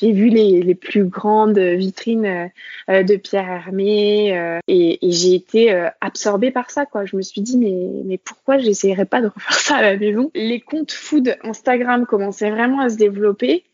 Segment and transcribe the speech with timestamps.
[0.00, 2.50] J'ai vu les, les, plus grandes vitrines
[2.88, 6.86] euh, de Pierre Hermé euh, et, et j'ai été euh, absorbée par ça.
[6.86, 7.04] Quoi.
[7.04, 7.74] Je me suis dit, mais,
[8.04, 10.30] mais pourquoi j'essayerais pas de refaire ça à la maison?
[10.36, 13.64] Les comptes food Instagram commençaient vraiment à se développer.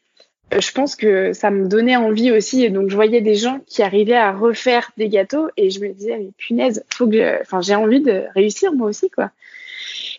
[0.51, 2.71] Je pense que ça me donnait envie aussi.
[2.71, 6.17] Donc, je voyais des gens qui arrivaient à refaire des gâteaux et je me disais,
[6.19, 9.11] mais punaise, faut que enfin, j'ai envie de réussir moi aussi.
[9.11, 9.31] quoi.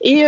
[0.02, 0.24] Et,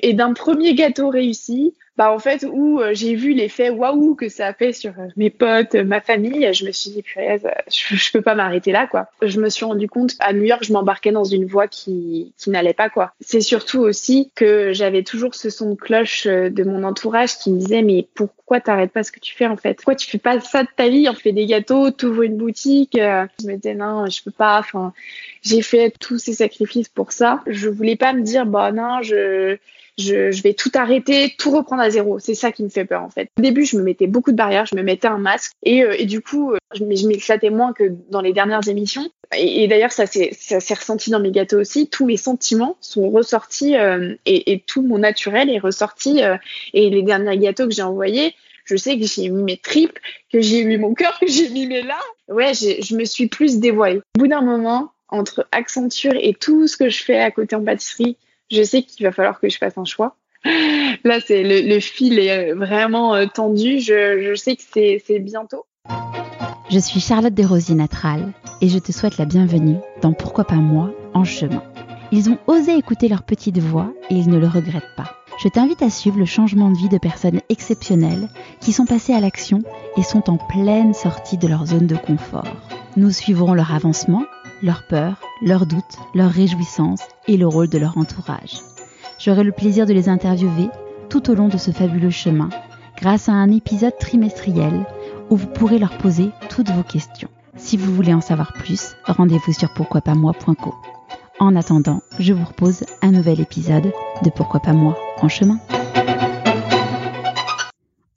[0.00, 4.28] et d'un premier gâteau réussi, bah en fait où euh, j'ai vu l'effet waouh que
[4.28, 7.96] ça a fait sur euh, mes potes, ma famille, je me suis dit purée, je,
[7.96, 9.06] je peux pas m'arrêter là quoi.
[9.22, 12.50] Je me suis rendu compte à New York, je m'embarquais dans une voie qui qui
[12.50, 13.12] n'allait pas quoi.
[13.20, 17.50] C'est surtout aussi que j'avais toujours ce son de cloche euh, de mon entourage qui
[17.50, 19.74] me disait mais pourquoi t'arrêtes pas ce que tu fais en fait?
[19.74, 21.08] Pourquoi tu fais pas ça de ta vie?
[21.08, 22.96] On fait des gâteaux, t'ouvres une boutique.
[22.96, 24.58] Je me disais non, je peux pas.
[24.58, 24.92] Enfin,
[25.42, 27.42] j'ai fait tous ces sacrifices pour ça.
[27.46, 29.58] Je voulais pas me dire bah non, je
[29.98, 32.18] je, je, vais tout arrêter, tout reprendre à zéro.
[32.18, 33.30] C'est ça qui me fait peur en fait.
[33.38, 35.94] Au début, je me mettais beaucoup de barrières, je me mettais un masque et, euh,
[35.98, 39.08] et du coup, euh, je, je m'éclatais moins que dans les dernières émissions.
[39.36, 41.88] Et, d'ailleurs, ça s'est ressenti dans mes gâteaux aussi.
[41.88, 46.22] Tous mes sentiments sont ressortis euh, et, et, tout mon naturel est ressorti.
[46.22, 46.36] Euh,
[46.72, 49.98] et les derniers gâteaux que j'ai envoyés, je sais que j'ai mis mes tripes,
[50.32, 52.00] que j'ai mis mon cœur, que j'ai mis mes larmes.
[52.28, 54.00] Ouais, je me suis plus dévoilée.
[54.16, 57.64] Au bout d'un moment, entre Accenture et tout ce que je fais à côté en
[57.64, 58.16] pâtisserie,
[58.50, 60.16] je sais qu'il va falloir que je fasse un choix.
[61.04, 63.80] Là, c'est le, fil est vraiment euh, tendu.
[63.80, 65.66] Je, je sais que c'est bientôt.
[66.70, 70.92] Je suis Charlotte Desrosiers Natral et je te souhaite la bienvenue dans Pourquoi pas moi
[71.14, 71.62] en chemin.
[72.12, 75.16] Ils ont osé écouter leur petite voix et ils ne le regrettent pas.
[75.42, 78.28] Je t'invite à suivre le changement de vie de personnes exceptionnelles
[78.60, 79.62] qui sont passées à l'action
[79.96, 82.56] et sont en pleine sortie de leur zone de confort.
[82.96, 84.24] Nous suivrons leur avancement
[84.62, 88.60] leurs peurs, leurs doutes, leurs réjouissances et le rôle de leur entourage.
[89.18, 90.68] J'aurai le plaisir de les interviewer
[91.08, 92.48] tout au long de ce fabuleux chemin
[92.96, 94.86] grâce à un épisode trimestriel
[95.30, 97.28] où vous pourrez leur poser toutes vos questions.
[97.56, 100.74] Si vous voulez en savoir plus, rendez-vous sur pourquoipasmoi.co.
[101.38, 105.58] En attendant, je vous propose un nouvel épisode de Pourquoi pas moi en chemin.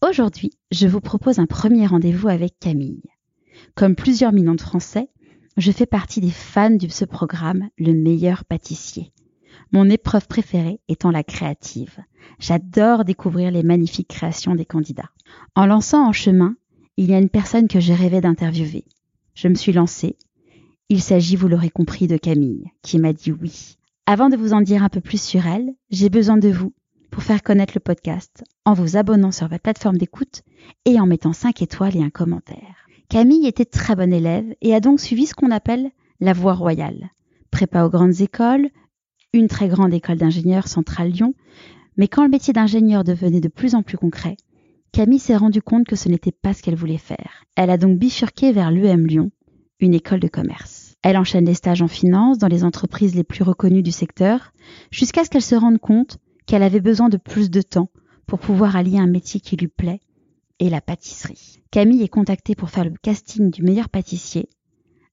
[0.08, 3.04] Aujourd'hui, je vous propose un premier rendez-vous avec Camille.
[3.76, 5.10] Comme plusieurs millions de Français,
[5.58, 9.12] je fais partie des fans de ce programme Le meilleur pâtissier.
[9.72, 12.00] Mon épreuve préférée étant la créative.
[12.40, 15.12] J'adore découvrir les magnifiques créations des candidats.
[15.56, 16.56] En lançant en chemin,
[16.98, 18.86] il y a une personne que je rêvais d'interviewer.
[19.36, 20.18] Je me suis lancée.
[20.90, 23.78] Il s'agit, vous l'aurez compris, de Camille, qui m'a dit oui.
[24.06, 26.74] Avant de vous en dire un peu plus sur elle, j'ai besoin de vous
[27.12, 30.42] pour faire connaître le podcast en vous abonnant sur votre plateforme d'écoute
[30.86, 32.79] et en mettant 5 étoiles et un commentaire.
[33.10, 35.90] Camille était très bonne élève et a donc suivi ce qu'on appelle
[36.20, 37.10] la voie royale.
[37.50, 38.70] Prépa aux grandes écoles,
[39.34, 41.34] une très grande école d'ingénieurs centrale Lyon,
[41.98, 44.38] mais quand le métier d'ingénieur devenait de plus en plus concret,
[44.92, 47.46] Camille s'est rendue compte que ce n'était pas ce qu'elle voulait faire.
[47.56, 49.32] Elle a donc bifurqué vers l'UM Lyon,
[49.80, 50.96] une école de commerce.
[51.02, 54.54] Elle enchaîne les stages en finance dans les entreprises les plus reconnues du secteur,
[54.92, 57.90] jusqu'à ce qu'elle se rende compte qu'elle avait besoin de plus de temps
[58.28, 60.00] pour pouvoir allier un métier qui lui plaît
[60.60, 61.62] et la pâtisserie.
[61.72, 64.50] Camille est contactée pour faire le casting du meilleur pâtissier.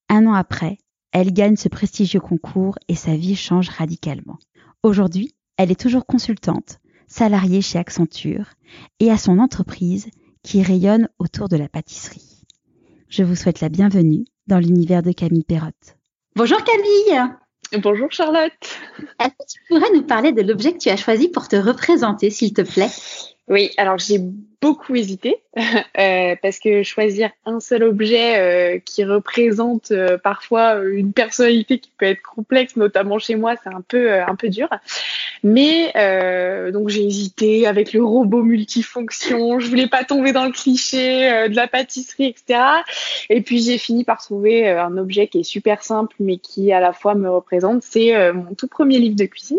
[0.08, 0.78] Un an après,
[1.12, 4.38] elle gagne ce prestigieux concours et sa vie change radicalement.
[4.82, 8.50] Aujourd'hui, elle est toujours consultante, salariée chez Accenture
[9.00, 10.08] et a son entreprise
[10.42, 12.42] qui rayonne autour de la pâtisserie.
[13.08, 15.96] Je vous souhaite la bienvenue dans l'univers de Camille Perrotte.
[16.34, 17.30] Bonjour Camille
[17.82, 18.52] Bonjour Charlotte
[19.18, 22.30] Est-ce que tu pourrais nous parler de l'objet que tu as choisi pour te représenter,
[22.30, 22.90] s'il te plaît?
[23.48, 24.20] Oui, alors j'ai
[24.60, 25.42] beaucoup hésité
[25.98, 31.90] euh, parce que choisir un seul objet euh, qui représente euh, parfois une personnalité qui
[31.96, 34.68] peut être complexe, notamment chez moi, c'est un peu un peu dur.
[35.42, 35.92] Mais
[36.72, 39.58] donc j'ai hésité avec le robot multifonction.
[39.60, 42.60] Je voulais pas tomber dans le cliché de la pâtisserie, etc.
[43.30, 46.80] Et puis j'ai fini par trouver un objet qui est super simple mais qui à
[46.80, 47.82] la fois me représente.
[47.82, 49.58] C'est mon tout premier livre de cuisine.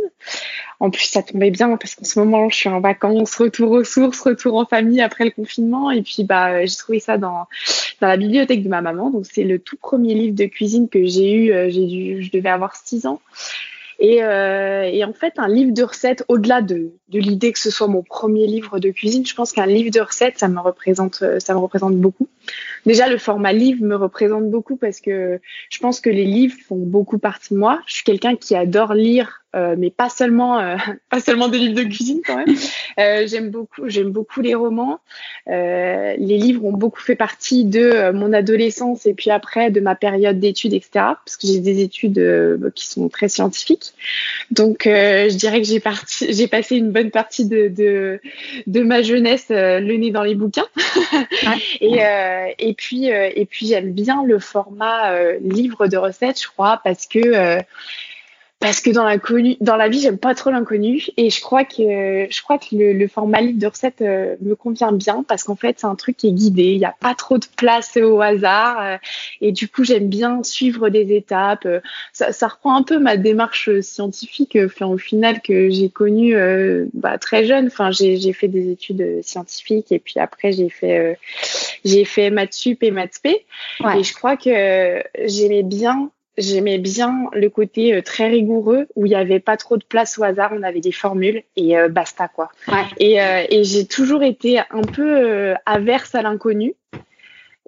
[0.80, 3.84] En plus, ça tombait bien parce qu'en ce moment, je suis en vacances, retour aux
[3.84, 7.48] sources, retour en famille après le confinement et puis bah j'ai trouvé ça dans
[8.02, 9.10] dans la bibliothèque de ma maman.
[9.10, 11.52] Donc c'est le tout premier livre de cuisine que j'ai eu.
[11.52, 13.22] Euh, j'ai dû, je devais avoir six ans.
[14.00, 17.72] Et, euh, et, en fait, un livre de recettes, au-delà de, de l'idée que ce
[17.72, 21.24] soit mon premier livre de cuisine, je pense qu'un livre de recettes, ça me représente,
[21.24, 22.28] euh, ça me représente beaucoup.
[22.86, 25.40] Déjà, le format livre me représente beaucoup parce que
[25.70, 27.82] je pense que les livres font beaucoup partie de moi.
[27.88, 30.76] Je suis quelqu'un qui adore lire euh, mais pas seulement, euh,
[31.10, 32.56] pas seulement des livres de cuisine quand même.
[33.00, 35.00] Euh, j'aime beaucoup, j'aime beaucoup les romans.
[35.46, 40.40] les livres ont beaucoup fait partie de mon adolescence et puis après de ma période
[40.40, 40.90] d'études, etc.
[40.94, 42.20] Parce que j'ai des études
[42.74, 43.94] qui sont très scientifiques.
[44.50, 48.20] Donc, je dirais que j'ai parti, j'ai passé une bonne partie de, de,
[48.66, 50.68] de ma jeunesse le nez dans les bouquins.
[51.82, 52.00] et,
[52.58, 57.62] et puis, et puis j'aime bien le format livre de recettes, je crois, parce que
[58.60, 62.28] parce que dans l'inconnu, dans la vie, j'aime pas trop l'inconnu et je crois que
[62.30, 65.56] je crois que le, le format livre de recettes euh, me convient bien parce qu'en
[65.56, 68.20] fait c'est un truc qui est guidé, il n'y a pas trop de place au
[68.20, 68.98] hasard euh,
[69.42, 71.68] et du coup j'aime bien suivre des étapes.
[71.68, 71.82] Euh,
[72.14, 76.36] ça, ça, reprend un peu ma démarche scientifique, enfin au final que j'ai connue
[76.96, 77.68] bah, très jeune.
[77.68, 81.20] Enfin j'ai fait des études scientifiques et puis après j'ai fait
[81.86, 83.46] j'ai fait maths sup et maths p
[83.96, 89.10] et je crois que j'aimais bien j'aimais bien le côté euh, très rigoureux où il
[89.10, 92.28] n'y avait pas trop de place au hasard, on avait des formules et euh, basta
[92.28, 92.52] quoi.
[93.00, 96.76] Et, euh, et j'ai toujours été un peu averse à l'inconnu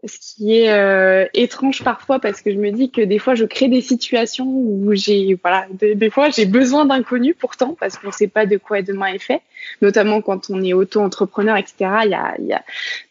[0.05, 3.43] ce qui est euh, étrange parfois parce que je me dis que des fois je
[3.45, 8.13] crée des situations où j'ai voilà des, fois j'ai besoin d'inconnus pourtant parce qu'on ne
[8.13, 9.41] sait pas de quoi demain est fait
[9.81, 11.73] notamment quand on est auto-entrepreneur etc
[12.05, 12.63] il y a, y a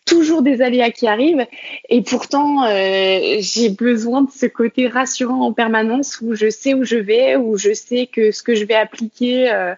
[0.08, 1.46] toujours des aléas qui arrivent.
[1.88, 6.84] Et pourtant euh, j'ai besoin de ce côté rassurant en permanence où je sais où
[6.84, 9.74] je vais où je sais que ce que je vais appliquer euh,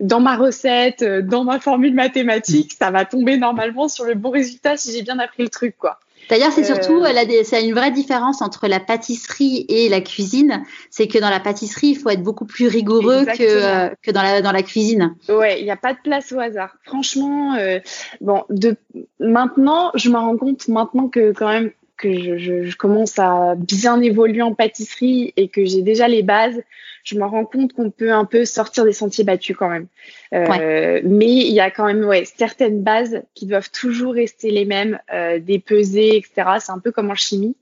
[0.00, 4.76] dans ma recette dans ma formule mathématique ça va tomber normalement sur le bon résultat
[4.76, 8.42] si j'ai bien appris le truc quoi D'ailleurs, c'est surtout, des, a une vraie différence
[8.42, 10.62] entre la pâtisserie et la cuisine.
[10.90, 14.22] C'est que dans la pâtisserie, il faut être beaucoup plus rigoureux que, euh, que dans
[14.22, 15.14] la, dans la cuisine.
[15.28, 16.76] Ouais, il n'y a pas de place au hasard.
[16.84, 17.80] Franchement, euh,
[18.20, 18.76] bon, de,
[19.20, 21.72] maintenant, je me rends compte maintenant que quand même
[22.02, 26.60] que je, je, commence à bien évoluer en pâtisserie et que j'ai déjà les bases,
[27.04, 29.86] je me rends compte qu'on peut un peu sortir des sentiers battus quand même.
[30.34, 34.64] Euh, Mais il y a quand même ouais, certaines bases qui doivent toujours rester les
[34.64, 36.58] mêmes, euh, des pesées, etc.
[36.60, 37.56] C'est un peu comme en chimie.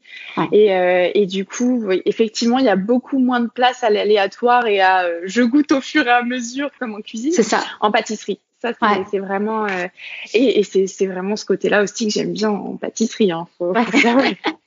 [0.52, 4.66] Et, euh, et, du coup, effectivement, il y a beaucoup moins de place à l'aléatoire
[4.66, 7.32] et à euh, je goûte au fur et à mesure comme en cuisine.
[7.32, 7.62] C'est ça.
[7.80, 8.40] En pâtisserie.
[8.60, 8.72] Ça,
[9.10, 9.86] c'est vraiment euh,
[10.34, 13.32] et, et c'est vraiment ce côté-là aussi que j'aime bien en pâtisserie.
[13.32, 13.46] Hein.
[13.56, 13.72] Faut,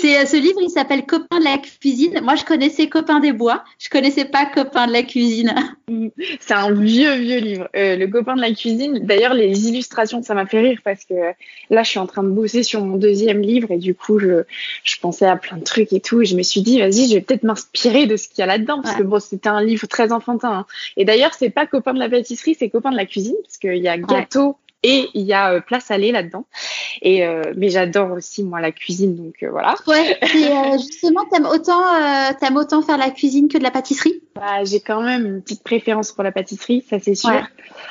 [0.00, 2.20] C'est euh, ce livre, il s'appelle Copain de la cuisine.
[2.22, 3.64] Moi, je connaissais Copain des bois.
[3.78, 5.54] Je connaissais pas Copain de la cuisine.
[6.40, 7.68] C'est un vieux vieux livre.
[7.74, 9.00] Euh, le Copain de la cuisine.
[9.00, 11.14] D'ailleurs, les illustrations, ça m'a fait rire parce que
[11.70, 14.44] là, je suis en train de bosser sur mon deuxième livre et du coup, je,
[14.84, 17.14] je pensais à plein de trucs et tout et je me suis dit, vas-y, je
[17.14, 19.86] vais peut-être m'inspirer de ce qu'il y a là-dedans parce que bon, c'était un livre
[19.88, 20.52] très enfantin.
[20.52, 20.66] Hein.
[20.96, 23.82] Et d'ailleurs, c'est pas Copain de la pâtisserie, c'est Copain de la cuisine parce qu'il
[23.82, 26.46] y a gâteau et il y a euh, place salée là-dedans.
[27.00, 29.74] Et euh, mais j'adore aussi moi la cuisine, donc euh, voilà.
[29.86, 30.18] Ouais.
[30.22, 31.82] Et justement, t'aimes autant,
[32.38, 34.22] t'aimes autant faire la cuisine que de la pâtisserie?
[34.36, 37.48] Bah, J'ai quand même une petite préférence pour la pâtisserie, ça c'est sûr.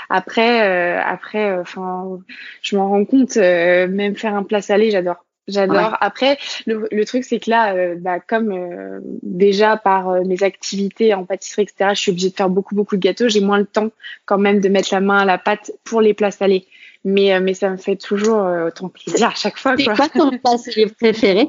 [0.09, 2.19] Après, après, enfin,
[2.61, 3.35] je m'en rends compte.
[3.35, 5.25] même faire un plat salé, j'adore.
[5.47, 5.97] J'adore.
[5.99, 10.41] Après, le, le truc, c'est que là, euh, bah, comme euh, déjà par euh, mes
[10.41, 13.27] activités en pâtisserie, etc., je suis obligée de faire beaucoup, beaucoup de gâteaux.
[13.27, 13.89] J'ai moins le temps
[14.25, 16.65] quand même de mettre la main à la pâte pour les plats salés.
[17.05, 19.75] Mais, mais ça me fait toujours autant plaisir à chaque fois.
[19.77, 21.47] C'est quoi ton plat salé préféré?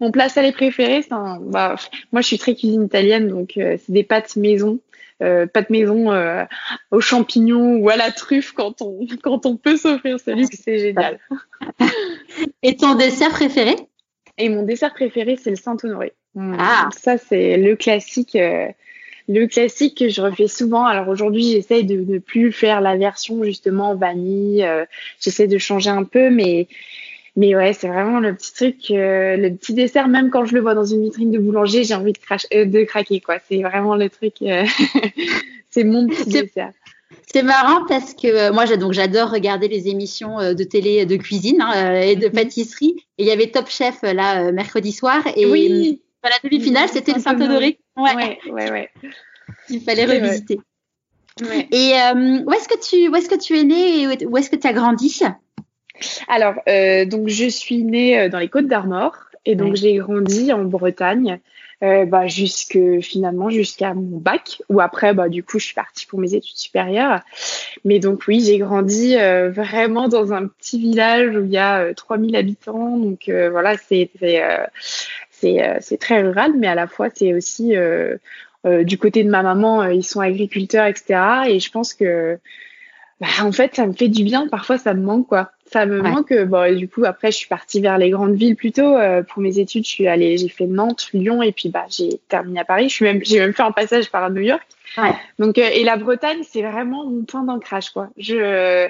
[0.00, 1.38] Mon plat salé préféré, c'est un.
[1.40, 1.76] Bah,
[2.12, 4.80] moi, je suis très cuisine italienne, donc c'est des pâtes maison
[5.22, 6.44] euh, de maison euh,
[6.90, 10.78] aux champignons ou à la truffe quand on, quand on peut s'offrir ce luxe, c'est
[10.78, 11.18] génial.
[12.62, 13.76] Et ton dessert préféré?
[14.38, 16.14] Et mon dessert préféré, c'est le Saint-Honoré.
[16.36, 16.88] Ah.
[16.96, 18.38] Ça, c'est le classique.
[19.30, 20.84] Euh, le classique que je refais souvent.
[20.84, 24.66] Alors aujourd'hui, j'essaye de ne plus faire la version justement vanille.
[25.20, 26.68] j'essaie de changer un peu, mais
[27.36, 30.08] mais ouais, c'est vraiment le petit truc, euh, le petit dessert.
[30.08, 32.18] Même quand je le vois dans une vitrine de boulanger, j'ai envie de,
[32.54, 33.36] euh, de craquer, quoi.
[33.48, 34.34] C'est vraiment le truc.
[34.42, 34.64] Euh,
[35.70, 36.72] c'est mon petit dessert.
[37.32, 42.00] C'est marrant parce que moi, donc j'adore regarder les émissions de télé de cuisine hein,
[42.00, 42.96] et de pâtisserie.
[43.18, 46.00] Et il y avait Top Chef là mercredi soir et oui.
[46.28, 47.78] La demi-finale, c'était le Saint-Honoré.
[47.96, 48.38] Ouais.
[48.46, 48.90] ouais, ouais,
[49.68, 50.60] Il fallait revisiter.
[51.42, 51.92] Et
[52.44, 54.66] où est-ce que tu où est-ce que tu es né et où est-ce que tu
[54.66, 55.22] as grandi?
[56.28, 60.52] Alors, euh, donc je suis née euh, dans les Côtes d'Armor et donc j'ai grandi
[60.52, 61.40] en Bretagne.
[61.82, 66.04] Euh, bah, jusque finalement jusqu'à mon bac ou après bah du coup je suis partie
[66.04, 67.20] pour mes études supérieures
[67.86, 71.94] mais donc oui j'ai grandi euh, vraiment dans un petit village où il y a
[71.94, 74.10] 3000 habitants donc voilà c'est
[75.40, 77.74] c'est c'est très rural mais à la fois c'est aussi
[78.64, 82.38] du côté de ma maman ils sont agriculteurs etc et je pense que
[83.20, 86.02] bah, en fait ça me fait du bien parfois ça me manque quoi ça me
[86.02, 86.34] manque.
[86.46, 88.96] Bon, du coup, après, je suis partie vers les grandes villes plutôt.
[88.96, 92.20] Euh, pour mes études, je suis allée, j'ai fait Nantes, Lyon, et puis bah, j'ai
[92.28, 92.88] terminé à Paris.
[92.88, 94.66] Je suis même, j'ai même fait un passage par New York.
[95.38, 98.08] Donc, et la Bretagne, c'est vraiment mon point d'ancrage, quoi.
[98.16, 98.88] Je,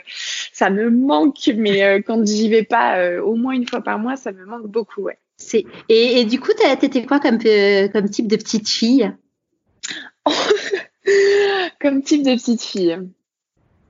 [0.54, 4.32] ça me manque, mais quand j'y vais pas au moins une fois par mois, ça
[4.32, 5.18] me manque beaucoup, ouais.
[5.40, 9.10] C'est et, et, du coup, t'étais quoi comme comme type de petite fille?
[11.80, 12.98] Comme type de petite fille.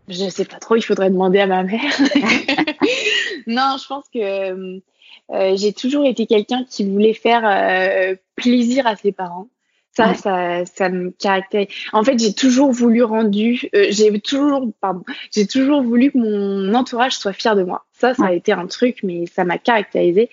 [0.09, 1.81] Je sais pas trop, il faudrait demander à ma mère.
[3.47, 4.81] non, je pense que
[5.33, 9.49] euh, j'ai toujours été quelqu'un qui voulait faire euh, plaisir à ses parents.
[9.93, 11.69] Ça, ça, ça me caractérise.
[11.93, 15.03] En fait, j'ai toujours voulu rendu, euh, j'ai toujours, pardon,
[15.33, 17.85] j'ai toujours voulu que mon entourage soit fier de moi.
[17.93, 20.31] Ça, ça a été un truc, mais ça m'a caractérisé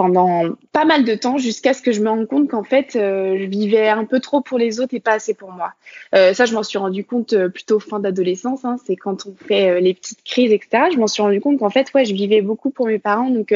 [0.00, 3.36] pendant pas mal de temps jusqu'à ce que je me rende compte qu'en fait, euh,
[3.38, 5.74] je vivais un peu trop pour les autres et pas assez pour moi.
[6.14, 8.64] Euh, ça, je m'en suis rendu compte euh, plutôt fin d'adolescence.
[8.64, 10.84] Hein, c'est quand on fait les petites crises, etc.
[10.90, 13.28] Je m'en suis rendu compte qu'en fait, ouais, je vivais beaucoup pour mes parents.
[13.28, 13.54] Donc,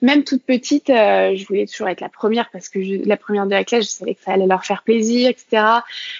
[0.00, 3.50] même toute petite, je voulais toujours être la première parce que je, la première de
[3.50, 5.62] la classe, je savais que ça allait leur faire plaisir, etc.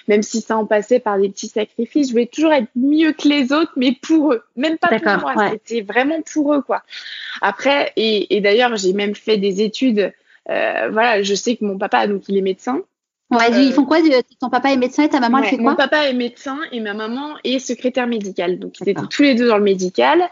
[0.07, 3.27] Même si ça en passait par des petits sacrifices, je voulais toujours être mieux que
[3.27, 5.49] les autres, mais pour eux, même pas pour moi.
[5.49, 6.83] C'était vraiment pour eux, quoi.
[7.41, 10.13] Après, et, et d'ailleurs, j'ai même fait des études.
[10.49, 12.81] Euh, voilà, je sais que mon papa, donc il est médecin.
[13.33, 13.99] Ouais, ils euh, font quoi
[14.39, 16.93] Ton papa est médecin et ta maman fait quoi Mon papa est médecin et ma
[16.93, 18.59] maman est secrétaire médicale.
[18.59, 20.29] Donc ils étaient tous les deux dans le médical.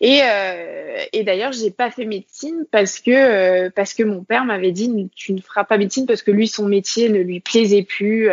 [0.00, 4.44] Et, euh, et d'ailleurs, j'ai pas fait médecine parce que euh, parce que mon père
[4.44, 7.82] m'avait dit tu ne feras pas médecine parce que lui son métier ne lui plaisait
[7.82, 8.30] plus.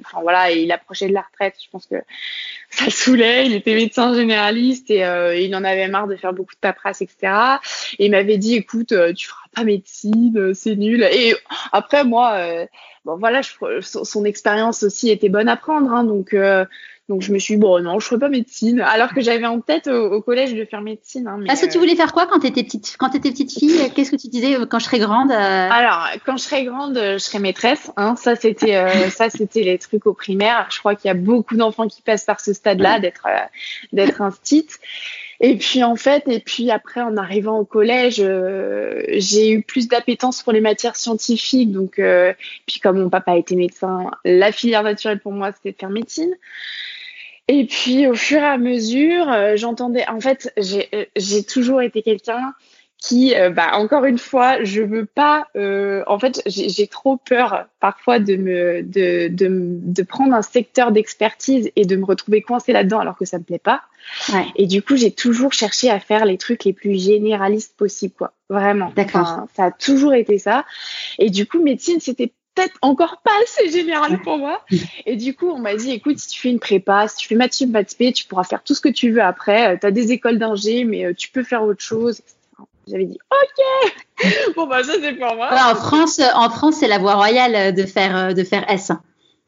[0.00, 1.56] enfin voilà, et il approchait de la retraite.
[1.62, 1.96] Je pense que
[2.70, 3.46] ça le saoulait.
[3.46, 5.02] Il était médecin généraliste et
[5.44, 7.32] il en avait marre de faire beaucoup de paperasse, etc.
[7.98, 11.02] Et il m'avait dit écoute, tu feras pas médecine, c'est nul.
[11.02, 11.34] Et
[11.72, 12.66] après moi
[13.04, 13.40] bon voilà,
[13.82, 16.64] son, expérience aussi était bonne à prendre, hein, donc euh,
[17.08, 19.60] donc je me suis dit, bon non, je ferai pas médecine, alors que j'avais en
[19.60, 21.28] tête au, collège de faire médecine.
[21.28, 23.90] Hein, Est-ce que tu voulais faire quoi quand tu étais petite quand étais petite fille?
[23.94, 25.68] Qu'est-ce que tu disais euh, quand je serais grande euh?
[25.70, 27.92] Alors quand je serais grande, je serais maîtresse.
[27.96, 30.66] Hein, ça c'était ça c'était les trucs au primaire.
[30.70, 33.26] Je crois qu'il y a beaucoup d'enfants qui passent par ce stade-là d'être
[33.92, 34.78] d'être instite.
[35.46, 39.88] Et puis en fait, et puis après en arrivant au collège, euh, j'ai eu plus
[39.88, 41.70] d'appétence pour les matières scientifiques.
[41.70, 42.32] Donc, euh,
[42.64, 46.34] puis comme mon papa était médecin, la filière naturelle pour moi c'était de faire médecine.
[47.48, 50.08] Et puis au fur et à mesure, euh, j'entendais.
[50.08, 52.54] En fait, j'ai toujours été quelqu'un
[53.04, 55.48] qui, euh, bah, encore une fois, je veux pas.
[55.56, 60.90] Euh, en fait, j'ai trop peur parfois de me de, de, de prendre un secteur
[60.90, 63.82] d'expertise et de me retrouver coincée là-dedans alors que ça me plaît pas.
[64.32, 64.46] Ouais.
[64.56, 68.32] Et du coup, j'ai toujours cherché à faire les trucs les plus généralistes possibles, quoi.
[68.48, 68.90] Vraiment.
[68.96, 69.46] D'accord.
[69.54, 70.64] ça a toujours été ça.
[71.18, 74.64] Et du coup, médecine, c'était peut-être encore pas assez général pour moi.
[75.04, 77.34] Et du coup, on m'a dit, écoute, si tu fais une prépa, si tu fais
[77.34, 79.78] maths maths tu pourras faire tout ce que tu veux après.
[79.78, 82.22] Tu as des écoles d'ingé, mais tu peux faire autre chose,
[82.88, 84.24] j'avais dit OK.
[84.56, 85.48] bon bah ça c'est pour moi.
[85.52, 88.92] en France, en France c'est la voie royale de faire de faire S.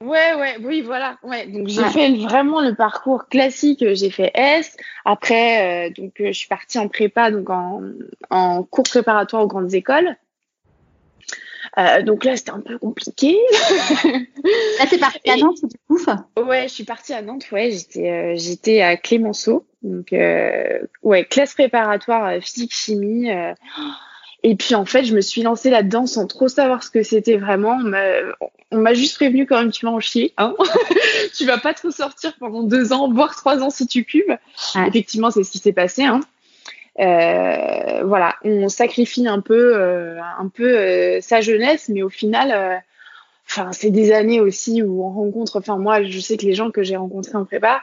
[0.04, 4.76] Ouais ouais oui voilà ouais donc j'ai fait vraiment le parcours classique j'ai fait S
[5.06, 7.80] après euh, donc euh, je suis partie en prépa donc en,
[8.28, 10.14] en cours préparatoire aux grandes écoles
[11.78, 13.36] euh, donc là, c'était un peu compliqué.
[14.04, 15.98] là, t'es partie à Nantes, du coup
[16.36, 17.46] Ouais, je suis partie à Nantes.
[17.52, 19.66] Ouais, j'étais, euh, j'étais à Clémenceau.
[19.82, 23.28] Donc, euh, ouais, classe préparatoire euh, physique chimie.
[24.42, 27.36] et puis en fait, je me suis lancée là-dedans sans trop savoir ce que c'était
[27.36, 27.78] vraiment.
[28.72, 30.34] On m'a juste prévenu quand même, tu vas en chier.
[30.38, 30.54] Hein
[31.36, 34.36] tu vas pas trop sortir pendant deux ans, voire trois ans si tu cubes.
[34.86, 36.04] Effectivement, c'est ce qui s'est passé.
[36.04, 36.20] Hein.
[36.98, 42.82] Euh, voilà, on sacrifie un peu, euh, un peu euh, sa jeunesse, mais au final,
[43.48, 45.58] enfin, c'est des années aussi où on rencontre.
[45.58, 47.82] Enfin, moi, je sais que les gens que j'ai rencontrés en prépa,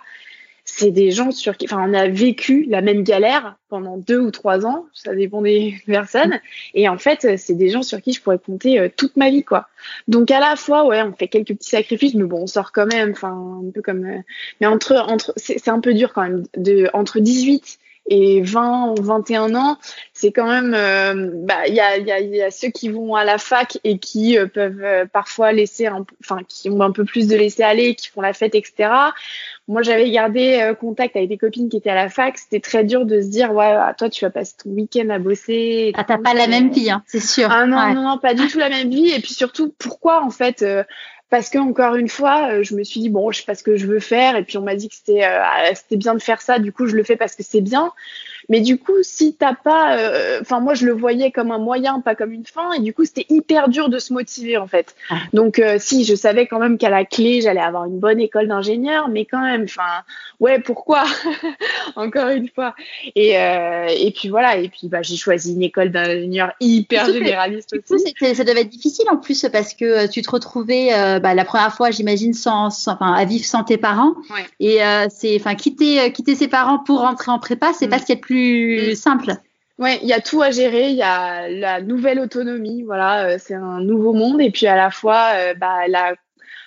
[0.65, 4.31] c'est des gens sur qui, enfin, on a vécu la même galère pendant deux ou
[4.31, 6.39] trois ans, ça dépend des personnes.
[6.73, 9.67] Et en fait, c'est des gens sur qui je pourrais compter toute ma vie, quoi.
[10.07, 12.87] Donc à la fois, ouais, on fait quelques petits sacrifices, mais bon, on sort quand
[12.87, 14.23] même, enfin, un peu comme.
[14.61, 16.45] mais entre, entre, c'est un peu dur quand même.
[16.55, 17.79] De entre 18
[18.13, 19.77] et 20 ou 21 ans,
[20.13, 23.15] c'est quand même, euh, bah, il y a, y, a, y a ceux qui vont
[23.15, 26.91] à la fac et qui euh, peuvent euh, parfois laisser, un, enfin, qui ont un
[26.91, 28.91] peu plus de laisser aller, qui font la fête, etc.
[29.67, 32.37] Moi, j'avais gardé contact avec des copines qui étaient à la fac.
[32.37, 35.17] C'était très dur de se dire, ouais, ah, toi, tu vas passer ton week-end à
[35.17, 35.93] bosser.
[35.95, 37.47] Ah, t'as pas la même vie, hein, c'est sûr.
[37.49, 39.09] Ah non, non, non, pas du tout la même vie.
[39.09, 40.63] Et puis surtout, pourquoi en fait
[41.33, 43.63] parce que encore une fois, euh, je me suis dit bon, je sais pas ce
[43.63, 45.41] que je veux faire, et puis on m'a dit que c'était euh,
[45.73, 47.91] c'était bien de faire ça, du coup je le fais parce que c'est bien.
[48.49, 51.99] Mais du coup, si t'as pas, euh, enfin moi je le voyais comme un moyen,
[52.01, 54.95] pas comme une fin, et du coup c'était hyper dur de se motiver en fait.
[55.09, 55.17] Ah.
[55.33, 59.09] Donc si je savais quand même qu'à la clé j'allais avoir une bonne école d'ingénieur,
[59.09, 60.03] mais quand même, enfin
[60.39, 61.03] ouais pourquoi?
[61.95, 62.75] Encore une fois.
[63.15, 68.13] Et et puis voilà, et puis bah j'ai choisi une école d'ingénieur hyper généraliste aussi.
[68.35, 71.91] ça devait être difficile en plus parce que tu te retrouvais bah, la première fois,
[71.91, 74.13] j'imagine, sans, enfin, à vivre sans tes parents.
[74.59, 77.89] Et c'est, enfin, quitter, quitter ses parents pour rentrer en prépa, c'est mm.
[77.89, 78.95] pas ce qui est le plus mm.
[78.95, 79.33] simple.
[79.79, 80.89] Ouais, il y a tout à gérer.
[80.89, 82.83] Il y a la nouvelle autonomie.
[82.83, 84.41] Voilà, c'est un nouveau monde.
[84.41, 86.13] Et puis à la fois, bah, la,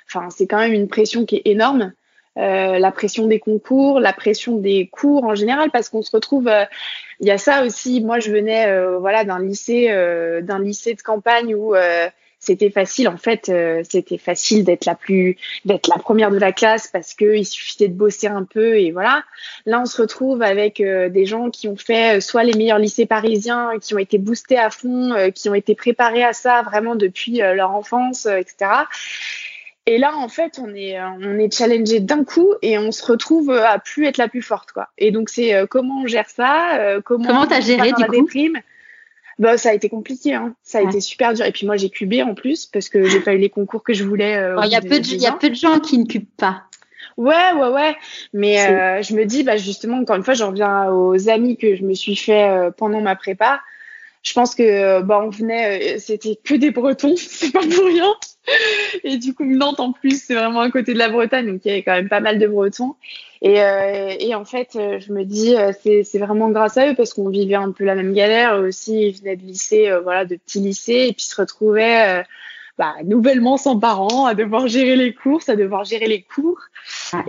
[0.09, 1.93] enfin, c'est quand même une pression qui est énorme.
[2.39, 6.49] Euh, la pression des concours, la pression des cours en général, parce qu'on se retrouve.
[6.49, 6.65] Euh,
[7.21, 8.03] il y a ça aussi.
[8.03, 9.89] Moi, je venais, euh, voilà, d'un lycée,
[10.43, 11.75] d'un lycée de campagne où
[12.39, 13.09] c'était facile.
[13.09, 13.51] En fait,
[13.89, 17.89] c'était facile d'être la plus, d'être la première de la classe parce que il suffisait
[17.89, 19.25] de bosser un peu et voilà.
[19.65, 23.73] Là, on se retrouve avec des gens qui ont fait soit les meilleurs lycées parisiens,
[23.81, 27.73] qui ont été boostés à fond, qui ont été préparés à ça vraiment depuis leur
[27.73, 28.85] enfance, etc.
[29.89, 33.07] Et là, en fait, on est, euh, on est challengé d'un coup et on se
[33.07, 34.89] retrouve à plus être la plus forte, quoi.
[34.99, 37.29] Et donc, c'est euh, comment on gère ça, euh, comment.
[37.29, 38.29] Comment t'as géré du coup?
[39.39, 40.55] Bah, ça a été compliqué, hein.
[40.63, 41.45] Ça a été super dur.
[41.45, 43.93] Et puis moi, j'ai cubé en plus parce que j'ai pas eu les concours que
[43.93, 44.41] je voulais.
[44.65, 46.65] Il y a peu de, il y a peu de gens qui ne cubent pas.
[47.17, 47.97] Ouais, ouais, ouais.
[48.33, 51.83] Mais je me dis, bah justement, encore une fois, j'en reviens aux amis que je
[51.83, 53.61] me suis fait pendant ma prépa.
[54.23, 58.13] Je pense que bah on venait, c'était que des Bretons, c'est pas pour rien.
[59.05, 61.69] Et du coup, Nantes en plus, c'est vraiment à côté de la Bretagne, donc il
[61.69, 62.95] y avait quand même pas mal de Bretons.
[63.43, 66.95] Et, euh, et en fait, euh, je me dis, euh, c'est vraiment grâce à eux
[66.95, 68.57] parce qu'on vivait un peu la même galère.
[68.57, 72.25] Eux aussi, ils venaient de lycée, voilà, de petits lycées, et puis se retrouvaient
[72.79, 76.61] bah, nouvellement sans parents, à devoir gérer les courses, à devoir gérer les cours.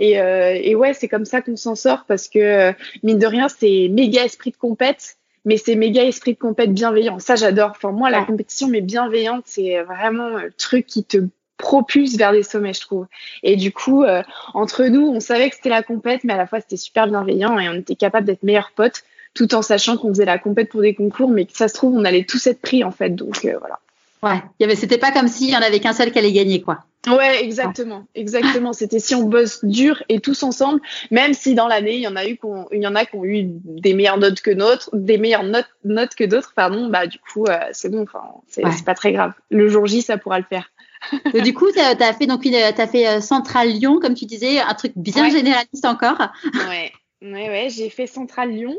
[0.00, 2.72] Et, et ouais, c'est comme ça qu'on s'en sort parce que
[3.02, 5.17] mine de rien, c'est méga esprit de compète
[5.48, 7.18] mais c'est méga esprit de compète bienveillant.
[7.20, 7.70] Ça, j'adore.
[7.70, 11.16] Enfin, moi, la compétition, mais bienveillante, c'est vraiment le truc qui te
[11.56, 13.06] propulse vers des sommets, je trouve.
[13.42, 16.46] Et du coup, euh, entre nous, on savait que c'était la compète, mais à la
[16.46, 20.10] fois, c'était super bienveillant et on était capable d'être meilleurs potes, tout en sachant qu'on
[20.10, 22.60] faisait la compète pour des concours, mais que ça se trouve, on allait tous être
[22.60, 23.14] pris, en fait.
[23.14, 23.80] Donc, euh, voilà.
[24.22, 26.32] Ouais, il y avait, c'était pas comme s'il y en avait qu'un seul qui allait
[26.32, 26.84] gagner, quoi.
[27.06, 28.72] Ouais, exactement, exactement.
[28.74, 32.16] C'était si on bosse dur et tous ensemble, même si dans l'année il y en
[32.16, 34.90] a eu qu'on, il y en a qui ont eu des meilleures notes que d'autres,
[34.92, 36.88] des meilleures notes, notes que d'autres, pardon.
[36.88, 38.02] Bah du coup, euh, c'est bon.
[38.02, 39.32] Enfin, c'est pas très grave.
[39.50, 40.70] Le jour J, ça pourra le faire.
[41.44, 44.74] du coup, tu as, fait donc as fait euh, Centrale Lyon, comme tu disais, un
[44.74, 46.18] truc bien généraliste encore.
[46.68, 46.92] Ouais.
[47.20, 48.76] Ouais, ouais, j'ai fait Centrale Lyon.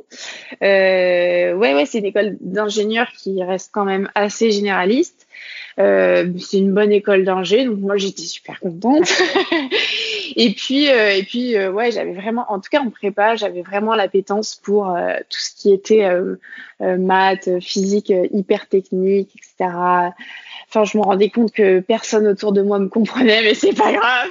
[0.64, 5.19] Euh, ouais, ouais, c'est une école d'ingénieurs qui reste quand même assez généraliste.
[5.80, 9.10] Euh, c'est une bonne école d'ingé, donc moi j'étais super contente.
[10.36, 13.62] et puis, euh, et puis, euh, ouais, j'avais vraiment, en tout cas en prépa, j'avais
[13.62, 14.96] vraiment l'appétence pour
[15.30, 16.08] tout ce qui était
[16.80, 19.74] maths, physique, hyper technique, etc.
[20.68, 23.94] Enfin, je me rendais compte que personne autour de moi me comprenait, mais c'est pas
[23.94, 24.30] grave.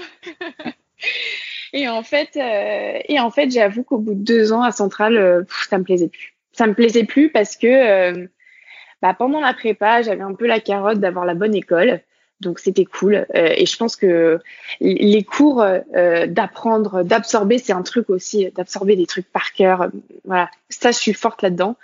[1.73, 5.79] et en fait, et en fait, j'avoue qu'au bout de deux ans à Centrale, ça
[5.79, 6.35] me plaisait plus.
[6.53, 8.29] Ça me plaisait plus parce que
[9.03, 12.01] bah, pendant la prépa, j'avais un peu la carotte d'avoir la bonne école.
[12.41, 13.27] Donc c'était cool.
[13.35, 14.39] Euh, et je pense que
[14.81, 19.91] les cours euh, d'apprendre, d'absorber, c'est un truc aussi, d'absorber des trucs par cœur.
[20.25, 21.77] Voilà, ça, je suis forte là-dedans.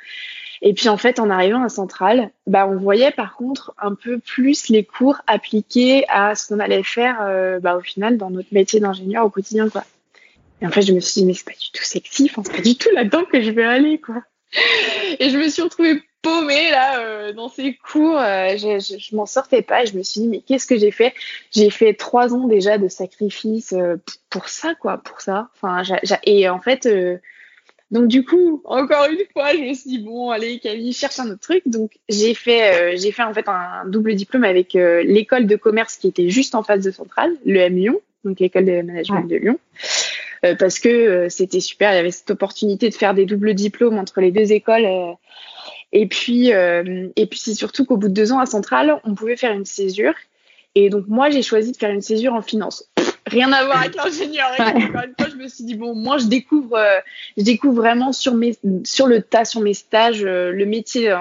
[0.62, 4.18] Et puis en fait, en arrivant à Centrale, bah, on voyait par contre un peu
[4.18, 8.48] plus les cours appliqués à ce qu'on allait faire euh, bah, au final dans notre
[8.52, 9.68] métier d'ingénieur au quotidien.
[9.68, 9.84] Quoi.
[10.62, 12.56] Et en fait, je me suis dit, mais c'est pas du tout sexy, enfin, c'est
[12.56, 14.00] pas du tout là-dedans que je vais aller.
[14.00, 14.22] quoi.
[15.18, 18.18] Et je me suis retrouvée paumée là euh, dans ces cours.
[18.18, 19.84] Euh, je, je, m'en sortais pas.
[19.84, 21.14] Et je me suis dit mais qu'est-ce que j'ai fait?
[21.52, 23.96] J'ai fait trois ans déjà de sacrifice euh,
[24.30, 25.50] pour ça quoi, pour ça.
[25.54, 25.82] Enfin,
[26.24, 26.88] et en fait,
[27.90, 31.30] donc du coup, encore une fois, je me suis dit bon allez Camille, cherche un
[31.30, 31.62] autre truc.
[31.66, 36.08] Donc j'ai fait j'ai fait en fait un double diplôme avec l'école de commerce qui
[36.08, 39.58] était juste en face de Centrale, le M Lyon, donc l'école de management de Lyon.
[40.58, 44.20] parce que c'était super, il y avait cette opportunité de faire des doubles diplômes entre
[44.20, 44.86] les deux écoles
[45.94, 49.14] et puis, euh, et puis c'est surtout qu'au bout de deux ans à Centrale, on
[49.14, 50.14] pouvait faire une césure.
[50.74, 52.90] Et donc moi, j'ai choisi de faire une césure en finance.
[53.26, 54.48] rien à voir avec l'ingénieur.
[54.58, 56.98] Encore une fois, je me suis dit bon, moi, je découvre, euh,
[57.36, 61.16] je découvre vraiment sur mes, sur le tas, sur mes stages, euh, le métier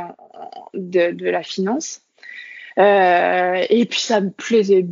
[0.73, 2.01] de, de, la finance.
[2.77, 4.87] et puis ça me plaisait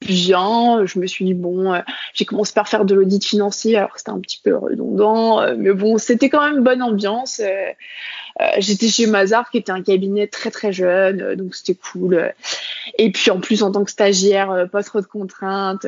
[0.00, 0.84] bien.
[0.84, 1.80] Je me suis dit, bon, euh,
[2.14, 5.72] j'ai commencé par faire de l'audit financier, alors c'était un petit peu redondant, euh, mais
[5.72, 7.40] bon, c'était quand même une bonne ambiance.
[7.40, 7.70] Euh,
[8.58, 12.32] j'étais chez Mazar, qui était un cabinet très très jeune, donc c'était cool.
[12.98, 15.86] Et puis en plus, en tant que stagiaire, pas trop de contraintes,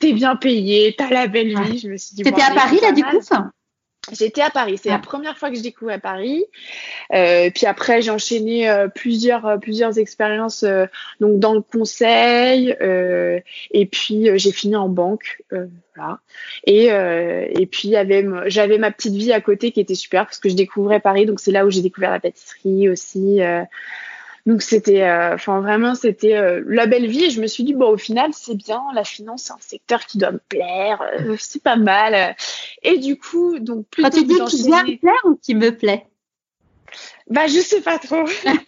[0.00, 1.78] t'es bien payé, t'as la belle vie.
[1.78, 3.20] Je me suis dit, T'étais à Paris là, du coup?
[4.12, 6.44] J'étais à Paris, c'est la première fois que je découvre à Paris.
[7.12, 10.86] Euh, puis après, j'ai enchaîné euh, plusieurs euh, plusieurs expériences euh,
[11.20, 13.40] donc dans le conseil euh,
[13.70, 15.42] et puis j'ai fini en banque,
[15.94, 16.20] voilà.
[16.66, 20.48] Et et puis j'avais j'avais ma petite vie à côté qui était super parce que
[20.48, 23.40] je découvrais Paris, donc c'est là où j'ai découvert la pâtisserie aussi.
[24.46, 27.24] Donc c'était, enfin vraiment, c'était la belle vie.
[27.24, 28.82] Et je me suis dit bon, au final, c'est bien.
[28.94, 31.02] La finance, c'est un secteur qui doit me plaire.
[31.38, 32.36] c'est pas mal.
[32.82, 35.70] Et du coup, donc plutôt Quand tu dis qui doit me plaire ou qui me
[35.70, 36.06] plaît?
[37.30, 38.24] Bah, je sais pas trop.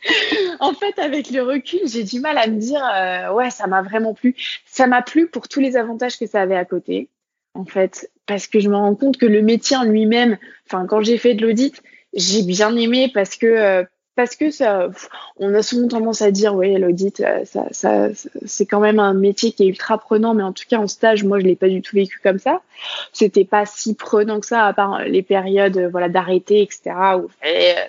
[0.61, 3.83] en fait, avec le recul, j'ai du mal à me dire, euh, ouais, ça m'a
[3.83, 4.35] vraiment plu.
[4.65, 7.11] Ça m'a plu pour tous les avantages que ça avait à côté,
[7.55, 11.03] en fait, parce que je me rends compte que le métier en lui-même, enfin, quand
[11.03, 11.83] j'ai fait de l'audit,
[12.15, 13.85] j'ai bien aimé parce que euh,
[14.17, 14.89] parce que ça,
[15.37, 18.09] on a souvent tendance à dire, oui, l'audit, euh, ça, ça,
[18.47, 21.23] c'est quand même un métier qui est ultra prenant, mais en tout cas en stage,
[21.23, 22.63] moi, je l'ai pas du tout vécu comme ça.
[23.13, 27.29] C'était pas si prenant que ça, à part les périodes, voilà, d'arrêter, etc., où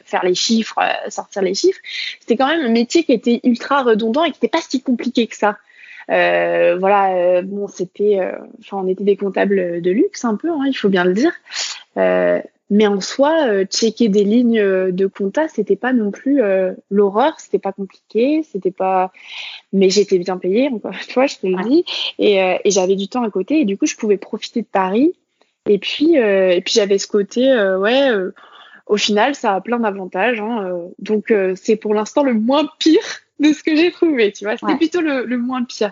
[0.04, 1.80] faire les chiffres, euh, sortir les chiffres.
[2.20, 5.28] C'était quand même un métier qui était ultra redondant et qui n'était pas si compliqué
[5.28, 5.58] que ça.
[6.12, 8.20] Euh, voilà, bon, c'était,
[8.60, 11.32] enfin, on était des comptables de luxe un peu, hein, il faut bien le dire.
[12.70, 16.42] Euh, mais en soi, euh, checker des lignes euh, de compta, c'était pas non plus
[16.42, 19.12] euh, l'horreur, c'était pas compliqué, c'était pas.
[19.74, 21.86] Mais j'étais bien payée, encore une fois, je te le dis,
[22.20, 24.68] et, euh, et j'avais du temps à côté, et du coup, je pouvais profiter de
[24.68, 25.14] Paris.
[25.70, 27.42] Et puis, et puis j'avais ce côté,
[27.78, 28.10] ouais.
[28.86, 30.40] au final, ça a plein d'avantages.
[30.40, 33.04] Hein, donc, c'est pour l'instant le moins pire
[33.42, 34.32] de ce que j'ai trouvé.
[34.32, 35.92] Tu vois, c'était plutôt le, le moins pire.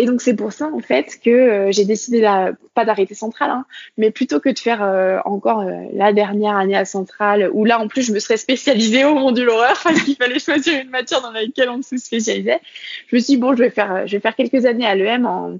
[0.00, 3.50] Et donc c'est pour ça en fait que euh, j'ai décidé là, pas d'arrêter Centrale,
[3.50, 3.66] hein,
[3.98, 7.78] mais plutôt que de faire euh, encore euh, la dernière année à Centrale, où là
[7.78, 10.88] en plus je me serais spécialisée au monde de l'horreur parce qu'il fallait choisir une
[10.88, 12.60] matière dans laquelle on se spécialisait.
[13.08, 15.26] Je me suis dit bon, je vais faire, je vais faire quelques années à l'EM
[15.26, 15.58] en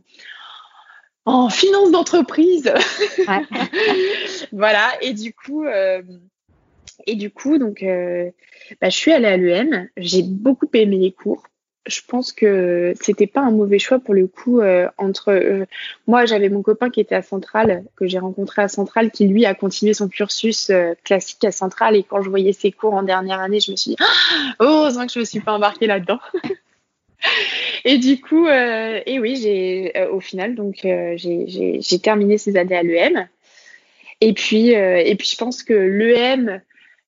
[1.27, 2.73] en finance d'entreprise.
[3.29, 3.43] Ouais.
[4.53, 4.89] voilà.
[5.03, 5.67] Et du coup,
[7.07, 7.85] et du coup, donc,
[8.81, 9.89] bah, je suis allée à l'EM.
[9.99, 11.43] J'ai beaucoup aimé les cours
[11.87, 15.65] je pense que c'était pas un mauvais choix pour le coup euh, entre euh,
[16.07, 19.47] moi j'avais mon copain qui était à Centrale que j'ai rencontré à Centrale qui lui
[19.47, 21.97] a continué son cursus euh, classique à Centrale.
[21.97, 23.97] Et quand je voyais ses cours en dernière année je me suis dit
[24.61, 26.21] oh, heureusement que je me suis pas embarquée là-dedans.
[27.85, 33.29] Et du coup et oui j'ai au final donc j'ai terminé ces années à l'EM
[34.23, 36.63] et puis et puis je pense que l'EM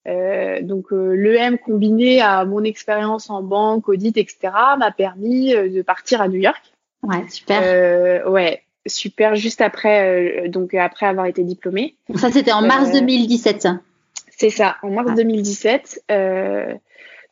[0.09, 4.53] euh, donc euh, l'EM combiné à mon expérience en banque, audit, etc.
[4.79, 6.61] m'a permis euh, de partir à New York.
[7.05, 8.29] Ouais, super.
[8.29, 9.37] Ouais, super.
[9.37, 11.95] Juste après, donc après avoir été diplômée.
[12.17, 13.69] Ça c'était en mars 2017.
[14.31, 16.05] C'est ça, en mars 2017.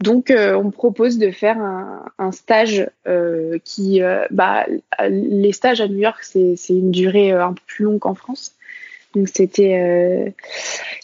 [0.01, 2.89] donc on me propose de faire un, un stage
[3.65, 4.67] qui, bah,
[5.09, 8.57] les stages à New York c'est une durée un peu plus longue qu'en France.
[9.15, 10.31] Donc c'était euh,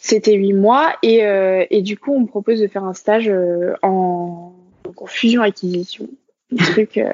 [0.00, 0.94] c'était huit mois.
[1.02, 4.52] Et, euh, et du coup on me propose de faire un stage euh, en,
[4.96, 6.08] en fusion acquisition.
[6.52, 7.10] Le truc, euh,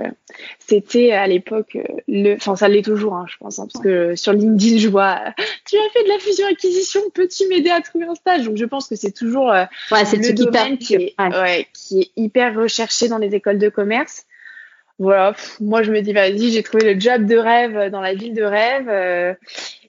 [0.59, 4.35] c'était à l'époque le, enfin ça l'est toujours, hein, je pense, hein, parce que sur
[4.35, 5.21] LinkedIn je vois,
[5.67, 8.45] tu as fait de la fusion acquisition, peux-tu m'aider à trouver un stage?
[8.45, 12.11] Donc je pense que c'est toujours ouais, c'est le domaine qui est, ouais, qui est
[12.17, 14.27] hyper recherché dans les écoles de commerce
[15.03, 18.35] voilà, moi je me dis vas-y, j'ai trouvé le job de rêve dans la ville
[18.35, 18.89] de rêve.
[18.89, 19.35] Euh,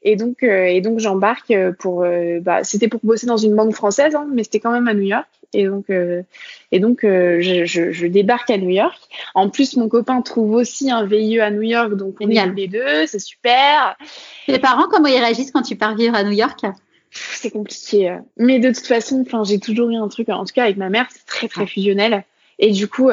[0.01, 3.73] et donc, euh, et donc j'embarque pour, euh, bah, c'était pour bosser dans une banque
[3.73, 5.27] française, hein, mais c'était quand même à New York.
[5.55, 5.85] Et donc,
[6.71, 8.99] et donc je, je, je, débarque à New York.
[9.35, 12.67] En plus, mon copain trouve aussi un VIE à New York, donc on est les
[12.67, 13.95] deux, c'est super.
[14.47, 16.61] Tes parents, comment ils réagissent quand tu pars vivre à New York?
[17.11, 20.29] C'est compliqué, mais de toute façon, enfin, j'ai toujours eu un truc.
[20.29, 22.23] En tout cas, avec ma mère, c'est très très fusionnel.
[22.57, 23.11] Et du coup,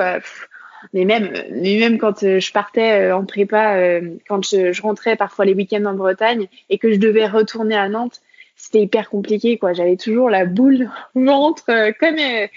[0.93, 4.83] mais même, mais même quand euh, je partais euh, en prépa, euh, quand je, je,
[4.83, 8.21] rentrais parfois les week-ends en Bretagne et que je devais retourner à Nantes,
[8.57, 9.73] c'était hyper compliqué, quoi.
[9.73, 11.65] J'avais toujours la boule au ventre,
[11.99, 12.51] comme, mais,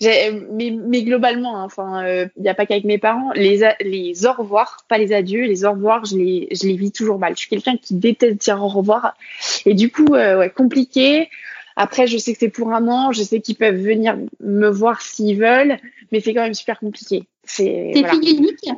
[0.00, 4.84] mais globalement, hein, enfin, il n'y a pas qu'avec mes parents, les, les au revoir,
[4.88, 7.32] pas les adieux, les au revoir, je les, je les vis toujours mal.
[7.34, 9.16] Je suis quelqu'un qui déteste dire au revoir.
[9.64, 11.30] Et du coup, ouais, compliqué.
[11.76, 15.02] Après, je sais que c'est pour un an, je sais qu'ils peuvent venir me voir
[15.02, 15.78] s'ils veulent,
[16.10, 17.24] mais c'est quand même super compliqué.
[17.44, 18.70] C'est T'es fille unique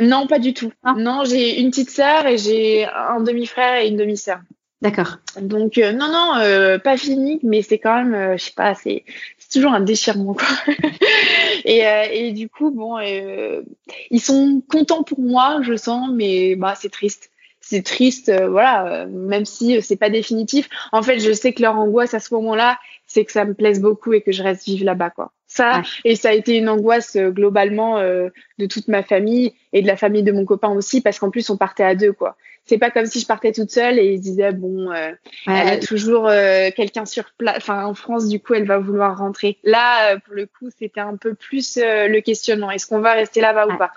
[0.00, 0.72] Non, pas du tout.
[0.82, 0.94] Ah.
[0.98, 4.40] Non, j'ai une petite sœur et j'ai un demi-frère et une demi-sœur.
[4.80, 5.18] D'accord.
[5.40, 8.74] Donc euh, non, non, euh, pas unique, mais c'est quand même, euh, je sais pas,
[8.74, 9.04] c'est
[9.52, 10.46] toujours un déchirement quoi.
[11.64, 16.90] et, et du coup, bon, ils sont contents pour moi, je sens, mais bah c'est
[16.90, 17.30] triste
[17.68, 20.70] c'est triste, euh, voilà, euh, même si euh, c'est pas définitif.
[20.90, 23.82] En fait, je sais que leur angoisse à ce moment-là, c'est que ça me plaise
[23.82, 25.32] beaucoup et que je reste vivre là-bas, quoi.
[25.46, 29.96] Ça, et ça a été une angoisse globalement de toute ma famille et de la
[29.96, 32.36] famille de mon copain aussi, parce qu'en plus on partait à deux, quoi.
[32.66, 36.28] C'est pas comme si je partais toute seule et ils disaient bon, elle a toujours
[36.76, 37.56] quelqu'un sur place.
[37.56, 39.56] Enfin, en France, du coup, elle va vouloir rentrer.
[39.64, 42.70] Là, pour le coup, c'était un peu plus le questionnement.
[42.70, 43.92] Est-ce qu'on va rester là-bas ou pas?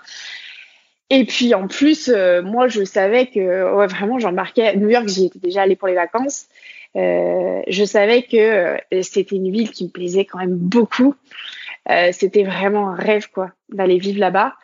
[1.12, 5.06] Et puis en plus, euh, moi je savais que ouais, vraiment j'embarquais à New York,
[5.08, 6.46] j'y étais déjà allée pour les vacances.
[6.96, 11.14] Euh, je savais que euh, c'était une ville qui me plaisait quand même beaucoup.
[12.12, 14.54] c'était vraiment un rêve, quoi, d'aller vivre là-bas.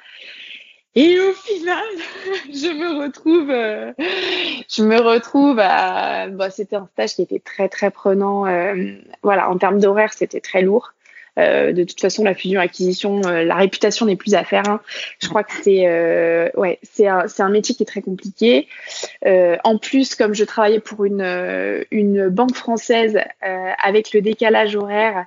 [0.94, 1.84] Et au final,
[2.52, 3.92] je me retrouve, euh,
[4.68, 8.46] je me retrouve à, bah, c'était un stage qui était très très prenant.
[8.46, 10.94] Euh, voilà, en termes d'horaire, c'était très lourd.
[11.38, 14.68] Euh, de toute façon, la fusion-acquisition, la réputation n'est plus à faire.
[14.68, 14.80] Hein.
[15.20, 15.86] Je crois que c'est,
[16.56, 18.68] ouais, c'est un, un métier qui est très compliqué.
[19.24, 21.18] en plus, comme je travaillais pour une
[21.90, 25.26] une banque française avec le décalage horaire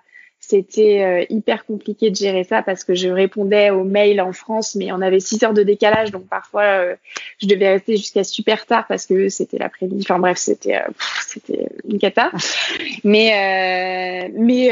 [0.52, 4.76] c'était euh, hyper compliqué de gérer ça parce que je répondais aux mails en France,
[4.76, 6.96] mais on avait six heures de décalage, donc parfois euh,
[7.42, 10.04] je devais rester jusqu'à super tard parce que c'était l'après-midi.
[10.04, 10.90] Enfin bref, c'était euh,
[11.26, 12.32] c'était une cata.
[13.06, 14.68] Mais mais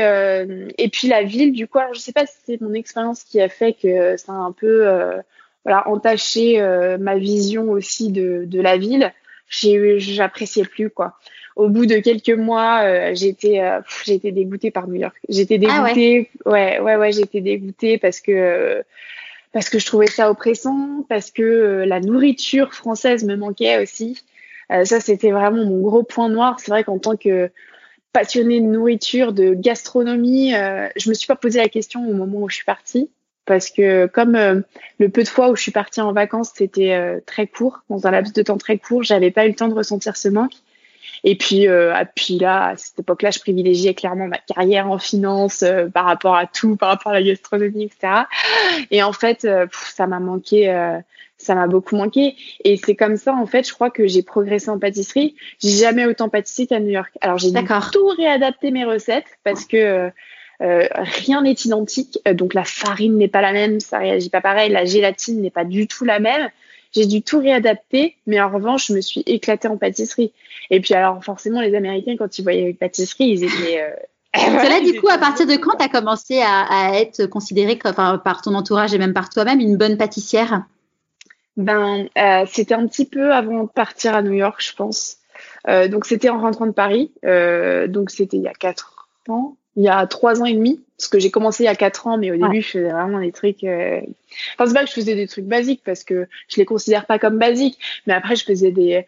[0.78, 3.40] et puis la ville, du coup, alors, je sais pas si c'est mon expérience qui
[3.40, 4.86] a fait que ça a un peu
[5.64, 6.62] voilà entaché
[7.00, 9.14] ma vision aussi de de la ville.
[9.50, 11.16] J'appréciais plus quoi
[11.60, 15.16] au bout de quelques mois, euh, j'étais euh, j'étais dégoûtée par New York.
[15.28, 16.30] J'étais ah dégoûtée.
[16.46, 16.80] ouais.
[16.80, 18.82] ouais, ouais, j'étais dégoûtée parce que
[19.52, 24.24] parce que je trouvais ça oppressant, parce que euh, la nourriture française me manquait aussi.
[24.70, 26.60] ça, c'était vraiment mon gros point noir.
[26.60, 27.50] C'est vrai qu'en tant que
[28.14, 32.50] passionnée de nourriture, de gastronomie, je me suis pas posé la question au moment où
[32.50, 33.10] je suis partie
[33.46, 34.36] parce que comme
[35.00, 38.12] le peu de fois où je suis partie en vacances, c'était très court, dans un
[38.12, 40.54] laps de temps très court, j'avais pas eu le temps de ressentir ce manque.
[41.24, 45.64] Et puis, euh, puis là, à cette époque-là, je privilégiais clairement ma carrière en finance
[45.64, 48.24] euh, par rapport à tout, par rapport à la gastronomie, etc.
[48.92, 50.98] Et en fait, euh, ça m'a manqué, euh,
[51.38, 52.36] ça m'a beaucoup manqué.
[52.64, 55.36] Et c'est comme ça, en fait, je crois que j'ai progressé en pâtisserie.
[55.62, 57.12] J'ai jamais autant pâtissé qu'à New York.
[57.22, 57.52] Alors, j'ai
[57.92, 60.12] tout réadapté mes recettes parce que
[60.60, 62.20] rien n'est identique.
[62.34, 64.70] Donc, la farine n'est pas la même, ça réagit pas pareil.
[64.70, 66.50] La gélatine n'est pas du tout la même.
[66.92, 70.34] J'ai dû tout réadapter, mais en revanche, je me suis éclatée en pâtisserie.
[70.70, 73.82] Et puis alors, forcément, les Américains, quand ils voyaient avec pâtisserie, ils étaient...
[73.82, 74.64] Euh...
[74.64, 78.56] là, du coup, à partir de quand tu as commencé à, être considérée par ton
[78.56, 80.64] entourage et même par toi-même une bonne pâtissière?
[81.60, 85.18] Ben, euh, c'était un petit peu avant de partir à New York, je pense.
[85.68, 87.12] Euh, donc, c'était en rentrant de Paris.
[87.26, 90.82] Euh, donc, c'était il y a quatre ans, il y a trois ans et demi,
[90.98, 93.20] parce que j'ai commencé il y a quatre ans, mais au début, je faisais vraiment
[93.20, 93.64] des trucs.
[93.64, 94.02] Euh...
[94.54, 97.20] Enfin, c'est pas que je faisais des trucs basiques, parce que je les considère pas
[97.20, 99.06] comme basiques, mais après, je faisais des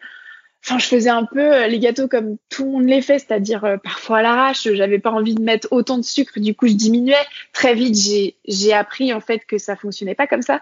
[0.64, 3.64] Enfin, je faisais un peu euh, les gâteaux comme tout le monde les fait, c'est-à-dire
[3.64, 4.68] euh, parfois à l'arrache.
[4.72, 7.16] J'avais pas envie de mettre autant de sucre, du coup je diminuais.
[7.52, 10.60] Très vite, j'ai j'ai appris en fait que ça fonctionnait pas comme ça.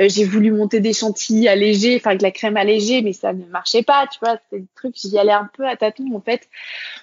[0.00, 3.46] Euh, j'ai voulu monter des chantilly allégés, enfin avec la crème allégée, mais ça ne
[3.46, 4.06] marchait pas.
[4.12, 4.94] Tu vois, c'était le truc.
[4.96, 6.46] J'y allais un peu à tâtons en fait.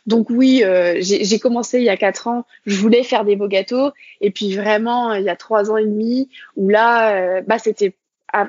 [0.06, 0.64] Donc oui,
[1.00, 2.46] j'ai commencé il y a quatre ans.
[2.68, 3.90] Je voulais faire des beaux gâteaux,
[4.22, 7.96] et puis vraiment il y a trois ans et demi où là, bah c'était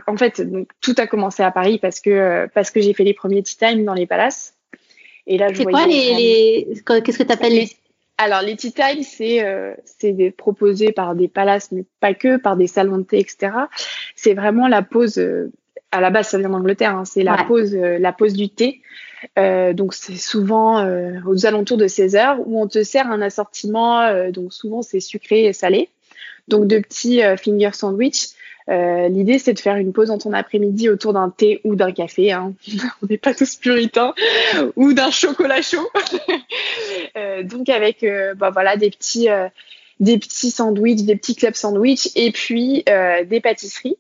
[0.07, 3.15] en fait, donc, tout a commencé à Paris parce que, parce que j'ai fait les
[3.15, 4.55] premiers tea time dans les palaces.
[5.27, 6.67] Et là, je C'est quoi les,
[7.05, 7.71] qu'est-ce que tu appelles les...
[8.19, 12.57] Alors, les tea time, c'est, euh, c'est proposé par des palaces, mais pas que, par
[12.57, 13.53] des salons de thé, etc.
[14.15, 15.53] C'est vraiment la pause, euh,
[15.93, 18.81] à la base, ça vient d'Angleterre, hein, c'est la pause, euh, la pause du thé.
[19.39, 23.21] Euh, donc c'est souvent euh, aux alentours de 16 heures où on te sert un
[23.23, 25.89] assortiment, donc souvent c'est sucré et salé,
[26.49, 28.29] donc de petits finger sandwich
[28.69, 31.93] euh, l'idée, c'est de faire une pause dans ton après-midi autour d'un thé ou d'un
[31.93, 32.33] café.
[32.33, 32.55] Hein.
[33.03, 34.15] On n'est pas tous puritains
[34.75, 35.89] ou d'un chocolat chaud.
[37.17, 39.49] euh, donc avec, euh, bah voilà, des petits, euh,
[40.01, 43.97] des petits sandwichs, des petits clubs sandwich et puis des pâtisseries.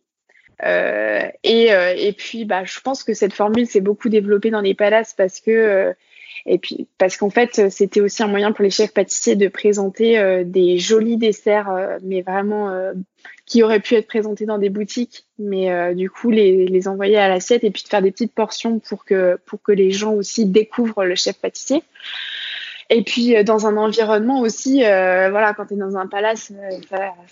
[0.62, 5.14] et, et puis, bah, je pense que cette formule s'est beaucoup développée dans les palaces
[5.16, 5.94] parce que
[6.44, 10.18] et puis parce qu'en fait, c'était aussi un moyen pour les chefs pâtissiers de présenter
[10.18, 12.92] euh, des jolis desserts, euh, mais vraiment euh,
[13.46, 17.62] qui auraient pu être présentés dans des boutiques, mais du coup les, envoyer à l'assiette
[17.62, 21.04] et puis de faire des petites portions pour que pour que les gens aussi découvrent
[21.04, 21.82] le chef pâtissier.
[22.90, 26.52] Et puis dans un environnement aussi, voilà, quand tu es dans un palace,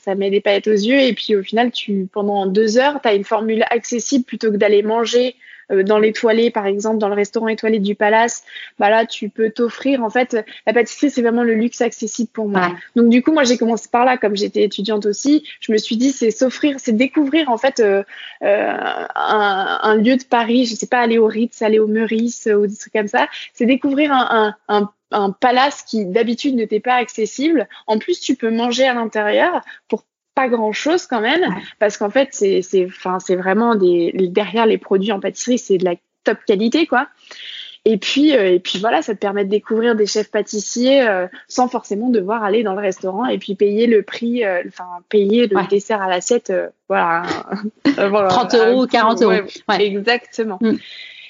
[0.05, 1.01] ça, met des paillettes aux yeux.
[1.01, 4.57] Et puis au final, tu pendant deux heures, tu as une formule accessible plutôt que
[4.57, 5.35] d'aller manger euh,
[5.71, 8.45] dans l'étoilé, par exemple, dans le restaurant étoilé du Palace,
[8.79, 10.03] bah là, tu peux t'offrir.
[10.03, 12.73] En fait, la pâtisserie, c'est vraiment le luxe accessible pour moi.
[12.97, 15.45] Donc, du coup, moi, j'ai commencé par là, comme j'étais étudiante aussi.
[15.61, 18.03] Je me suis dit, c'est s'offrir, c'est découvrir, en fait, euh,
[18.43, 18.73] euh,
[19.15, 20.67] un, un, lieu de Paris.
[20.67, 23.29] Je sais pas, aller au Ritz, aller au Meurice ou des trucs comme ça.
[23.53, 27.69] C'est découvrir un, un, un un palace qui d'habitude n'était pas accessible.
[27.87, 31.45] En plus, tu peux manger à l'intérieur pour pas grand chose quand même
[31.79, 35.79] parce qu'en fait c'est c'est enfin c'est vraiment des derrière les produits en pâtisserie c'est
[35.79, 35.95] de la
[36.25, 37.09] top qualité quoi.
[37.87, 41.27] Et puis euh, et puis voilà ça te permet de découvrir des chefs pâtissiers euh,
[41.49, 45.47] sans forcément devoir aller dans le restaurant et puis payer le prix euh, enfin payer
[45.47, 46.53] le dessert à l'assiette
[46.89, 47.23] voilà,
[47.97, 49.33] voilà 30 euros ou 40 euros.
[49.79, 50.59] exactement.
[50.61, 50.77] Mm.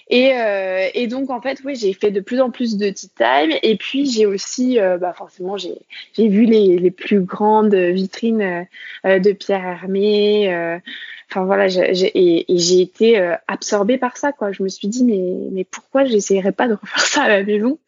[0.08, 3.08] Et, euh, et, donc, en fait, oui, j'ai fait de plus en plus de tea
[3.16, 3.56] time.
[3.62, 5.78] Et puis, j'ai aussi, euh, bah, forcément, j'ai
[6.18, 8.66] vu les, les, plus grandes vitrines
[9.06, 10.80] euh, de Pierre Hermé.
[11.24, 14.52] Euh, enfin, voilà, j'ai, et, et j'ai été euh, absorbée par ça, quoi.
[14.52, 17.78] Je me suis dit, mais, mais pourquoi j'essayerais pas de refaire ça à la maison?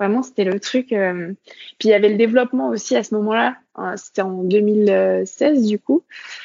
[0.00, 0.94] Vraiment, c'était le truc.
[0.94, 1.32] Euh,
[1.78, 3.56] puis il y avait le développement aussi à ce moment-là.
[3.74, 6.04] Hein, c'était en 2016 du coup.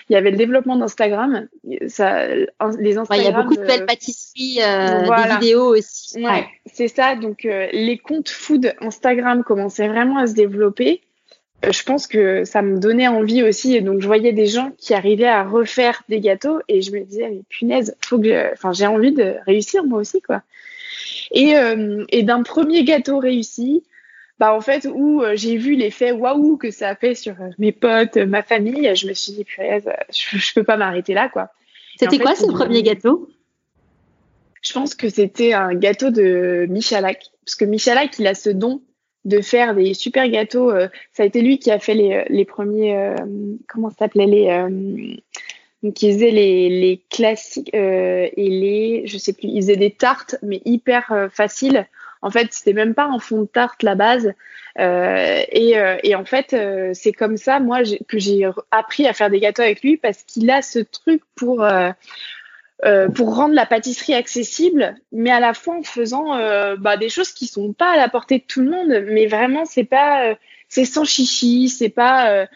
[0.10, 1.48] Il y avait le développement d'Instagram.
[1.88, 3.08] Ça, les Instagram.
[3.18, 6.22] il y a beaucoup de belles pâtisseries, euh, des vidéos aussi.
[6.22, 7.16] Ouais, c'est ça.
[7.16, 11.02] Donc euh, les comptes food Instagram commençaient vraiment à se développer.
[11.72, 14.94] Je pense que ça me donnait envie aussi, et donc je voyais des gens qui
[14.94, 18.88] arrivaient à refaire des gâteaux, et je me disais mais punaise, faut que, enfin j'ai
[18.88, 20.42] envie de réussir moi aussi quoi.
[21.32, 23.84] Et, euh, et d'un premier gâteau réussi,
[24.40, 27.50] bah en fait où euh, j'ai vu l'effet waouh que ça a fait sur euh,
[27.58, 29.82] mes potes, ma famille, je me suis dit purée,
[30.14, 31.50] je, je peux pas m'arrêter là quoi.
[31.98, 33.30] C'était quoi ce premier gâteau?
[34.62, 38.82] Je pense que c'était un gâteau de Michalak parce que Michalak il a ce don
[39.26, 40.72] de faire des super gâteaux.
[41.12, 43.16] ça a été lui qui a fait les, les premiers
[43.68, 44.48] comment ça s'appelait les
[45.86, 49.92] donc ils faisaient les, les classiques euh, et les, je sais plus, ils faisaient des
[49.92, 51.88] tartes mais hyper euh, faciles.
[52.24, 54.34] En fait, c'était même pas un fond de tarte la base.
[54.80, 59.14] Euh, et, euh, et, en fait, euh, c'est comme ça, moi, que j'ai appris à
[59.14, 61.64] faire des gâteaux avec lui parce qu'il a ce truc pour
[63.16, 66.38] pour rendre la pâtisserie accessible, mais à la fois en faisant
[66.78, 69.06] bah, des choses qui sont pas à la portée de tout le monde.
[69.08, 70.36] Mais vraiment, c'est pas,
[70.70, 72.48] c'est sans chichi, c'est pas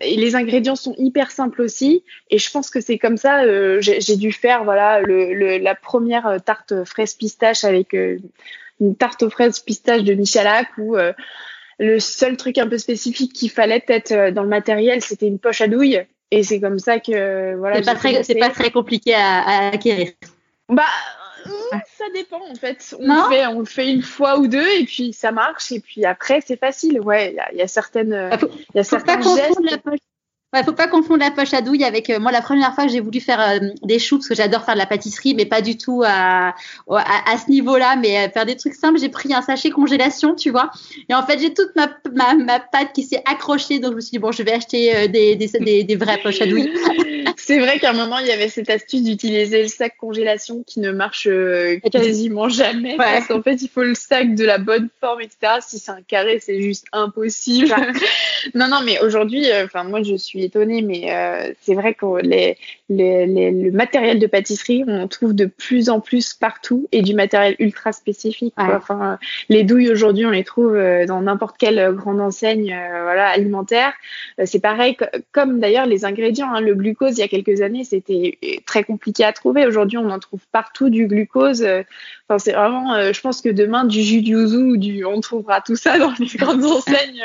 [0.00, 2.04] et les ingrédients sont hyper simples aussi.
[2.30, 3.44] Et je pense que c'est comme ça.
[3.44, 8.18] Euh, j'ai dû faire voilà le, la première euh, tarte fraise pistache avec euh,
[8.80, 10.96] une tarte aux fraises pistache de Michalak où
[11.78, 15.62] le seul truc un peu spécifique qu'il fallait être dans le matériel, c'était une poche
[15.62, 16.06] à douille.
[16.30, 17.76] Et c'est comme ça que voilà.
[17.76, 20.10] C'est pas très, c'est pas très compliqué à, à acquérir.
[20.68, 20.84] Bah
[21.96, 22.96] ça dépend en fait.
[22.98, 26.04] On, fait, on le fait une fois ou deux et puis ça marche et puis
[26.04, 27.00] après c'est facile.
[27.00, 28.30] Ouais, il y, y, a certaines,
[28.74, 29.60] il y a certains gestes.
[30.56, 32.90] Ouais, faut pas confondre la poche à douille avec euh, moi la première fois que
[32.90, 35.60] j'ai voulu faire euh, des choux parce que j'adore faire de la pâtisserie mais pas
[35.60, 36.54] du tout à,
[36.88, 40.34] à, à ce niveau-là mais euh, faire des trucs simples j'ai pris un sachet congélation
[40.34, 40.70] tu vois.
[41.10, 44.00] Et en fait j'ai toute ma, ma, ma, pâte qui s'est accrochée donc je me
[44.00, 46.72] suis dit bon je vais acheter des, des, des, des vraies poches à douille.
[47.36, 50.80] C'est vrai qu'à un moment il y avait cette astuce d'utiliser le sac congélation qui
[50.80, 51.28] ne marche
[51.92, 55.78] quasiment jamais parce qu'en fait il faut le sac de la bonne forme etc si
[55.78, 57.74] c'est un carré c'est juste impossible.
[58.54, 62.56] Non non mais aujourd'hui enfin moi je suis étonnée, mais euh, c'est vrai que les,
[62.88, 67.02] les, les, le matériel de pâtisserie, on en trouve de plus en plus partout et
[67.02, 68.54] du matériel ultra spécifique.
[68.56, 73.28] Enfin, les douilles aujourd'hui, on les trouve euh, dans n'importe quelle grande enseigne euh, voilà,
[73.28, 73.92] alimentaire.
[74.44, 74.96] c'est pareil,
[75.32, 76.52] comme d'ailleurs les ingrédients.
[76.54, 79.66] Hein, le glucose, il y a quelques années, c'était très compliqué à trouver.
[79.66, 81.66] Aujourd'hui, on en trouve partout du glucose.
[82.28, 85.76] Enfin, c'est vraiment, je pense que demain, du jus du yuzu, du, on trouvera tout
[85.76, 87.22] ça dans les grandes enseignes.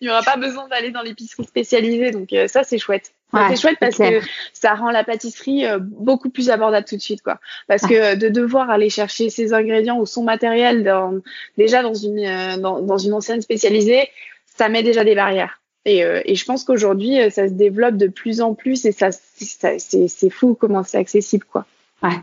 [0.00, 2.10] il n'y aura pas besoin d'aller dans l'épicerie spécialisée.
[2.10, 3.12] Donc, ça, c'est chouette.
[3.32, 4.20] c'est chouette parce que
[4.52, 7.38] ça rend la pâtisserie euh, beaucoup plus abordable tout de suite, quoi.
[7.68, 11.20] Parce que de devoir aller chercher ses ingrédients ou son matériel dans,
[11.56, 14.08] déjà dans une, euh, dans, dans, une enseigne spécialisée,
[14.46, 15.60] ça met déjà des barrières.
[15.86, 19.78] Et, et je pense qu'aujourd'hui, ça se développe de plus en plus et ça, ça
[19.78, 21.64] c'est fou comment c'est accessible, quoi.
[22.02, 22.18] Ouais.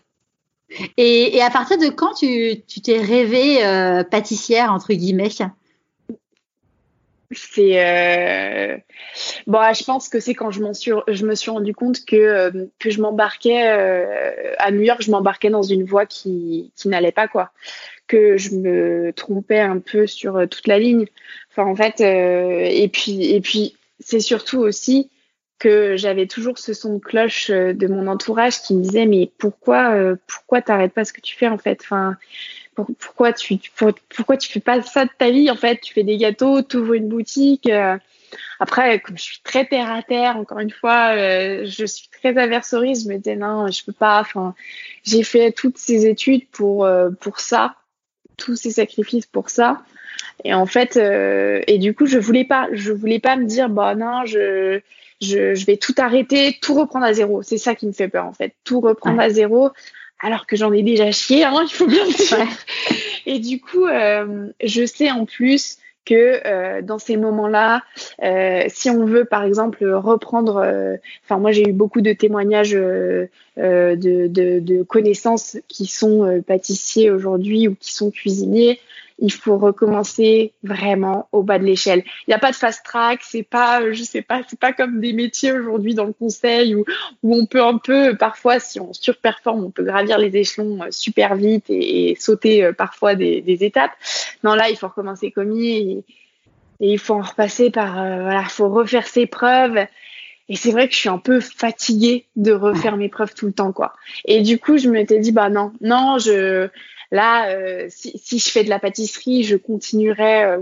[0.98, 3.58] Et, et, à partir de quand tu t'es rêvée
[4.12, 5.32] pâtissière entre guillemets?
[7.32, 8.78] C'est euh...
[9.48, 12.16] bon je pense que c'est quand je m'en suis je me suis rendu compte que
[12.16, 16.88] euh, que je m'embarquais euh, à New York je m'embarquais dans une voie qui qui
[16.88, 17.52] n'allait pas quoi.
[18.08, 21.06] Que je me trompais un peu sur euh, toute la ligne.
[21.52, 25.10] Enfin en fait et puis et puis c'est surtout aussi
[25.60, 30.16] que j'avais toujours ce son de cloche de mon entourage qui me disait mais pourquoi
[30.28, 31.80] pourquoi t'arrêtes pas ce que tu fais en fait?
[31.82, 32.16] Enfin
[33.00, 33.58] pourquoi tu,
[34.16, 35.80] pourquoi tu fais pas ça de ta vie en fait?
[35.82, 37.70] Tu fais des gâteaux, tu ouvres une boutique.
[37.70, 37.98] Euh.
[38.60, 42.38] Après, comme je suis très terre à terre, encore une fois, euh, je suis très
[42.38, 43.06] aversoriste.
[43.06, 44.20] Je me disais non, je peux pas.
[44.20, 44.56] Enfin,
[45.04, 47.76] j'ai fait toutes ces études pour euh, pour ça,
[48.38, 49.82] tous ces sacrifices pour ça.
[50.44, 53.96] Et en fait, et du coup, je voulais pas, je voulais pas me dire bah
[53.96, 54.82] non, je
[55.22, 57.42] je, je vais tout arrêter, tout reprendre à zéro.
[57.42, 59.72] C'est ça qui me fait peur en fait, tout reprendre à zéro
[60.20, 62.48] alors que j'en ai déjà chié, hein, il faut bien le dire.
[63.26, 67.84] Et du coup, euh, je sais en plus que euh, dans ces moments-là,
[68.24, 70.96] euh, si on veut par exemple reprendre, euh,
[71.26, 76.42] enfin moi j'ai eu beaucoup de témoignages euh, euh, de, de, de, connaissances qui sont
[76.48, 78.80] pâtissiers aujourd'hui ou qui sont cuisiniers.
[79.20, 82.04] Il faut recommencer vraiment au bas de l'échelle.
[82.28, 85.00] Il n'y a pas de fast track, c'est pas, je sais pas, c'est pas comme
[85.00, 86.86] des métiers aujourd'hui dans le conseil où,
[87.24, 90.88] où on peut un peu, parfois, si on surperforme, on peut gravir les échelons euh,
[90.92, 93.92] super vite et, sauter euh, parfois des, des, étapes.
[94.44, 96.04] Non, là, il faut recommencer comme il
[96.80, 99.88] et il faut en repasser par, euh, voilà, il faut refaire ses preuves.
[100.50, 103.52] Et c'est vrai que je suis un peu fatiguée de refaire mes preuves tout le
[103.52, 103.94] temps, quoi.
[104.26, 106.70] Et du coup, je m'étais dit, bah non, non, je,
[107.12, 110.62] là, euh, si, si, je fais de la pâtisserie, je continuerai euh,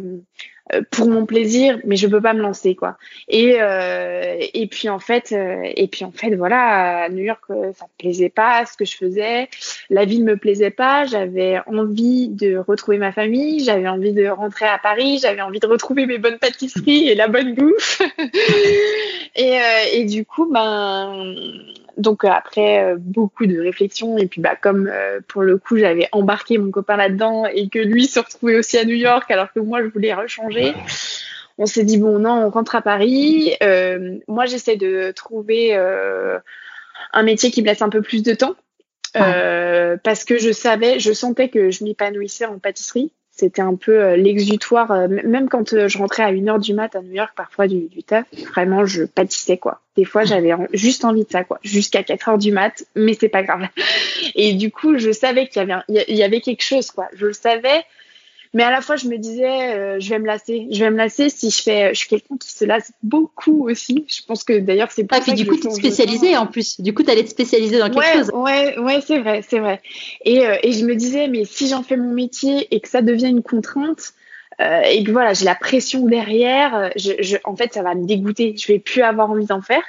[0.73, 2.97] euh, pour mon plaisir, mais je peux pas me lancer quoi.
[3.27, 7.43] Et euh, et puis en fait euh, et puis en fait voilà à New York
[7.47, 9.47] ça me plaisait pas ce que je faisais,
[9.91, 14.65] la ville me plaisait pas, j'avais envie de retrouver ma famille, j'avais envie de rentrer
[14.65, 18.01] à Paris, j'avais envie de retrouver mes bonnes pâtisseries et la bonne bouffe.
[19.35, 19.59] et
[19.93, 21.35] et du coup ben
[21.97, 24.17] donc euh, après euh, beaucoup de réflexions.
[24.17, 27.79] Et puis bah comme euh, pour le coup j'avais embarqué mon copain là-dedans et que
[27.79, 30.73] lui se retrouvait aussi à New York alors que moi je voulais rechanger,
[31.57, 33.55] on s'est dit bon non on rentre à Paris.
[34.27, 38.55] moi j'essaie de trouver un métier qui me laisse un peu plus de temps.
[39.13, 44.15] Parce que je savais, je sentais que je m'épanouissais en pâtisserie c'était un peu euh,
[44.15, 44.91] l'exutoire.
[44.91, 47.87] Euh, même quand euh, je rentrais à 1h du mat à New York, parfois du,
[47.87, 49.81] du taf, vraiment, je pâtissais, quoi.
[49.97, 51.59] Des fois, j'avais juste envie de ça, quoi.
[51.63, 53.67] Jusqu'à 4h du mat, mais c'est pas grave.
[54.35, 57.07] Et du coup, je savais qu'il y avait, il y avait quelque chose, quoi.
[57.13, 57.83] Je le savais,
[58.55, 60.69] mais à la fois, je me disais, euh, je vais me lasser.
[60.71, 61.93] Je vais me lasser si je fais.
[61.93, 64.05] Je suis quelqu'un qui se lasse beaucoup aussi.
[64.07, 65.17] Je pense que d'ailleurs, c'est pas.
[65.17, 66.79] Ah, puis du coup, tu es spécialisée en plus.
[66.79, 68.31] Du coup, tu allais te spécialiser dans quelque ouais, chose.
[68.33, 69.81] Ouais, ouais, c'est vrai, c'est vrai.
[70.23, 73.01] Et, euh, et je me disais, mais si j'en fais mon métier et que ça
[73.01, 74.13] devient une contrainte,
[74.61, 78.05] euh, et que voilà, j'ai la pression derrière, je, je, en fait, ça va me
[78.05, 78.55] dégoûter.
[78.57, 79.83] Je vais plus avoir envie d'en faire.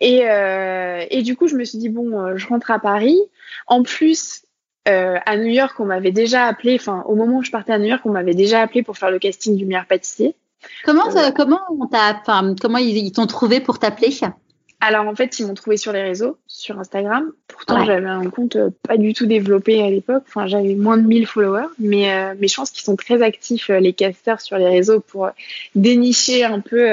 [0.00, 3.20] Et, euh, et du coup, je me suis dit, bon, je rentre à Paris.
[3.68, 4.42] En plus,
[4.88, 7.78] euh, à New York, on m'avait déjà appelé, enfin, au moment où je partais à
[7.78, 10.36] New York, on m'avait déjà appelé pour faire le casting du meilleur pâtissier.
[10.84, 12.22] Comment, euh, comment, on t'a,
[12.60, 14.10] comment ils t'ont trouvé pour t'appeler?
[14.86, 17.32] Alors en fait, ils m'ont trouvé sur les réseaux, sur Instagram.
[17.48, 20.22] Pourtant, j'avais un compte euh, pas du tout développé à l'époque.
[20.28, 23.68] Enfin, j'avais moins de 1000 followers, mais euh, mais je pense qu'ils sont très actifs
[23.70, 25.30] euh, les casters sur les réseaux pour
[25.74, 26.88] dénicher un peu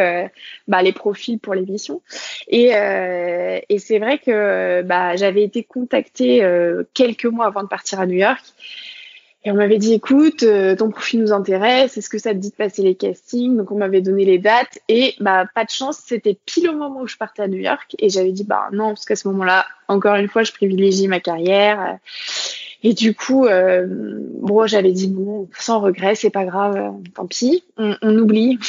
[0.67, 2.01] bah, les profils pour l'émission.
[2.47, 2.71] Et
[3.69, 6.41] et c'est vrai que bah j'avais été contactée
[6.93, 8.43] quelques mois avant de partir à New York
[9.45, 12.51] et on m'avait dit, écoute, euh, ton profil nous intéresse, est-ce que ça te dit
[12.51, 13.57] de passer les castings?
[13.57, 17.01] Donc on m'avait donné les dates et bah pas de chance, c'était pile au moment
[17.01, 19.65] où je partais à New York et j'avais dit bah non parce qu'à ce moment-là,
[19.89, 21.97] encore une fois, je privilégie ma carrière.
[22.85, 27.63] Et du coup, euh, bon, j'avais dit bon, sans regret, c'est pas grave, tant pis,
[27.77, 28.59] on, oublie.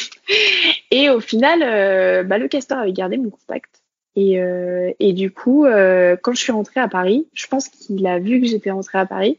[0.91, 3.83] Et au final, euh, bah, le casteur avait gardé mon contact.
[4.17, 8.07] Et, euh, et du coup, euh, quand je suis rentrée à Paris, je pense qu'il
[8.07, 9.39] a vu que j'étais rentrée à Paris.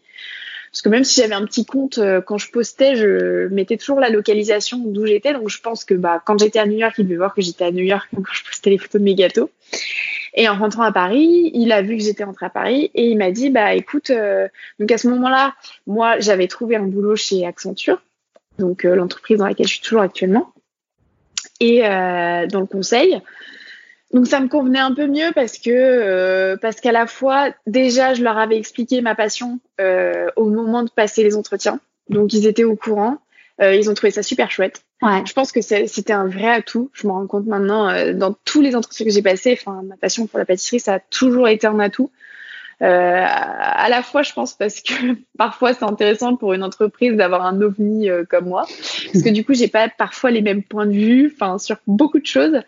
[0.75, 4.01] Parce que même si j'avais un petit compte, euh, quand je postais, je mettais toujours
[4.01, 5.31] la localisation d'où j'étais.
[5.31, 7.63] Donc je pense que bah, quand j'étais à New York, il devait voir que j'étais
[7.63, 9.49] à New York quand je postais les photos de mes gâteaux.
[10.33, 13.17] Et en rentrant à Paris, il a vu que j'étais rentrée à Paris et il
[13.17, 15.55] m'a dit bah écoute, euh, donc à ce moment-là,
[15.87, 18.01] moi j'avais trouvé un boulot chez Accenture,
[18.59, 20.51] donc euh, l'entreprise dans laquelle je suis toujours actuellement,
[21.61, 23.21] et dans le conseil.
[24.15, 28.13] Donc ça me convenait un peu mieux parce que euh, parce qu'à la fois déjà
[28.13, 32.47] je leur avais expliqué ma passion euh, au moment de passer les entretiens, donc ils
[32.47, 33.17] étaient au courant,
[33.61, 34.83] euh, ils ont trouvé ça super chouette.
[35.01, 35.21] Ouais.
[35.25, 36.89] Je pense que c'était un vrai atout.
[36.93, 40.27] Je me rends compte maintenant dans tous les entretiens que j'ai passés, enfin ma passion
[40.27, 42.09] pour la pâtisserie ça a toujours été un atout.
[42.81, 44.93] Euh, à la fois, je pense parce que
[45.37, 48.65] parfois c'est intéressant pour une entreprise d'avoir un ovni euh, comme moi,
[49.11, 52.19] parce que du coup j'ai pas parfois les mêmes points de vue, enfin sur beaucoup
[52.19, 52.61] de choses.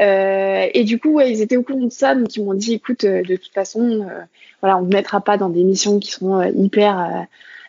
[0.00, 2.74] Euh, et du coup, ouais, ils étaient au courant de ça, donc ils m'ont dit,
[2.74, 4.06] écoute, euh, de toute façon,
[4.60, 7.26] voilà, on ne mettra pas dans des missions qui sont hyper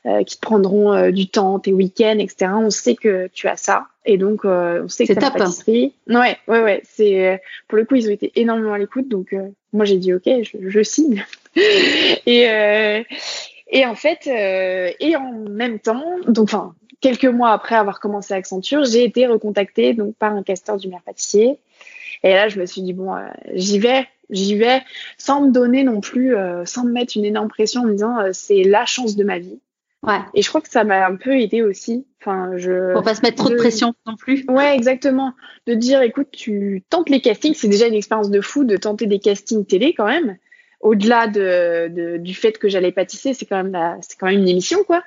[0.07, 2.53] euh, qui te prendront euh, du temps, tes week-ends, etc.
[2.55, 3.85] On sait que tu as ça.
[4.03, 5.93] Et donc, euh, on sait que tu as la pâtisserie.
[6.07, 6.81] Ouais, ouais, ouais.
[6.85, 9.07] C'est, pour le coup, ils ont été énormément à l'écoute.
[9.09, 9.35] Donc,
[9.73, 11.25] moi, j'ai dit, OK, je, je signe.
[11.55, 13.05] et,
[13.69, 18.83] et en fait, et en même temps, donc, enfin, quelques mois après avoir commencé Accenture,
[18.85, 21.57] j'ai été recontactée donc par un casteur du maire pâtissier.
[22.23, 23.15] Et là, je me suis dit bon,
[23.53, 24.81] j'y vais, j'y vais,
[25.17, 28.63] sans me donner non plus, sans me mettre une énorme pression en me disant c'est
[28.63, 29.59] la chance de ma vie.
[30.03, 30.19] Ouais.
[30.33, 32.05] Et je crois que ça m'a un peu aidé aussi.
[32.19, 32.93] Enfin, je.
[32.93, 34.45] Pour pas se mettre trop de, pression non plus.
[34.47, 35.33] Ouais, exactement.
[35.67, 39.05] De dire, écoute, tu tentes les castings, c'est déjà une expérience de fou de tenter
[39.05, 40.37] des castings télé quand même.
[40.79, 44.47] Au-delà de, de, du fait que j'allais pâtisser, c'est quand même c'est quand même une
[44.47, 45.03] émission quoi.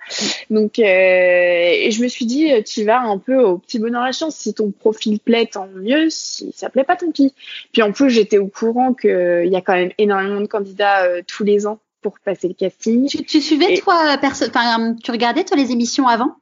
[0.48, 4.06] Donc, euh, et je me suis dit, tu vas un peu au petit bonheur à
[4.06, 4.36] la chance.
[4.36, 6.10] Si ton profil plaît, tant mieux.
[6.10, 7.34] Si ça plaît pas, tant pis.
[7.72, 11.22] Puis en plus, j'étais au courant qu'il y a quand même énormément de candidats euh,
[11.26, 13.08] tous les ans pour passer le casting.
[13.08, 16.36] Tu, tu suivais toi, enfin, tu regardais toi les émissions avant?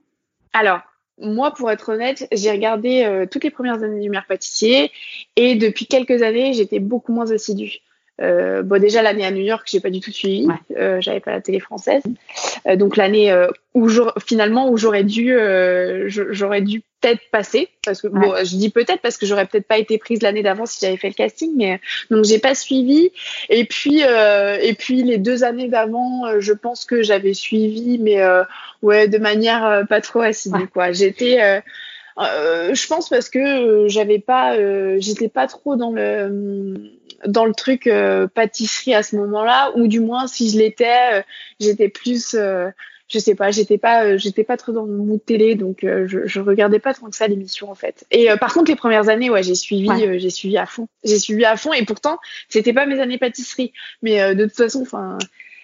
[0.53, 0.81] Alors,
[1.21, 4.91] moi, pour être honnête, j'ai regardé euh, toutes les premières années du meilleur pâtissier
[5.37, 7.79] et depuis quelques années, j'étais beaucoup moins assidue.
[8.21, 10.49] Euh, bon, déjà l'année à New York, j'ai pas du tout suivi.
[10.77, 12.03] Euh, j'avais pas la télé française.
[12.77, 13.33] Donc l'année
[13.75, 13.89] où
[14.25, 15.35] finalement où j'aurais dû,
[16.09, 19.79] j'aurais dû peut-être passer parce que bon, je dis peut-être parce que j'aurais peut-être pas
[19.79, 21.81] été prise l'année d'avant si j'avais fait le casting, mais
[22.11, 23.11] donc j'ai pas suivi.
[23.49, 28.19] Et puis et puis les deux années d'avant, je pense que j'avais suivi, mais
[28.83, 30.93] ouais de manière pas trop assidue quoi.
[30.93, 31.63] J'étais
[32.19, 36.91] euh, je pense parce que euh, j'avais pas, euh, j'étais pas trop dans le
[37.27, 37.89] dans le truc
[38.35, 41.25] pâtisserie à ce moment-là, ou du moins si je l'étais,
[41.61, 42.37] j'étais plus,
[43.13, 46.41] je sais pas, j'étais pas, j'étais pas trop dans le mood télé, donc je, je
[46.41, 48.05] regardais pas tant que ça l'émission en fait.
[48.11, 49.89] Et par contre les premières années, ouais, j'ai suivi,
[50.19, 53.73] j'ai suivi à fond, j'ai suivi à fond, et pourtant c'était pas mes années pâtisserie,
[54.03, 55.19] mais de toute façon, enfin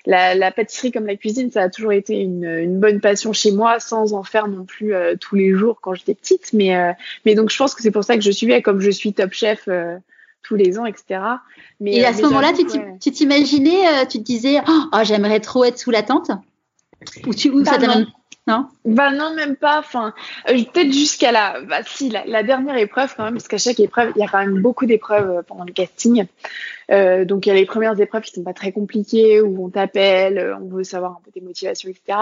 [0.09, 4.15] la, pâtisserie comme la cuisine, ça a toujours été une, bonne passion chez moi, sans
[4.15, 6.53] en faire non plus euh, tous les jours quand j'étais petite.
[6.53, 6.93] Mais, euh,
[7.25, 9.33] mais donc, je pense que c'est pour ça que je suivais, comme je suis top
[9.33, 9.97] chef euh,
[10.43, 11.21] tous les ans, etc.
[11.81, 12.53] Mais, Et à ce moment-là,
[13.01, 16.31] tu t'imaginais, tu te disais, oh, j'aimerais trop être sous la tente?
[17.27, 17.79] Ou, tu, ou ça
[18.49, 19.79] non Bah non, même pas.
[19.79, 20.15] Enfin,
[20.47, 24.21] peut-être jusqu'à la, bah si, la, dernière épreuve quand même, parce qu'à chaque épreuve, il
[24.21, 26.25] y a quand même beaucoup d'épreuves pendant le casting.
[26.91, 29.69] Euh, donc il y a les premières épreuves qui sont pas très compliquées où on
[29.69, 32.19] t'appelle, euh, on veut savoir un peu tes motivations, etc.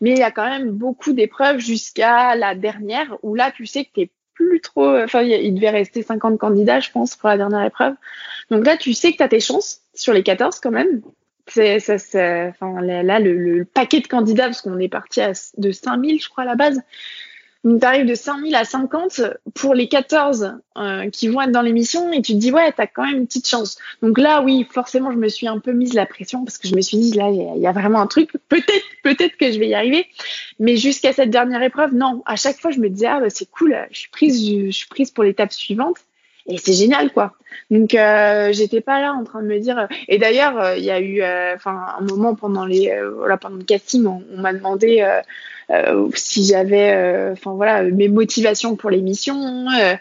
[0.00, 3.84] Mais il y a quand même beaucoup d'épreuves jusqu'à la dernière où là tu sais
[3.84, 4.96] que t'es plus trop.
[4.96, 7.92] Enfin il devait rester 50 candidats je pense pour la dernière épreuve.
[8.50, 11.02] Donc là tu sais que tu as tes chances sur les 14 quand même.
[11.48, 15.72] C'est ça, enfin là le, le, paquet de candidats parce qu'on est parti à, de
[15.72, 16.80] 5000 je crois à la base.
[17.64, 19.20] Donc, tu arrives de 5000 à 50
[19.54, 22.80] pour les 14 euh, qui vont être dans l'émission et tu te dis, ouais, tu
[22.80, 23.78] as quand même une petite chance.
[24.00, 26.76] Donc là, oui, forcément, je me suis un peu mise la pression parce que je
[26.76, 28.30] me suis dit, là, il y, a vraiment un truc.
[28.48, 30.06] Peut-être, peut-être que je vais y arriver.
[30.60, 32.22] Mais jusqu'à cette dernière épreuve, non.
[32.26, 34.88] À chaque fois, je me disais, ah, bah, c'est cool, je suis prise, je, suis
[34.88, 35.96] prise pour l'étape suivante.
[36.48, 37.34] Et c'est génial, quoi.
[37.70, 39.86] Donc, euh, j'étais pas là en train de me dire.
[40.08, 43.56] Et d'ailleurs, euh, il y a eu, euh, enfin, un moment pendant les, voilà, pendant
[43.56, 45.04] le casting, on, m'a demandé
[45.70, 49.96] euh, si j'avais, euh, enfin voilà, mes motivations pour l'émission, euh,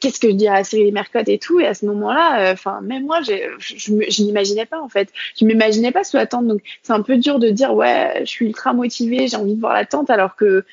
[0.00, 1.60] qu'est-ce que je dirais à Cyril Mercotte et tout.
[1.60, 5.08] Et à ce moment-là, enfin même moi, je, je n'imaginais pas en fait.
[5.38, 6.48] Je m'imaginais pas sous la tente.
[6.48, 9.60] Donc c'est un peu dur de dire ouais, je suis ultra motivée, j'ai envie de
[9.60, 10.64] voir la tente, alors que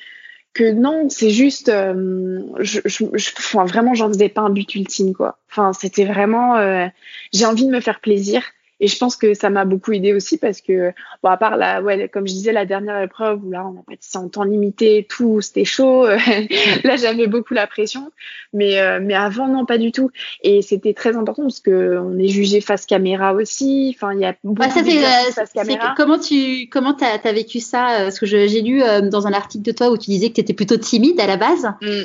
[0.52, 3.04] que non, c'est juste, je, je,
[3.38, 5.38] enfin, vraiment, j'en faisais pas un but ultime, quoi.
[5.50, 6.90] Enfin, c'était vraiment,
[7.32, 8.42] j'ai envie de me faire plaisir.
[8.80, 11.82] Et je pense que ça m'a beaucoup aidé aussi parce que, bon, à part la,
[11.82, 15.06] ouais, comme je disais, la dernière épreuve où là, on a pâtissé en temps limité,
[15.08, 16.06] tout, c'était chaud.
[16.84, 18.10] là, j'avais beaucoup la pression.
[18.52, 20.10] Mais, euh, mais avant, non, pas du tout.
[20.42, 23.94] Et c'était très important parce que on est jugé face caméra aussi.
[23.94, 25.94] Enfin, il y a beaucoup de euh, face caméra.
[25.96, 27.90] Comment tu, comment t'as as vécu ça?
[27.90, 30.40] Euh, parce que j'ai lu dans un article de toi où tu disais que tu
[30.40, 31.72] étais plutôt timide à la base.
[31.80, 32.02] Mmh.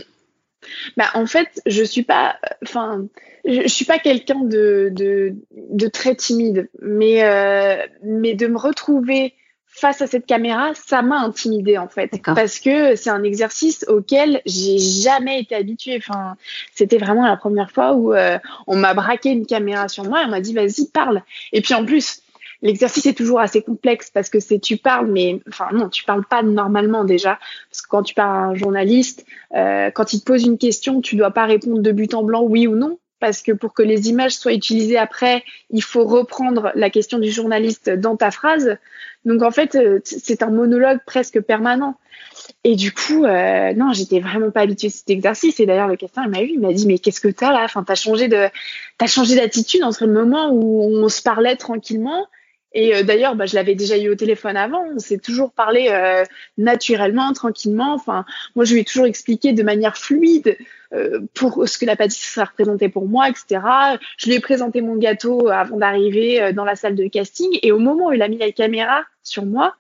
[0.98, 3.06] Bah, en fait, je suis pas, enfin,
[3.46, 9.34] je, suis pas quelqu'un de, de, de, très timide, mais, euh, mais de me retrouver
[9.68, 14.42] face à cette caméra, ça m'a intimidée en fait, parce que c'est un exercice auquel
[14.46, 15.98] j'ai jamais été habituée.
[15.98, 16.38] Enfin,
[16.74, 20.26] c'était vraiment la première fois où euh, on m'a braqué une caméra sur moi et
[20.26, 21.24] on m'a dit vas-y parle.
[21.52, 22.22] Et puis en plus,
[22.62, 26.26] L'exercice est toujours assez complexe parce que c'est tu parles, mais enfin non, tu parles
[26.26, 27.40] pas normalement déjà.
[27.70, 29.26] Parce que quand tu parles à un journaliste,
[29.56, 32.44] euh, quand il te pose une question, tu dois pas répondre de but en blanc
[32.44, 33.00] oui ou non.
[33.20, 37.32] Parce que pour que les images soient utilisées après, il faut reprendre la question du
[37.32, 38.78] journaliste dans ta phrase.
[39.24, 41.98] Donc en fait, euh, c'est un monologue presque permanent.
[42.64, 45.60] Et du coup, euh, non, j'étais vraiment pas habituée à cet exercice.
[45.60, 47.64] Et d'ailleurs, le casting m'a vu, il m'a dit, mais qu'est-ce que t'as là?
[47.64, 48.48] Enfin, t'as changé de,
[48.98, 52.28] t'as changé d'attitude entre le moment où on se parlait tranquillement
[52.76, 54.84] et euh, d'ailleurs, bah, je l'avais déjà eu au téléphone avant.
[54.94, 56.26] On s'est toujours parlé euh,
[56.58, 57.94] naturellement, tranquillement.
[57.94, 60.58] Enfin, moi, je lui ai toujours expliqué de manière fluide
[60.94, 63.62] euh, pour ce que la pâtisserie représentait pour moi, etc.
[64.18, 67.58] Je lui ai présenté mon gâteau avant d'arriver dans la salle de casting.
[67.64, 69.74] Et au moment où il a mis la caméra sur moi,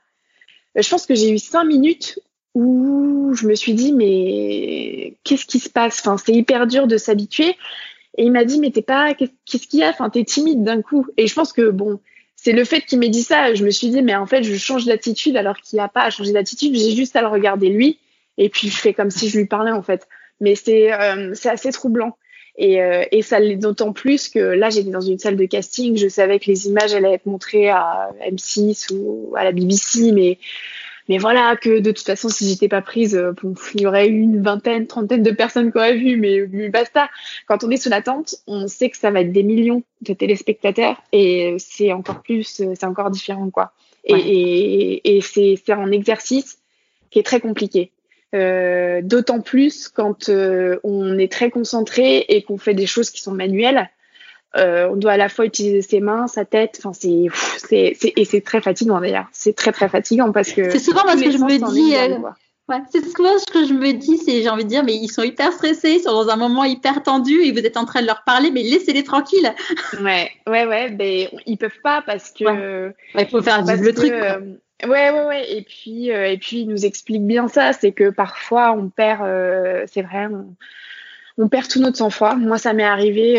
[0.74, 2.20] je pense que j'ai eu cinq minutes
[2.54, 6.00] où je me suis dit mais qu'est-ce qui se passe?
[6.00, 7.58] Enfin, c'est hyper dur de s'habituer.
[8.18, 9.90] Et il m'a dit mais t'es pas qu'est-ce qu'il y a?
[9.90, 11.08] Enfin, t'es timide d'un coup.
[11.18, 12.00] Et je pense que bon
[12.46, 13.56] c'est le fait qu'il m'ait dit ça.
[13.56, 16.04] Je me suis dit, mais en fait, je change d'attitude alors qu'il n'y a pas
[16.04, 16.76] à changer d'attitude.
[16.76, 17.98] J'ai juste à le regarder lui.
[18.38, 20.08] Et puis, je fais comme si je lui parlais, en fait.
[20.40, 22.16] Mais c'est euh, assez troublant.
[22.56, 25.98] Et, euh, et ça l'est d'autant plus que là, j'étais dans une salle de casting.
[25.98, 30.38] Je savais que les images allaient être montrées à M6 ou à la BBC, mais
[31.08, 34.08] mais voilà, que de toute façon, si j'étais pas prise, euh, bon, il y aurait
[34.08, 37.10] eu une vingtaine, trentaine de personnes qui auraient vu, mais, basta.
[37.48, 41.02] Quand on est sous l'attente, on sait que ça va être des millions de téléspectateurs
[41.12, 43.72] et c'est encore plus, euh, c'est encore différent, quoi.
[44.04, 46.60] Et, et, et c'est un exercice
[47.10, 47.92] qui est très compliqué.
[48.34, 53.90] D'autant plus quand on est très concentré et qu'on fait des choses qui sont manuelles.
[54.56, 56.80] On doit à la fois utiliser ses mains, sa tête.
[56.80, 57.28] Enfin, c'est,
[57.58, 59.28] c'est, et c'est très fatigant d'ailleurs.
[59.32, 60.70] C'est très très fatigant parce que.
[60.70, 61.96] C'est souvent parce que je me dis.
[62.68, 65.10] Ouais, c'est souvent ce que je me dis, c'est j'ai envie de dire, mais ils
[65.10, 68.02] sont hyper stressés, ils sont dans un moment hyper tendu et vous êtes en train
[68.02, 69.54] de leur parler, mais laissez-les tranquilles.
[70.02, 72.92] Ouais, ouais, ouais, mais ils peuvent pas parce que.
[73.14, 74.12] il faut faire vivre le truc.
[74.12, 74.40] Euh,
[74.84, 75.52] ouais, ouais, ouais.
[75.56, 79.22] Et puis, euh, et puis, ils nous expliquent bien ça, c'est que parfois on perd,
[79.22, 80.56] euh, c'est vrai, on,
[81.50, 82.36] perd tout notre sang-froid.
[82.36, 83.36] Moi, ça m'est arrivé,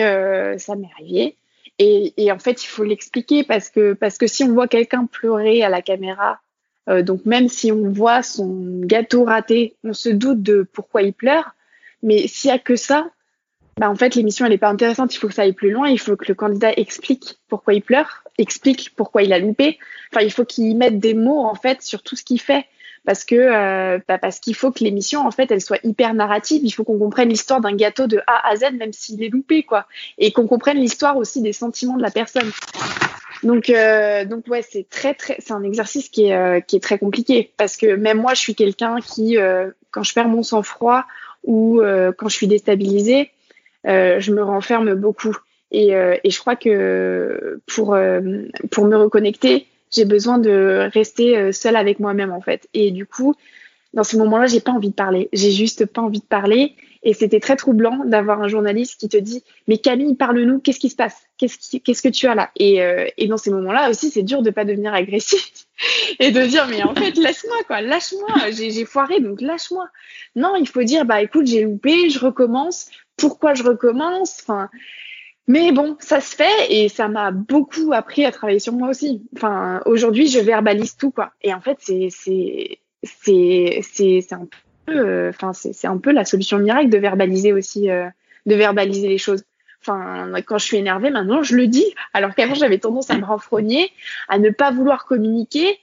[0.59, 1.37] ça m'est arrivé.
[1.79, 5.07] Et, et en fait, il faut l'expliquer parce que, parce que si on voit quelqu'un
[5.07, 6.41] pleurer à la caméra,
[6.89, 11.13] euh, donc même si on voit son gâteau raté, on se doute de pourquoi il
[11.13, 11.55] pleure.
[12.03, 13.11] Mais s'il y a que ça,
[13.79, 15.15] bah en fait l'émission elle est pas intéressante.
[15.15, 15.89] Il faut que ça aille plus loin.
[15.89, 19.79] Il faut que le candidat explique pourquoi il pleure, explique pourquoi il a loupé.
[20.13, 22.67] Enfin il faut qu'il mette des mots en fait sur tout ce qu'il fait
[23.07, 26.61] parce que euh, bah parce qu'il faut que l'émission en fait elle soit hyper narrative.
[26.65, 29.63] Il faut qu'on comprenne l'histoire d'un gâteau de A à Z même s'il est loupé
[29.63, 29.87] quoi,
[30.19, 32.51] et qu'on comprenne l'histoire aussi des sentiments de la personne.
[33.43, 36.81] Donc, euh, donc ouais, c'est très très, c'est un exercice qui est euh, qui est
[36.81, 40.43] très compliqué parce que même moi, je suis quelqu'un qui, euh, quand je perds mon
[40.43, 41.05] sang-froid
[41.45, 41.81] ou
[42.19, 43.31] quand je suis déstabilisée,
[43.85, 45.37] je me renferme beaucoup.
[45.71, 47.97] Et, et je crois que pour
[48.73, 52.69] pour me reconnecter, j'ai besoin de rester seule avec moi-même en fait.
[52.75, 53.35] Et du coup,
[53.97, 55.31] dans ce moment-là, j'ai pas envie de parler.
[55.33, 56.77] J'ai juste pas envie de parler.
[57.03, 60.91] Et c'était très troublant d'avoir un journaliste qui te dit Mais Camille, parle-nous, qu'est-ce qui
[60.91, 61.17] se passe?
[61.39, 62.51] Qu'est-ce, que tu as là?
[62.57, 65.67] Et, euh, et dans ces moments-là aussi, c'est dur de pas devenir agressif
[66.19, 69.89] et de dire Mais en fait, laisse-moi, quoi, lâche-moi, j'ai, foiré, donc lâche-moi.
[70.35, 72.91] Non, il faut dire Bah écoute, j'ai loupé, je recommence.
[73.17, 74.45] Pourquoi je recommence?
[75.49, 79.23] Mais bon, ça se fait et ça m'a beaucoup appris à travailler sur moi aussi.
[79.37, 81.33] Enfin, aujourd'hui, je verbalise tout, quoi.
[81.43, 84.49] Et en fait, c'est, c'est, c'est, c'est, un
[84.91, 88.09] euh, enfin c'est un peu la solution miracle de verbaliser aussi, euh,
[88.47, 89.45] de verbaliser les choses.
[89.83, 91.95] Enfin, quand je suis énervée, maintenant, je le dis.
[92.13, 93.93] Alors qu'avant, j'avais tendance à me renfrogner,
[94.29, 95.79] à ne pas vouloir communiquer,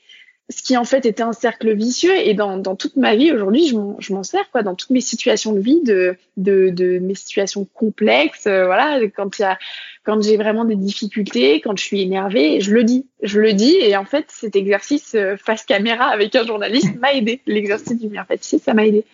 [0.55, 2.15] ce qui en fait était un cercle vicieux.
[2.15, 5.81] Et dans, toute ma vie aujourd'hui, je m'en sers dans toutes mes situations de vie,
[5.81, 8.47] de, mes situations complexes.
[8.47, 13.39] Euh, voilà, quand j'ai vraiment des difficultés, quand je suis énervée, je le dis, je
[13.39, 13.75] le dis.
[13.81, 17.41] Et en fait, cet exercice euh, face caméra avec un journaliste m'a aidé.
[17.47, 19.05] L'exercice du meilleur pâtissier, ça m'a aidé.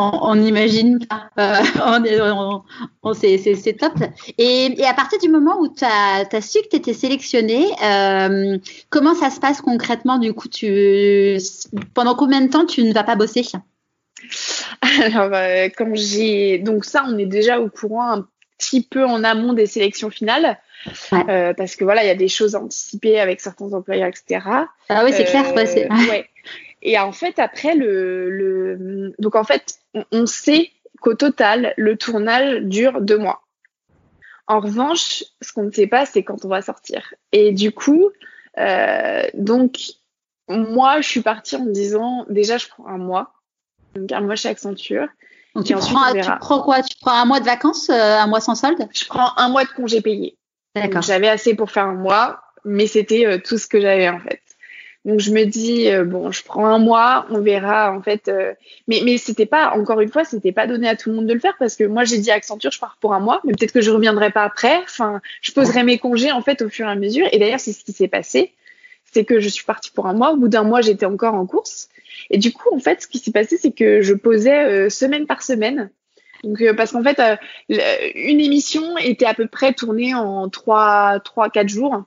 [0.00, 1.00] On, imagine
[1.38, 1.56] euh,
[3.02, 3.94] on, c'est top.
[4.38, 8.58] Et, à partir du moment où tu as, su que tu étais sélectionnée, euh,
[8.90, 10.18] comment ça se passe concrètement?
[10.18, 11.38] Du coup, tu,
[11.94, 13.42] pendant combien de temps tu ne vas pas bosser?
[15.02, 15.30] Alors,
[15.76, 16.58] quand j'ai.
[16.58, 18.22] Donc, ça, on est déjà au courant
[18.58, 20.58] petit peu en amont des sélections finales.
[21.12, 24.40] Euh, parce que voilà, il y a des choses anticipées avec certains employeurs, etc.
[24.88, 25.52] Ah oui, c'est clair.
[25.54, 26.28] Ouais, euh, ouais.
[26.82, 29.14] Et en fait, après le, le...
[29.18, 29.80] donc en fait,
[30.12, 30.70] on, sait
[31.00, 33.42] qu'au total, le tournage dure deux mois.
[34.46, 37.12] En revanche, ce qu'on ne sait pas, c'est quand on va sortir.
[37.32, 38.10] Et du coup,
[38.58, 39.78] euh, donc
[40.48, 43.34] moi, je suis partie en me disant, déjà, je prends un mois,
[43.94, 45.06] donc un mois chez Accenture.
[45.54, 46.82] Donc tu, prends, tu prends quoi?
[46.82, 48.88] Tu prends un mois de vacances, euh, un mois sans solde?
[48.94, 50.36] Je prends un mois de congé payé.
[50.74, 51.02] D'accord.
[51.02, 54.40] J'avais assez pour faire un mois, mais c'était euh, tout ce que j'avais en fait.
[55.08, 58.30] Donc je me dis euh, bon, je prends un mois, on verra en fait.
[58.86, 61.34] mais mais c'était pas encore une fois, c'était pas donné à tout le monde de
[61.34, 63.52] le faire parce que moi j'ai dit à Accenture, je pars pour un mois, mais
[63.52, 64.76] peut-être que je reviendrai pas après.
[64.84, 67.26] Enfin, je poserai mes congés en fait au fur et à mesure.
[67.32, 68.52] Et d'ailleurs c'est ce qui s'est passé,
[69.12, 70.32] c'est que je suis partie pour un mois.
[70.32, 71.88] Au bout d'un mois, j'étais encore en course.
[72.30, 75.26] Et du coup, en fait, ce qui s'est passé, c'est que je posais euh, semaine
[75.26, 75.90] par semaine.
[76.44, 77.36] Donc, euh, parce qu'en fait, euh,
[78.14, 82.04] une émission était à peu près tournée en trois, trois, quatre jours.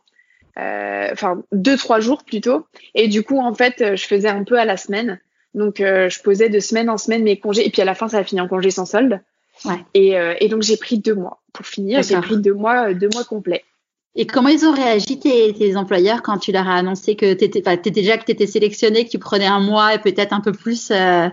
[0.57, 2.65] Enfin, deux, trois jours plutôt.
[2.95, 5.19] Et du coup, en fait, je faisais un peu à la semaine.
[5.53, 7.65] Donc, je posais de semaine en semaine mes congés.
[7.65, 9.21] Et puis, à la fin, ça a fini en congé sans solde.
[9.65, 9.83] Ouais.
[9.93, 11.41] Et, et donc, j'ai pris deux mois.
[11.53, 13.63] Pour finir, j'ai pris deux mois, deux mois complets.
[14.15, 17.91] Et comment ils ont réagi tes, employeurs quand tu leur as annoncé que tu étais,
[17.91, 20.91] déjà que tu étais sélectionné, que tu prenais un mois et peut-être un peu plus
[20.91, 21.29] euh?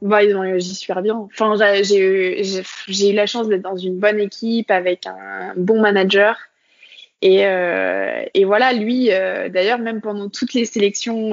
[0.00, 1.16] bah, ils ont réagi super bien.
[1.16, 2.40] Enfin, j'ai eu,
[2.88, 6.36] eu la chance d'être dans une bonne équipe avec un bon manager.
[7.26, 11.32] Et, euh, et voilà, lui, euh, d'ailleurs, même pendant toutes les sélections,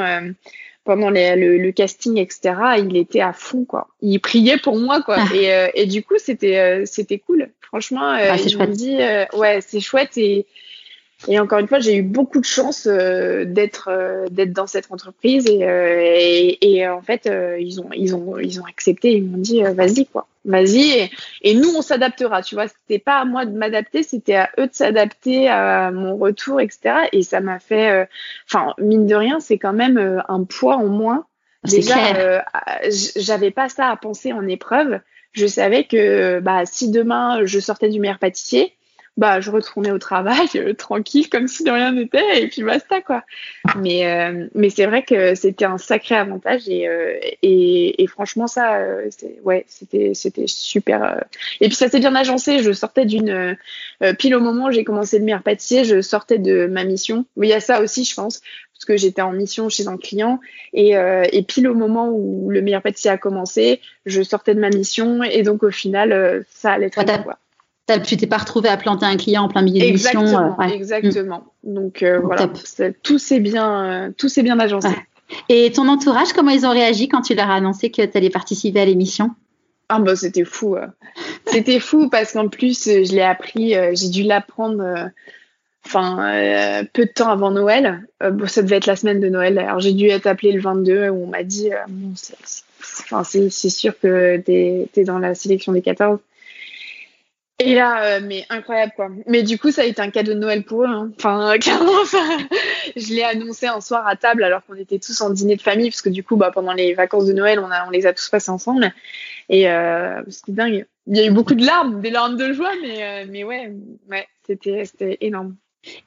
[0.85, 3.89] pendant le, casting, etc., il était à fond, quoi.
[4.01, 5.17] Il priait pour moi, quoi.
[5.19, 5.35] Ah.
[5.35, 7.49] Et, et, du coup, c'était c'était cool.
[7.73, 10.45] Franchement, euh, ah, je me dis, euh, ouais, c'est chouette et,
[11.27, 13.89] et encore une fois, j'ai eu beaucoup de chance euh, d'être
[14.29, 19.13] d'être dans cette entreprise et, et, en fait, ils ont ils ont ils ont accepté,
[19.13, 21.09] ils m'ont dit, vas-y quoi, vas-y
[21.41, 22.41] et, nous on s'adaptera.
[22.41, 26.17] Tu vois, c'était pas à moi de m'adapter, c'était à eux de s'adapter à mon
[26.17, 27.07] retour, etc.
[27.11, 28.07] Et ça m'a fait,
[28.49, 31.25] enfin mine de rien, c'est quand même un poids en moins
[31.63, 32.43] Déjà,
[33.15, 34.99] j'avais pas ça à penser en épreuve.
[35.31, 38.73] Je savais que bah, si demain je sortais du meilleur pâtissier,
[39.15, 43.01] bah je retournais au travail euh, tranquille comme si de rien n'était et puis basta
[43.01, 43.23] quoi.
[43.77, 48.47] Mais euh, mais c'est vrai que c'était un sacré avantage et euh, et, et, franchement
[48.47, 48.79] ça
[49.11, 51.23] c'est ouais c'était c'était super
[51.61, 52.59] et puis ça s'est bien agencé.
[52.63, 53.55] Je sortais d'une
[54.17, 55.83] pile au moment où j'ai commencé le meilleur pâtissier.
[55.83, 57.25] Je sortais de ma mission.
[57.37, 58.41] Mais il y a ça aussi je pense
[58.73, 60.39] parce que j'étais en mission chez un client.
[60.73, 64.69] Et, et pile au moment où le meilleur pâtissier a commencé je sortais de ma
[64.69, 65.23] mission.
[65.23, 67.37] Et donc au final ça allait très bien quoi
[68.05, 70.21] tu t'es pas retrouvé à planter un client en plein milieu de mission.
[70.21, 70.57] Exactement.
[70.59, 71.43] Euh, exactement.
[71.63, 72.49] Donc euh, voilà,
[73.01, 74.89] tout s'est bien, euh, tout s'est bien agencé.
[75.49, 78.29] Et ton entourage, comment ils ont réagi quand tu leur as annoncé que tu allais
[78.29, 79.31] participer à l'émission?
[79.89, 80.77] Ah bah c'était fou.
[81.45, 85.09] C'était fou parce qu'en plus je l'ai appris, j'ai dû l'apprendre.
[85.85, 88.07] Enfin, peu de temps avant Noël.
[88.21, 89.59] bon, ça devait être la semaine de Noël.
[89.59, 94.37] Alors j'ai dû être appelée le 22 où on m'a dit, bon, c'est sûr que
[94.37, 96.19] tu es, dans la sélection des 14.
[97.65, 99.09] Et là, euh, mais incroyable quoi.
[99.27, 100.87] Mais du coup, ça a été un cadeau de Noël pour eux.
[100.87, 101.11] Hein.
[101.17, 102.21] Enfin, clairement, ça,
[102.95, 105.89] je l'ai annoncé un soir à table alors qu'on était tous en dîner de famille,
[105.89, 108.51] parce que du coup, bah, pendant les vacances de Noël, on, les a tous passés
[108.51, 108.93] ensemble.
[109.49, 110.85] Et euh, c'était dingue.
[111.07, 113.73] Il y a eu beaucoup de larmes, des larmes de joie, mais, euh, mais ouais,
[114.09, 115.55] ouais c'était, énorme.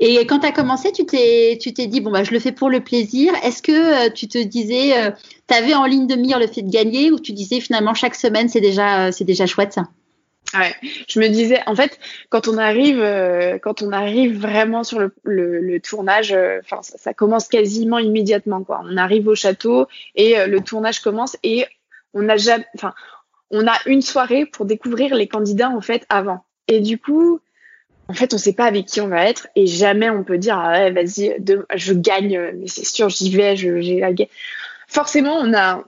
[0.01, 2.53] Et quand tu as commencé, tu t'es, tu t'es dit, bon, bah, je le fais
[2.53, 3.35] pour le plaisir.
[3.43, 5.13] Est-ce que tu te disais,
[5.49, 8.15] tu avais en ligne de mire le fait de gagner ou tu disais finalement chaque
[8.15, 9.75] semaine, c'est déjà, c'est déjà chouette?
[9.75, 9.89] ça
[10.55, 10.75] Ouais,
[11.09, 15.13] je me disais, en fait, quand on arrive, euh, quand on arrive vraiment sur le,
[15.25, 18.81] le, tournage, euh, enfin, ça, commence quasiment immédiatement, quoi.
[18.85, 21.67] On arrive au château et euh, le tournage commence et
[22.15, 22.95] on a jamais, enfin,
[23.51, 26.45] on a une soirée pour découvrir les candidats en fait avant.
[26.69, 27.41] Et du coup,
[28.09, 30.57] en fait, on sait pas avec qui on va être et jamais on peut dire,
[30.59, 31.37] ah ouais, vas-y,
[31.75, 34.13] je gagne, mais c'est sûr, j'y vais, j'ai la
[34.87, 35.85] Forcément, on a,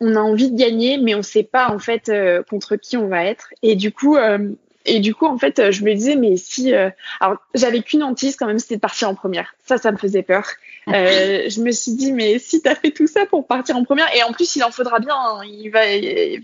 [0.00, 3.08] on a envie de gagner, mais on sait pas en fait euh, contre qui on
[3.08, 3.48] va être.
[3.62, 4.50] Et du coup, euh,
[4.86, 8.36] et du coup, en fait, je me disais, mais si, euh, alors j'avais qu'une hantise
[8.36, 9.54] quand même, c'était de partir en première.
[9.64, 10.46] Ça, ça me faisait peur.
[10.86, 14.14] je me suis dit, mais si tu as fait tout ça pour partir en première,
[14.14, 15.16] et en plus, il en faudra bien.
[15.16, 15.40] Hein.
[15.46, 15.80] il va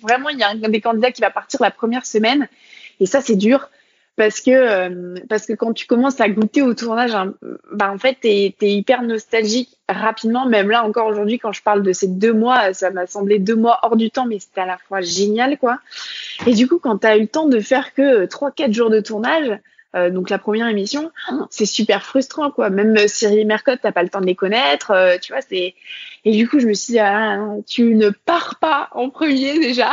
[0.01, 2.49] vraiment, il y a un des candidats qui va partir la première semaine,
[3.01, 3.69] et ça, c'est dur
[4.21, 7.33] parce que euh, parce que quand tu commences à goûter au tournage, hein,
[7.73, 10.45] bah en fait t'es es hyper nostalgique rapidement.
[10.45, 13.57] Même là encore aujourd'hui, quand je parle de ces deux mois, ça m'a semblé deux
[13.57, 15.79] mois hors du temps, mais c'était à la fois génial quoi.
[16.47, 19.01] Et du coup, quand t'as eu le temps de faire que trois quatre jours de
[19.01, 19.59] tournage,
[19.97, 21.11] euh, donc la première émission,
[21.49, 22.69] c'est super frustrant quoi.
[22.69, 25.41] Même Cyril et Mercotte, t'as pas le temps de les connaître, euh, tu vois.
[25.41, 25.75] C'est
[26.27, 29.93] et du coup je me suis dit ah, tu ne pars pas en premier déjà.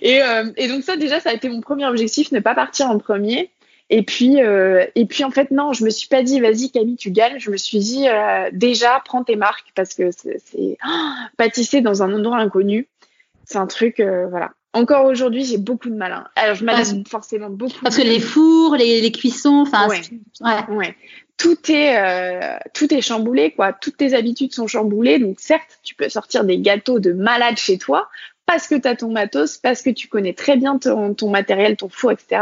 [0.00, 2.90] Et, euh, et, donc ça déjà ça a été mon premier objectif ne pas partir
[2.90, 3.50] en premier.
[3.90, 6.96] Et puis euh, et puis en fait non je me suis pas dit vas-y Camille
[6.96, 7.38] tu gagnes.
[7.38, 10.88] Je me suis dit euh, déjà prends tes marques parce que c'est oh,
[11.36, 12.86] pâtisser dans un endroit inconnu
[13.44, 14.50] c'est un truc voilà.
[14.74, 18.76] Encore aujourd'hui j'ai beaucoup de malin alors je m'adapte forcément beaucoup parce que les fours
[18.76, 20.02] les, les cuissons enfin ouais.
[20.42, 20.76] ouais.
[20.76, 20.96] ouais
[21.38, 25.94] tout est euh, tout est chamboulé quoi toutes tes habitudes sont chamboulées donc certes tu
[25.94, 28.10] peux sortir des gâteaux de malade chez toi
[28.44, 31.90] parce que tu as ton matos, parce que tu connais très bien ton, matériel, ton
[31.90, 32.40] four, etc.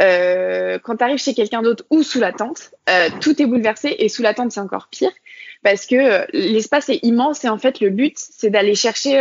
[0.00, 3.96] Euh, quand tu arrives chez quelqu'un d'autre ou sous la tente, euh, tout est bouleversé
[3.98, 5.10] et sous la tente c'est encore pire
[5.64, 9.16] parce que l'espace est immense et en fait le but c'est d'aller chercher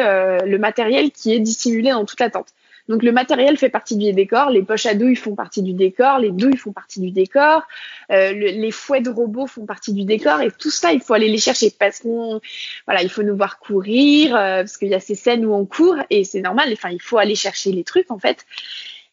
[0.46, 2.50] le matériel qui est dissimulé dans toute la tente.
[2.88, 6.20] Donc le matériel fait partie du décor, les poches à douilles font partie du décor,
[6.20, 7.64] les douilles font partie du décor,
[8.12, 11.28] euh, les fouets de robots font partie du décor et tout ça il faut aller
[11.28, 12.40] les chercher parce qu'on
[12.86, 15.66] voilà il faut nous voir courir euh, parce qu'il y a ces scènes où on
[15.66, 16.70] court et c'est normal.
[16.72, 18.46] Enfin il faut aller chercher les trucs en fait.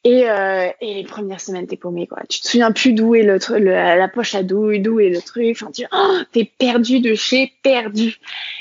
[0.06, 2.18] Et, euh, et, les premières semaines, t'es paumé, quoi.
[2.28, 5.56] Tu te souviens plus d'où est le, la poche à douille, d'où est le truc.
[5.58, 8.18] Enfin, tu oh, t'es perdu de chez perdu.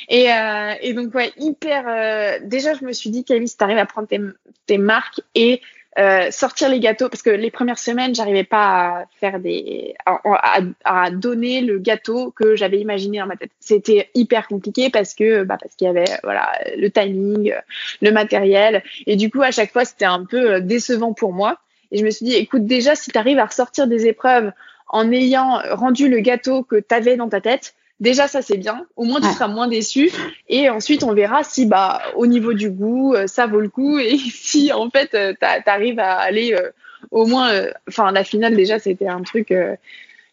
[0.08, 1.84] Et, euh, et donc, ouais, hyper.
[1.86, 4.22] Euh, déjà, je me suis dit, Camille, si t'arrives à prendre tes,
[4.68, 5.62] tes marques et
[6.00, 10.60] euh, sortir les gâteaux parce que les premières semaines j'arrivais pas à faire des à,
[10.86, 13.52] à, donner le gâteau que j'avais imaginé dans ma tête.
[13.60, 17.54] C'était hyper compliqué parce que bah parce qu'il y avait voilà le timing
[18.02, 18.84] le matériel.
[19.06, 21.60] Et du coup à chaque fois c'était un peu euh, décevant pour moi.
[21.92, 24.52] Et je me suis dit écoute déjà si tu arrives à ressortir des épreuves
[24.88, 28.86] en ayant rendu le gâteau que tu avais dans ta tête Déjà, ça c'est bien.
[28.98, 30.12] Au moins, tu seras moins déçu.
[30.50, 33.98] Et ensuite, on verra si, bah, au niveau du goût, euh, ça vaut le coup.
[33.98, 36.70] Et si, en fait, euh, tu arrives à aller euh,
[37.12, 37.50] au moins.
[37.88, 39.54] Enfin, la finale, déjà, c'était un truc.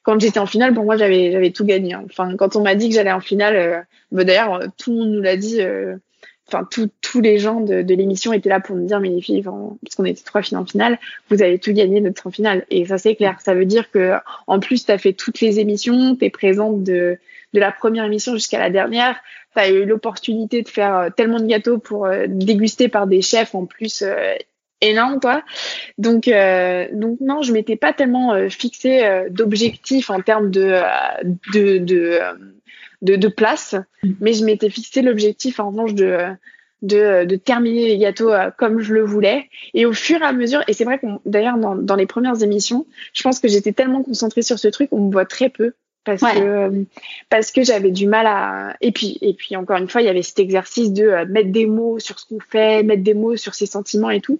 [0.03, 1.95] quand j'étais en finale, pour moi, j'avais j'avais tout gagné.
[1.95, 2.03] Hein.
[2.11, 5.23] Enfin, quand on m'a dit que j'allais en finale, bah, d'ailleurs, tout le monde nous
[5.23, 5.61] l'a dit.
[6.49, 9.45] Enfin, tous les gens de, de l'émission étaient là pour nous dire, mais les filles,
[9.85, 10.99] puisqu'on était trois filles en finale,
[11.29, 12.67] vous avez tout gagné d'être en finale.
[12.69, 13.37] Et ça, c'est clair.
[13.41, 14.15] Ça veut dire que,
[14.49, 17.17] en plus, tu as fait toutes les émissions, tu es présente de,
[17.53, 19.21] de la première émission jusqu'à la dernière,
[19.55, 23.23] tu as eu l'opportunité de faire euh, tellement de gâteaux pour euh, déguster par des
[23.23, 24.35] chefs en plus euh,
[24.81, 25.43] énormes, quoi.
[25.99, 30.81] Donc, donc non, je m'étais pas tellement fixé d'objectifs en termes de,
[31.53, 31.77] de,
[33.03, 33.75] de, de, place,
[34.21, 36.29] mais je m'étais fixé l'objectif en revanche de
[36.81, 39.51] de, de, terminer les gâteaux comme je le voulais.
[39.75, 42.43] Et au fur et à mesure, et c'est vrai qu'on d'ailleurs dans, dans, les premières
[42.43, 45.75] émissions, je pense que j'étais tellement concentrée sur ce truc, on me voit très peu
[46.05, 46.85] parce que
[47.29, 50.09] parce que j'avais du mal à et puis et puis encore une fois il y
[50.09, 53.37] avait cet exercice de euh, mettre des mots sur ce qu'on fait mettre des mots
[53.37, 54.39] sur ses sentiments et tout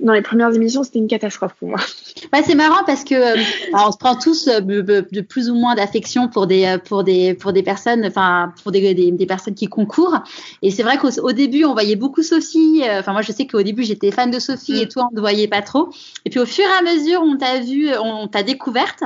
[0.00, 1.80] dans les premières émissions, c'était une catastrophe pour moi.
[2.32, 3.42] Ouais, c'est marrant parce que euh,
[3.74, 7.34] on se prend tous euh, de plus ou moins d'affection pour des euh, pour des
[7.34, 10.18] pour des personnes, enfin pour des, des, des, personnes qui concourent.
[10.62, 12.82] Et c'est vrai qu'au début, on voyait beaucoup Sophie.
[12.98, 14.88] Enfin, moi, je sais qu'au début, j'étais fan de Sophie et mm.
[14.88, 15.90] toi, on ne voyait pas trop.
[16.24, 19.02] Et puis au fur et à mesure, on t'a vu, on t'a découverte.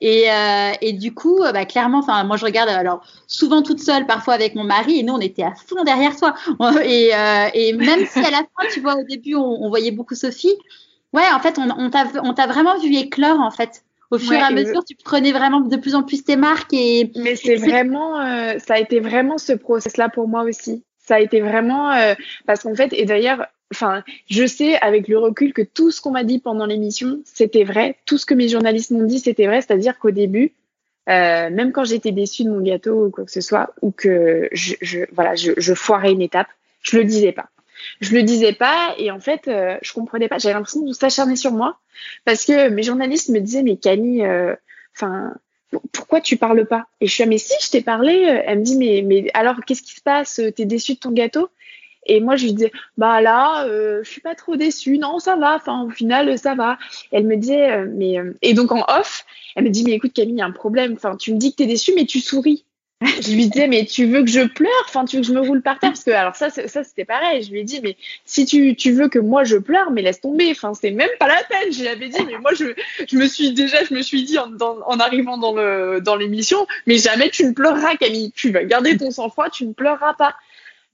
[0.00, 0.26] Et,
[0.80, 4.54] et du coup, bah, clairement, enfin, moi, je regarde alors souvent toute seule, parfois avec
[4.54, 6.34] mon mari, et nous, on était à fond derrière toi.
[6.84, 7.10] Et,
[7.54, 10.41] et même si à la fin, tu vois, au début, on, on voyait beaucoup Sophie
[11.12, 13.82] Ouais, en fait, on, on t'a vraiment vu éclore, en fait.
[14.12, 16.74] Au fur et à mesure, tu prenais vraiment de plus en plus tes marques.
[16.74, 20.84] Et, Mais c'est vraiment, euh, ça a été vraiment ce process-là pour moi aussi.
[20.98, 22.14] Ça a été vraiment, euh,
[22.46, 26.10] parce qu'en fait, et d'ailleurs, enfin, je sais avec le recul que tout ce qu'on
[26.10, 27.96] m'a dit pendant l'émission, c'était vrai.
[28.04, 29.62] Tout ce que mes journalistes m'ont dit, c'était vrai.
[29.62, 30.52] C'est-à-dire qu'au début,
[31.08, 34.50] euh, même quand j'étais déçue de mon gâteau ou quoi que ce soit, ou que
[34.52, 36.48] je, je voilà, je, je foirais une étape,
[36.82, 37.48] je le disais pas
[38.00, 40.38] je le disais pas et en fait euh, je comprenais pas.
[40.38, 41.78] J'avais l'impression de s'acharner sur moi
[42.24, 44.54] parce que mes journalistes me disaient mais Camille euh,
[44.96, 45.34] enfin
[45.92, 46.86] pourquoi tu parles pas?
[47.00, 48.26] Et je suis ah, mais si je t'ai parlé.
[48.26, 50.40] Euh, elle me dit mais mais alors qu'est-ce qui se passe?
[50.56, 51.48] T'es déçue de ton gâteau?
[52.04, 54.98] Et moi je lui disais bah là je suis pas trop déçue.
[54.98, 55.56] Non ça va.
[55.56, 56.78] Enfin au final ça va.
[57.12, 59.24] Elle me disait mais et donc en off
[59.54, 60.94] elle me dit mais écoute Camille il y a un problème.
[60.94, 62.64] Enfin tu me dis que t'es déçue mais tu souris
[63.20, 64.70] je lui disais mais tu veux que je pleure?
[64.86, 65.90] Enfin tu veux que je me roule par terre?
[65.90, 67.42] Parce que alors ça ça c'était pareil.
[67.42, 70.20] Je lui ai dit mais si tu, tu veux que moi je pleure mais laisse
[70.20, 70.50] tomber.
[70.50, 71.72] Enfin c'est même pas la peine.
[71.72, 72.74] Je lui avais dit mais moi je
[73.08, 76.66] je me suis déjà je me suis dit en, en arrivant dans le dans l'émission
[76.86, 78.32] mais jamais tu ne pleureras Camille.
[78.34, 80.34] Tu vas garder ton sang-froid tu ne pleureras pas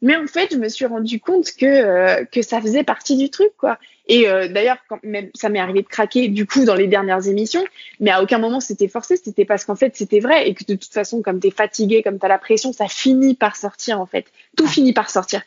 [0.00, 3.30] mais en fait, je me suis rendu compte que euh, que ça faisait partie du
[3.30, 3.78] truc, quoi.
[4.06, 7.26] Et euh, d'ailleurs, quand même, ça m'est arrivé de craquer du coup dans les dernières
[7.26, 7.64] émissions,
[7.98, 9.16] mais à aucun moment c'était forcé.
[9.16, 12.18] C'était parce qu'en fait c'était vrai et que de toute façon, comme t'es fatigué, comme
[12.18, 14.26] t'as la pression, ça finit par sortir en fait.
[14.56, 15.42] Tout finit par sortir.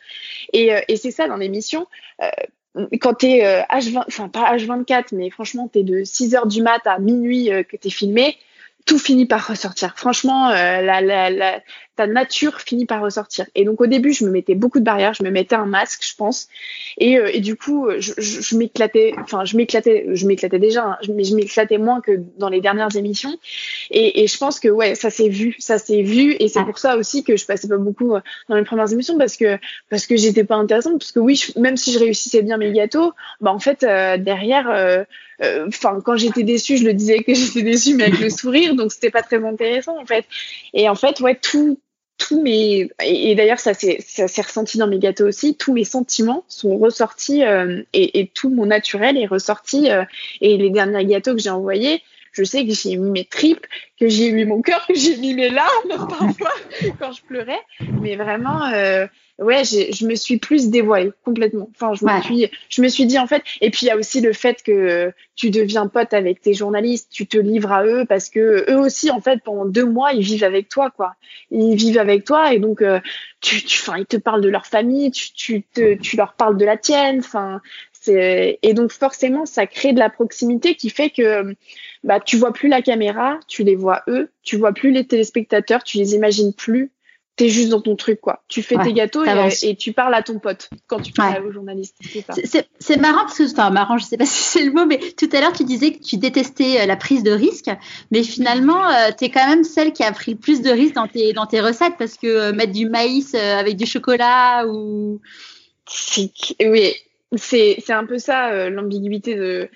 [0.53, 1.87] Et, euh, et c'est ça dans l'émission.
[3.01, 6.99] quand t'es H20, enfin pas H24, mais franchement t'es de 6 heures du mat à
[6.99, 8.37] minuit que t'es filmé,
[8.85, 9.93] tout finit par ressortir.
[9.95, 11.61] Franchement, euh, la, la, la,
[12.07, 13.45] nature finit par ressortir.
[13.55, 16.03] Et donc au début, je me mettais beaucoup de barrières, je me mettais un masque,
[16.03, 16.47] je pense,
[16.97, 19.13] et, euh, du coup, je, m'éclatais.
[19.19, 22.95] Enfin, je m'éclatais, je m'éclatais déjà, hein, mais je m'éclatais moins que dans les dernières
[22.95, 23.35] émissions.
[23.89, 26.97] Et, je pense que ouais, ça s'est vu, ça s'est vu, et c'est pour ça
[26.97, 29.57] aussi que je passais pas beaucoup euh, dans les premières émissions parce que
[29.89, 33.13] parce que j'étais pas intéressante, parce que oui, même si je réussissais bien mes gâteaux,
[33.39, 35.05] bah en fait derrière
[35.43, 38.75] euh, enfin quand j'étais déçue je le disais que j'étais déçue mais avec le sourire
[38.75, 40.25] donc c'était pas très intéressant en fait
[40.73, 41.79] et en fait ouais tout
[42.21, 45.55] tous mes et, d'ailleurs ça s'est ça s'est ressenti dans mes gâteaux aussi.
[45.55, 50.03] Tous mes sentiments sont ressortis euh, et, et, tout mon naturel est ressorti euh,
[50.39, 53.65] et les derniers gâteaux que j'ai envoyés je sais que j'ai mis mes tripes,
[53.99, 55.69] que j'ai mis mon cœur, que j'ai mis mes larmes
[56.09, 56.53] parfois
[56.99, 57.59] quand je pleurais.
[58.01, 59.05] Mais vraiment, euh,
[59.39, 61.69] ouais, je me suis plus dévoilée complètement.
[61.75, 63.43] Enfin, je me suis, je me suis dit en fait.
[63.59, 67.09] Et puis il y a aussi le fait que tu deviens pote avec tes journalistes,
[67.11, 70.23] tu te livres à eux parce que eux aussi en fait pendant deux mois ils
[70.23, 71.15] vivent avec toi quoi.
[71.49, 72.99] Ils vivent avec toi et donc euh,
[73.41, 76.65] tu, tu, ils te parlent de leur famille, tu, tu te, tu leur parles de
[76.65, 77.19] la tienne.
[77.19, 77.61] Enfin,
[78.07, 81.55] et donc forcément ça crée de la proximité qui fait que
[82.03, 85.83] bah tu vois plus la caméra, tu les vois eux, tu vois plus les téléspectateurs,
[85.83, 86.91] tu les imagines plus.
[87.37, 88.43] T'es juste dans ton truc, quoi.
[88.49, 91.95] Tu fais tes gâteaux et, tu parles à ton pote quand tu parles aux journalistes.
[92.79, 95.29] C'est marrant parce que, enfin, marrant, je sais pas si c'est le mot, mais tout
[95.31, 97.71] à l'heure, tu disais que tu détestais euh, la prise de risque,
[98.11, 100.95] mais finalement, euh, tu es quand même celle qui a pris le plus de risques
[100.95, 105.21] dans tes, dans tes recettes parce que euh, mettre du maïs avec du chocolat ou.
[106.59, 106.93] Oui,
[107.35, 109.69] c'est un peu ça, l'ambiguïté de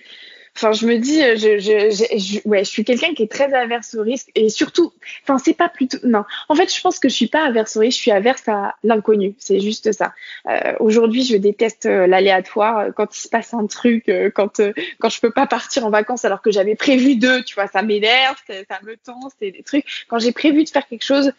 [0.55, 3.53] Enfin, je me dis, euh, je, je, je, ouais, je suis quelqu'un qui est très
[3.53, 4.93] averse au risque et surtout,
[5.23, 6.23] enfin, c'est pas plutôt, non.
[6.47, 8.75] En fait, je pense que je suis pas averse au risque, je suis averse à
[8.83, 9.35] l'inconnu.
[9.37, 10.13] C'est juste ça.
[10.47, 12.87] Euh, Aujourd'hui, je déteste euh, l'aléatoire.
[12.95, 14.61] Quand il se passe un truc, euh, quand
[14.99, 17.81] quand je peux pas partir en vacances alors que j'avais prévu deux, tu vois, ça
[17.81, 19.85] m'énerve, ça me tend, c'est des trucs.
[20.07, 21.33] Quand j'ai prévu de faire quelque chose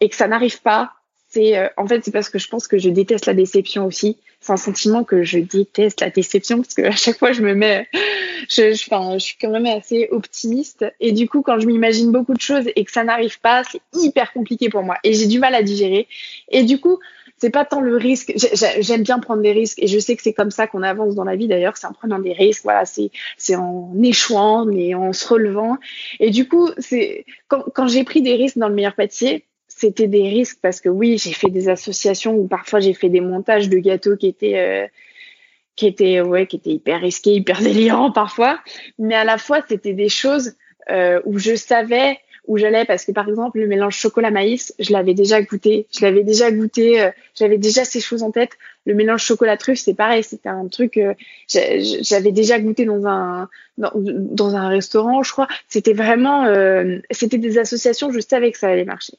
[0.00, 0.92] et que ça n'arrive pas,
[1.28, 4.18] c'est euh, en fait c'est parce que je pense que je déteste la déception aussi.
[4.40, 7.54] C'est un sentiment que je déteste la déception parce que à chaque fois je me
[7.54, 7.86] mets,
[8.48, 12.10] je, je, enfin, je suis quand même assez optimiste et du coup quand je m'imagine
[12.12, 15.26] beaucoup de choses et que ça n'arrive pas, c'est hyper compliqué pour moi et j'ai
[15.26, 16.08] du mal à digérer.
[16.50, 16.98] Et du coup
[17.38, 18.32] c'est pas tant le risque.
[18.80, 21.24] J'aime bien prendre des risques et je sais que c'est comme ça qu'on avance dans
[21.24, 22.64] la vie d'ailleurs, c'est en prenant des risques.
[22.64, 25.78] Voilà, c'est en échouant mais en se relevant.
[26.20, 30.08] Et du coup, c'est quand, quand j'ai pris des risques dans le meilleur pâtissier, c'était
[30.08, 33.68] des risques parce que oui, j'ai fait des associations où parfois j'ai fait des montages
[33.68, 34.86] de gâteaux qui étaient euh,
[35.78, 38.58] qui étaient ouais, qui étaient hyper risqués, hyper délirants parfois,
[38.98, 40.56] mais à la fois c'était des choses
[40.90, 42.18] euh, où je savais
[42.48, 46.04] où j'allais parce que par exemple le mélange chocolat maïs, je l'avais déjà goûté, je
[46.04, 48.52] l'avais déjà goûté, euh, j'avais déjà ces choses en tête.
[48.86, 51.14] Le mélange chocolat truffe, c'est pareil, c'était un truc euh,
[51.48, 55.46] j'avais déjà goûté dans un dans, dans, un restaurant, je crois.
[55.68, 59.18] C'était vraiment euh, c'était des associations, je savais que ça allait marcher.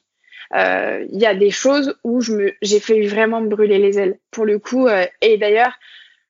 [0.55, 3.99] Euh, il y a des choses où je me, j'ai fait vraiment me brûler les
[3.99, 4.17] ailes.
[4.31, 5.73] Pour le coup, euh, et d'ailleurs,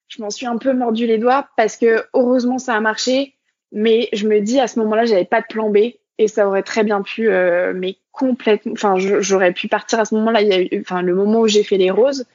[0.09, 3.35] je m'en suis un peu mordu les doigts parce que heureusement ça a marché,
[3.71, 5.77] mais je me dis à ce moment-là, j'avais pas de plan B
[6.17, 10.15] et ça aurait très bien pu, euh, mais complètement, enfin, j'aurais pu partir à ce
[10.15, 10.41] moment-là.
[10.41, 12.25] Il y a eu, enfin, le moment où j'ai fait les roses,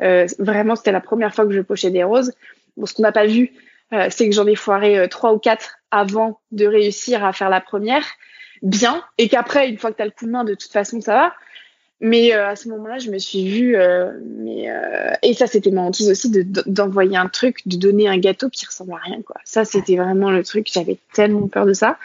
[0.00, 2.32] euh, vraiment, c'était la première fois que je pochais des roses.
[2.76, 3.52] Bon, ce qu'on n'a pas vu,
[3.92, 7.60] euh, c'est que j'en ai foiré trois ou quatre avant de réussir à faire la
[7.60, 8.04] première
[8.62, 11.00] bien et qu'après, une fois que tu as le coup de main, de toute façon,
[11.00, 11.34] ça va.
[12.04, 15.70] Mais euh, à ce moment-là, je me suis vue, euh, mais euh, et ça c'était
[15.70, 16.32] ma hantise aussi
[16.66, 19.36] d'envoyer un truc, de donner un gâteau qui ressemble à rien quoi.
[19.44, 21.98] Ça c'était vraiment le truc, j'avais tellement peur de ça.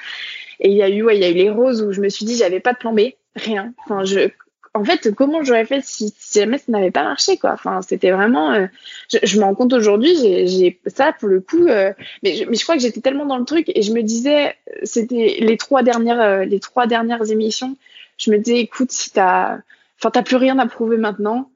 [0.59, 2.09] Et il y a eu, ouais, il y a eu les roses où je me
[2.09, 3.73] suis dit j'avais pas de plan B, rien.
[3.85, 4.29] Enfin je,
[4.75, 7.53] en fait, comment j'aurais fait si, si, jamais ça n'avait pas marché, quoi?
[7.53, 8.53] Enfin, c'était vraiment.
[8.53, 8.67] Euh,
[9.11, 11.65] je, je me rends compte aujourd'hui, j'ai ça pour le coup.
[11.67, 11.91] Euh,
[12.21, 14.55] mais, je, mais je crois que j'étais tellement dans le truc et je me disais,
[14.83, 17.75] c'était les trois dernières, euh, les trois dernières émissions.
[18.19, 19.57] Je me disais, écoute, si t'as,
[19.99, 21.51] enfin, t'as plus rien à prouver maintenant.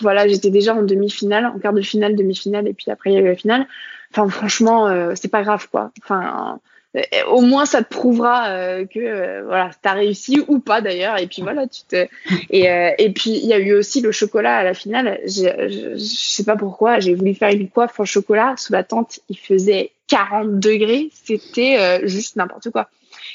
[0.00, 3.16] voilà, j'étais déjà en demi-finale, en quart de finale, demi-finale, et puis après il y
[3.16, 3.66] a eu la finale.
[4.12, 5.90] Enfin, franchement, c'est pas grave, quoi.
[6.02, 6.60] Enfin
[6.96, 11.18] euh, au moins ça te prouvera euh, que euh, voilà t'as réussi ou pas d'ailleurs
[11.18, 12.06] et puis voilà tu te
[12.50, 12.66] et
[12.98, 16.54] et puis il y a eu aussi le chocolat à la finale je, sais pas
[16.54, 21.10] pourquoi j'ai voulu faire une coiffe en chocolat sous la tente il faisait 40 degrés
[21.12, 22.88] c'était juste n'importe quoi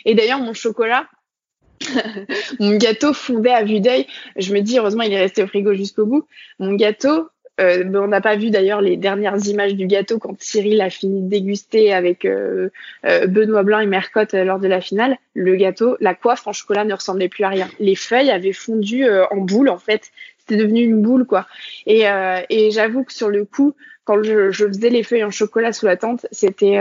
[0.05, 1.05] et d'ailleurs mon chocolat
[2.59, 4.05] mon gâteau fondait à vue d'œil
[4.35, 6.25] je me dis heureusement il est resté au frigo jusqu'au bout
[6.59, 10.79] mon gâteau euh, on n'a pas vu d'ailleurs les dernières images du gâteau quand Cyril
[10.81, 12.69] a fini de déguster avec euh,
[13.05, 15.17] euh, Benoît Blanc et Mercotte lors de la finale.
[15.33, 17.67] Le gâteau, la coiffe en chocolat ne ressemblait plus à rien.
[17.79, 20.09] Les feuilles avaient fondu en boule en fait.
[20.37, 21.47] C'était devenu une boule quoi.
[21.85, 22.05] Et,
[22.49, 23.75] et j'avoue que sur le coup,
[24.05, 26.79] quand je, je, faisais les feuilles en chocolat sous la tente, c'était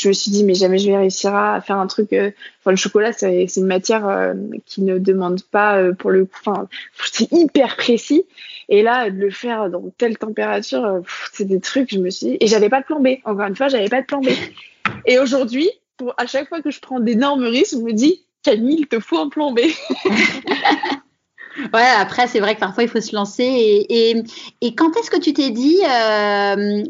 [0.00, 2.76] je me suis dit mais jamais je vais réussir à faire un truc enfin le
[2.76, 4.34] chocolat c'est une matière
[4.66, 6.68] qui ne demande pas pour le coup enfin
[7.12, 8.24] c'est hyper précis
[8.70, 11.00] et là, de le faire dans telle température, euh,
[11.32, 13.08] c'est des trucs, je me suis dit, et j'avais pas de plan B.
[13.24, 14.28] Encore une fois, j'avais pas de plan B.
[15.06, 15.68] Et aujourd'hui,
[16.16, 19.18] à chaque fois que je prends d'énormes risques, je me dis, Camille, il te faut
[19.18, 19.60] un plan B.
[21.74, 23.42] Ouais, après, c'est vrai que parfois, il faut se lancer.
[23.44, 24.22] Et,
[24.62, 26.84] et, quand est-ce que tu t'es dit, euh,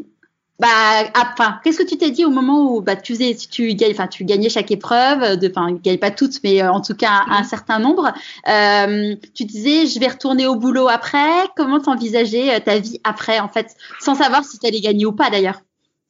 [0.61, 0.67] bah,
[1.15, 4.25] enfin, qu'est-ce que tu t'es dit au moment où bah, tu faisais, tu, enfin, tu
[4.25, 7.79] gagnais chaque épreuve, de, enfin, gagnais pas toutes, mais euh, en tout cas un, certain
[7.79, 8.13] nombre.
[8.47, 11.47] Euh, tu disais, je vais retourner au boulot après.
[11.57, 15.13] Comment t'envisageais euh, ta vie après, en fait, sans savoir si tu allais gagner ou
[15.13, 15.61] pas d'ailleurs?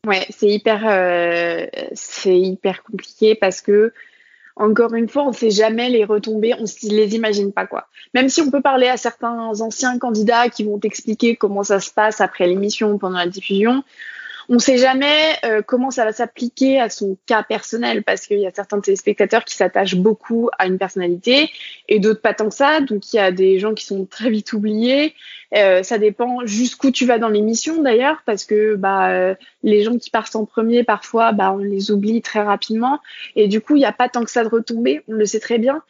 [0.06, 3.94] Ouais, c'est hyper, euh, c'est hyper compliqué parce que
[4.58, 7.88] encore une fois, on ne sait jamais les retombées, on ne les imagine pas quoi.
[8.14, 11.90] Même si on peut parler à certains anciens candidats qui vont t'expliquer comment ça se
[11.90, 13.86] passe après l'émission, pendant la diffusion,
[14.52, 18.40] on ne sait jamais euh, comment ça va s'appliquer à son cas personnel parce qu'il
[18.40, 21.50] y a certains téléspectateurs qui s'attachent beaucoup à une personnalité
[21.88, 22.82] et d'autres pas tant que ça.
[22.82, 25.16] Donc il y a des gens qui sont très vite oubliés.
[25.56, 29.98] Euh, ça dépend jusqu'où tu vas dans l'émission d'ailleurs parce que bah euh, les gens
[29.98, 33.00] qui partent en premier parfois bah on les oublie très rapidement
[33.38, 35.02] et du coup il n'y a pas tant que ça de retombées.
[35.08, 35.82] On le sait très bien.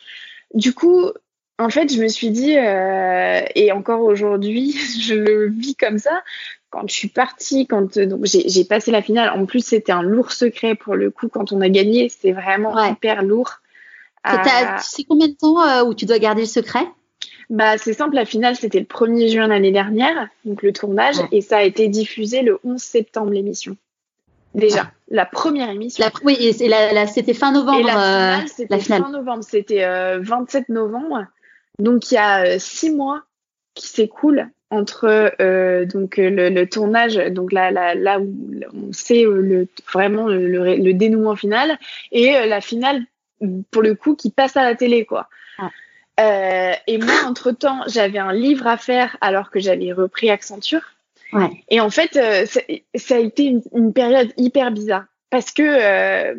[0.53, 1.09] Du coup,
[1.57, 6.23] en fait, je me suis dit, euh, et encore aujourd'hui, je le vis comme ça,
[6.71, 10.31] quand je suis partie, quand donc j'ai passé la finale, en plus c'était un lourd
[10.31, 13.59] secret pour le coup, quand on a gagné, c'était vraiment hyper lourd.
[14.27, 14.31] Euh,
[14.77, 16.87] tu sais combien de temps euh, où tu dois garder le secret?
[17.49, 21.41] Bah, c'est simple, la finale c'était le 1er juin l'année dernière, donc le tournage, et
[21.41, 23.75] ça a été diffusé le 11 septembre l'émission.
[24.55, 26.03] Déjà, la première émission.
[26.03, 27.79] La, oui, et c'était fin novembre.
[27.79, 31.25] Et la finale, c'était fin novembre, c'était 27 novembre.
[31.79, 33.23] Donc il y a euh, six mois
[33.73, 38.33] qui s'écoulent entre euh, donc le, le, tournage, donc là, là, là où
[38.73, 41.77] on sait euh, le, vraiment le, le, dénouement final,
[42.11, 43.03] et la finale
[43.69, 45.27] pour le coup qui passe à la télé quoi.
[45.57, 46.77] Ah.
[46.87, 50.93] et moi, entre-temps, j'avais un livre à faire alors que j'avais repris Accenture.
[51.33, 51.49] Ouais.
[51.69, 52.13] Et en fait,
[52.95, 56.33] ça, a été une, période hyper bizarre parce que,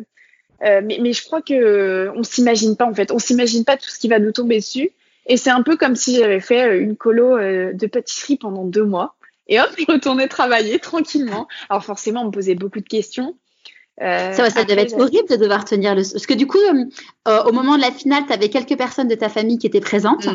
[0.61, 3.99] mais, mais, je crois que on s'imagine pas en fait, on s'imagine pas tout ce
[3.99, 4.91] qui va nous tomber dessus.
[5.25, 9.15] Et c'est un peu comme si j'avais fait une colo de pâtisserie pendant deux mois.
[9.47, 11.47] Et hop, je retournais travailler tranquillement.
[11.69, 13.35] Alors forcément, on me posait beaucoup de questions.
[14.01, 16.01] Euh, ça, ça devait être horrible de devoir tenir le.
[16.01, 16.85] Parce que du coup, euh,
[17.27, 19.81] euh, au moment de la finale, tu avais quelques personnes de ta famille qui étaient
[19.81, 20.27] présentes.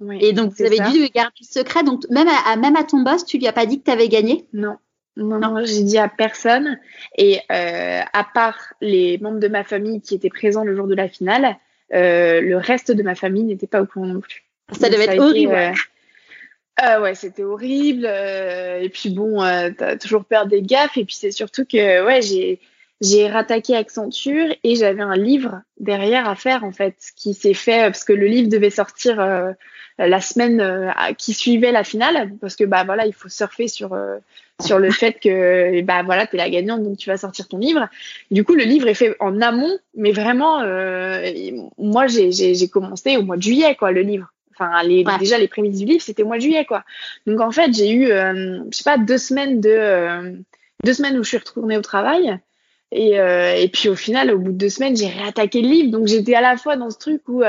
[0.00, 0.12] Mm.
[0.20, 1.82] et donc, vous avez dû garder le secret.
[1.82, 4.08] Donc, même à, même à ton boss, tu lui as pas dit que tu avais
[4.08, 4.46] gagné?
[4.52, 4.76] Non.
[5.18, 6.78] Non, non, j'ai dit à personne.
[7.18, 11.08] Et à part les membres de ma famille qui étaient présents le jour de la
[11.08, 11.58] finale,
[11.92, 14.44] le reste de ma famille n'était pas au courant non plus.
[14.72, 15.74] Ça devait être horrible.
[16.82, 18.06] Euh, ouais, c'était horrible.
[18.06, 20.96] Euh, et puis bon, euh, t'as toujours peur des gaffes.
[20.96, 22.60] Et puis c'est surtout que ouais, j'ai
[23.00, 27.82] j'ai rattaqué Accenture et j'avais un livre derrière à faire en fait, qui s'est fait
[27.86, 29.50] parce que le livre devait sortir euh,
[29.98, 33.98] la semaine qui suivait la finale, parce que bah voilà, il faut surfer sur
[34.62, 37.88] sur le fait que bah voilà, t'es la gagnante donc tu vas sortir ton livre.
[38.30, 40.60] Du coup, le livre est fait en amont, mais vraiment,
[41.78, 44.32] moi j'ai j'ai commencé au mois de juillet quoi, le livre.
[44.54, 46.84] Enfin, les, déjà les prémices du livre, c'était au mois de juillet, quoi.
[47.26, 50.32] Donc en fait, j'ai eu, euh, je sais pas, deux semaines de, euh,
[50.84, 52.38] deux semaines où je suis retournée au travail.
[52.90, 55.90] Et, euh, et puis au final, au bout de deux semaines, j'ai réattaqué le livre.
[55.90, 57.42] Donc j'étais à la fois dans ce truc où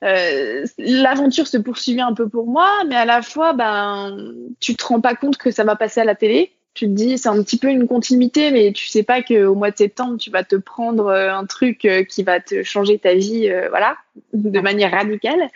[0.00, 5.00] l'aventure se poursuivait un peu pour moi, mais à la fois, ben, tu te rends
[5.00, 7.58] pas compte que ça va passer à la télé tu te dis c'est un petit
[7.58, 11.08] peu une continuité, mais tu sais pas qu'au mois de septembre tu vas te prendre
[11.08, 13.96] euh, un truc euh, qui va te changer ta vie, euh, voilà,
[14.32, 15.48] de manière radicale.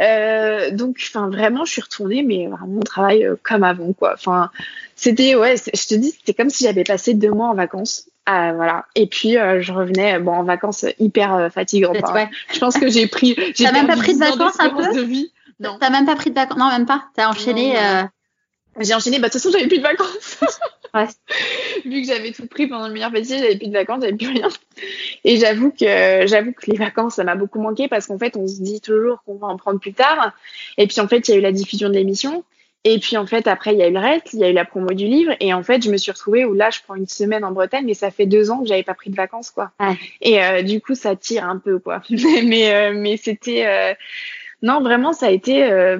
[0.00, 4.14] Euh, donc, enfin vraiment, je suis retournée, mais vraiment travail comme avant, quoi.
[4.14, 4.50] Enfin,
[4.94, 8.08] c'était ouais, je te dis, c'était comme si j'avais passé deux mois en vacances.
[8.24, 8.86] Ah, voilà.
[8.94, 11.98] Et puis je revenais bon en vacances hyper fatigantes.
[12.02, 12.30] Hein.
[12.50, 13.36] Je pense que j'ai pris.
[13.58, 15.30] T'as même pas pris de vacances un peu de vie.
[15.60, 15.76] Non.
[15.78, 16.58] T'as même pas pris de vacances.
[16.58, 17.04] Non, même pas.
[17.14, 17.74] T'as enchaîné.
[18.80, 20.40] J'ai enchaîné, bah de toute façon j'avais plus de vacances.
[20.94, 21.06] ouais.
[21.84, 24.28] Vu que j'avais tout pris pendant le meilleur pâtissier, j'avais plus de vacances, j'avais plus
[24.28, 24.48] rien.
[25.24, 28.46] Et j'avoue que j'avoue que les vacances ça m'a beaucoup manqué parce qu'en fait on
[28.46, 30.32] se dit toujours qu'on va en prendre plus tard.
[30.76, 32.44] Et puis en fait il y a eu la diffusion de l'émission.
[32.84, 34.52] Et puis en fait après il y a eu le reste, il y a eu
[34.52, 35.32] la promo du livre.
[35.40, 37.88] Et en fait je me suis retrouvée où là je prends une semaine en Bretagne
[37.88, 39.72] et ça fait deux ans que j'avais pas pris de vacances quoi.
[39.80, 39.96] Ouais.
[40.20, 42.02] Et euh, du coup ça tire un peu quoi.
[42.10, 43.94] mais euh, mais c'était euh,
[44.62, 45.98] non, vraiment, ça a été, euh,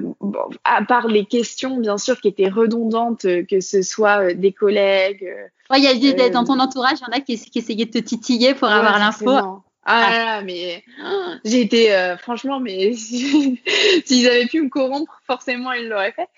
[0.64, 4.52] à part les questions, bien sûr, qui étaient redondantes, euh, que ce soit euh, des
[4.52, 5.28] collègues.
[5.76, 7.98] il y a des, dans ton entourage, il y en a qui, essayaient de te
[7.98, 9.62] titiller pour avoir l'info.
[9.88, 10.82] Ah, mais
[11.44, 16.28] j'ai été euh, franchement, mais s'ils avaient pu me corrompre, forcément ils l'auraient fait.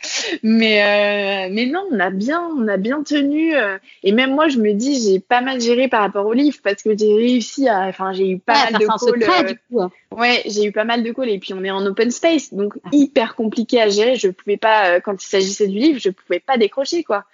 [0.43, 3.57] Mais euh, mais non, on a bien, on a bien tenu.
[3.57, 6.59] Euh, et même moi, je me dis, j'ai pas mal géré par rapport au livre
[6.63, 9.47] parce que j'ai réussi à, enfin, j'ai eu pas mal de calls.
[9.47, 9.81] du coup.
[10.11, 12.75] Ouais, j'ai eu pas mal de calls et puis on est en open space, donc
[12.93, 14.17] hyper compliqué à gérer.
[14.17, 17.25] Je pouvais pas, quand il s'agissait du livre, je pouvais pas décrocher quoi.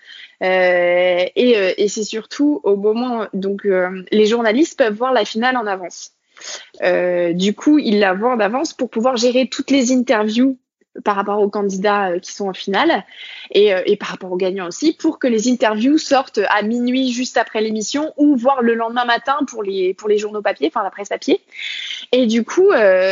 [0.44, 5.24] Euh, et, euh, et c'est surtout au moment, donc euh, les journalistes peuvent voir la
[5.24, 6.12] finale en avance.
[6.80, 10.58] du coup, ils la voient en avance pour pouvoir gérer toutes les interviews
[11.02, 13.04] par rapport aux candidats qui sont en finale
[13.50, 17.60] et, par rapport aux gagnants aussi pour que les interviews sortent à minuit juste après
[17.60, 21.08] l'émission ou voire le lendemain matin pour les pour les journaux papier, enfin la presse
[21.08, 21.40] papier.
[22.12, 22.70] Et du coup,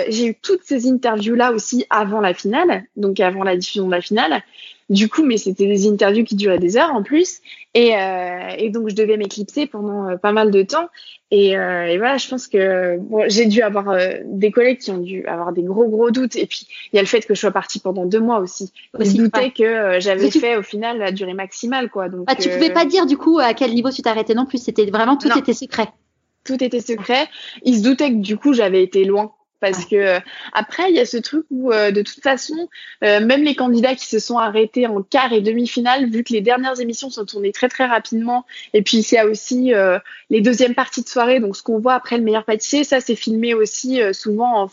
[0.09, 3.93] j'ai eu toutes ces interviews là aussi avant la finale, donc avant la diffusion de
[3.93, 4.43] la finale.
[4.91, 7.41] Du coup, mais c'était des interviews qui duraient des heures en plus.
[7.75, 10.89] Et, euh, et donc, je devais m'éclipser pendant euh, pas mal de temps.
[11.31, 14.91] Et, euh, et voilà, je pense que bon, j'ai dû avoir euh, des collègues qui
[14.91, 16.37] ont dû avoir des gros, gros doutes.
[16.37, 18.71] Et puis, il y a le fait que je sois partie pendant deux mois aussi.
[19.01, 21.89] ils doutaient que euh, j'avais fait au final la durée maximale.
[21.89, 22.11] Quoi.
[22.11, 24.63] Donc, ah, tu pouvais pas dire du coup à quel niveau tu t'arrêtais non plus.
[24.63, 25.89] C'était vraiment tout était secret.
[26.45, 27.29] Tout était secret.
[27.63, 29.33] Ils se doutaient que du coup, j'avais été loin
[29.63, 30.21] parce que euh,
[30.53, 32.69] après il y a ce truc où euh, de toute façon
[33.05, 36.41] euh, même les candidats qui se sont arrêtés en quart et demi-finale vu que les
[36.41, 38.45] dernières émissions sont tournées très très rapidement
[38.75, 39.73] et puis il y a aussi
[40.31, 43.15] les deuxièmes parties de soirée donc ce qu'on voit après le meilleur pâtissier ça c'est
[43.15, 44.69] filmé aussi souvent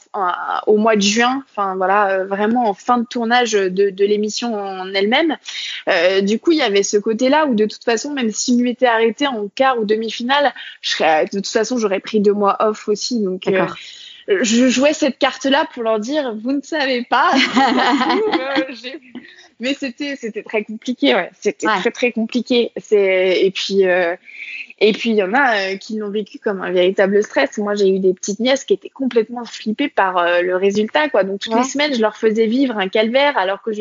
[0.66, 4.92] au mois de juin enfin voilà vraiment en fin de tournage de, de l'émission en
[4.94, 5.38] elle-même.
[6.24, 8.64] Du coup il y avait ce côté là où de toute façon même si je
[8.64, 10.52] m'étais arrêté en quart ou demi-finale
[10.82, 13.46] je serais de toute façon j'aurais pris deux mois off aussi donc
[14.30, 17.34] je jouais cette carte-là pour leur dire, vous ne savez pas.
[18.40, 18.74] Euh,
[19.60, 21.30] mais c'était c'était très compliqué, ouais.
[21.40, 22.72] C'était très très compliqué.
[22.78, 24.16] C'est et puis euh,
[24.80, 27.58] et puis il y en a euh, qui l'ont vécu comme un véritable stress.
[27.58, 31.24] Moi, j'ai eu des petites nièces qui étaient complètement flippées par le résultat, quoi.
[31.24, 33.72] Donc toutes les semaines, je leur faisais vivre un calvaire, alors que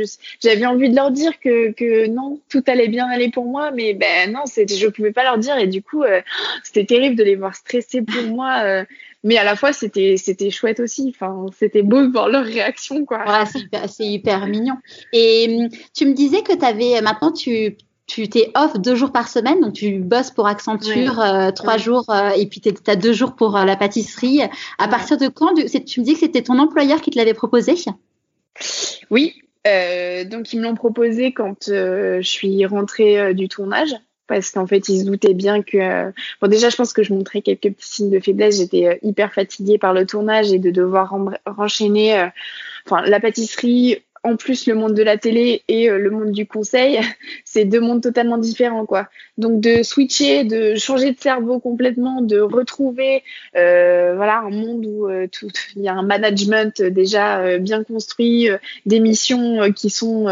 [0.41, 3.95] j'avais envie de leur dire que que non, tout allait bien aller pour moi, mais
[3.95, 6.05] ben non, c'était je pouvais pas leur dire et du coup,
[6.65, 8.85] c'était terrible de les voir stresser pour moi
[9.29, 11.15] mais à la fois c'était c'était chouette aussi.
[11.15, 13.45] Enfin, c'était beau de voir leur réaction quoi.
[13.87, 14.77] c'est hyper, mignon.
[15.13, 17.77] Et tu me disais que tu avais maintenant tu
[18.07, 22.07] tu t'es off deux jours par semaine, donc tu bosses pour Accenture euh, trois jours
[22.09, 24.41] euh, et puis tu as deux jours pour euh, la pâtisserie.
[24.79, 27.75] À partir de quand tu me dis que c'était ton employeur qui te l'avait proposé?
[29.11, 29.35] Oui,
[29.67, 33.95] donc ils me l'ont proposé quand je suis rentrée du tournage
[34.29, 37.43] parce qu'en fait ils se doutaient bien que bon déjà je pense que je montrais
[37.43, 41.17] quelques petits signes de faiblesse j'étais hyper fatiguée par le tournage et de devoir
[41.57, 42.29] enchaîner
[42.87, 46.47] enfin la pâtisserie en plus le monde de la télé et euh, le monde du
[46.47, 47.01] conseil,
[47.45, 49.09] c'est deux mondes totalement différents, quoi.
[49.37, 53.23] Donc de switcher, de changer de cerveau complètement, de retrouver,
[53.57, 55.27] euh, voilà, un monde où euh,
[55.77, 58.49] il y a un management déjà bien construit,
[58.87, 60.27] des missions qui sont,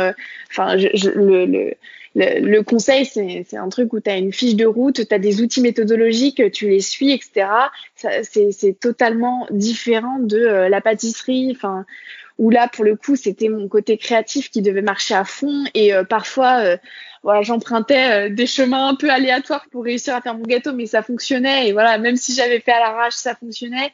[0.50, 1.74] enfin, le, le
[2.16, 5.42] le, conseil, c'est un truc où tu as une fiche de route, tu as des
[5.42, 7.46] outils méthodologiques, tu les suis, etc.
[7.94, 11.52] C'est totalement différent de la pâtisserie.
[11.54, 11.84] Enfin,
[12.38, 15.94] où là pour le coup c'était mon côté créatif qui devait marcher à fond et
[15.94, 16.76] euh, parfois euh,
[17.22, 20.86] voilà j'empruntais euh, des chemins un peu aléatoires pour réussir à faire mon gâteau mais
[20.86, 23.92] ça fonctionnait et voilà même si j'avais fait à l'arrache ça fonctionnait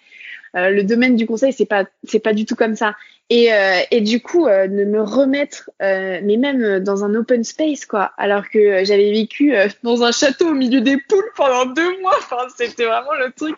[0.54, 2.94] le domaine du conseil c'est pas c'est pas du tout comme ça
[3.34, 3.50] et,
[3.90, 8.84] et du coup de me remettre mais même dans un open space quoi alors que
[8.84, 13.14] j'avais vécu dans un château au milieu des poules pendant deux mois enfin c'était vraiment
[13.14, 13.56] le truc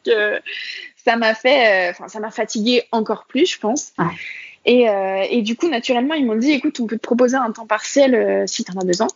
[1.05, 3.93] ça m'a fait enfin ça m'a fatigué encore plus je pense.
[4.65, 7.51] Et, euh, et, du coup, naturellement, ils m'ont dit, écoute, on peut te proposer un
[7.53, 9.09] temps partiel euh, si tu en as besoin.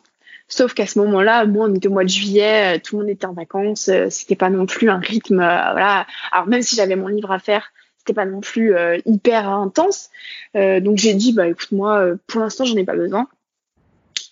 [0.47, 3.10] Sauf qu'à ce moment-là, bon, on était au mois de juillet, euh, tout le monde
[3.10, 6.06] était en vacances, c'était pas non plus un rythme, voilà.
[6.32, 7.70] Alors même si j'avais mon livre à faire,
[8.09, 8.74] c'était pas non plus
[9.05, 10.10] hyper intense.
[10.55, 13.28] donc j'ai dit, bah écoute, moi, pour l'instant, j'en ai pas besoin.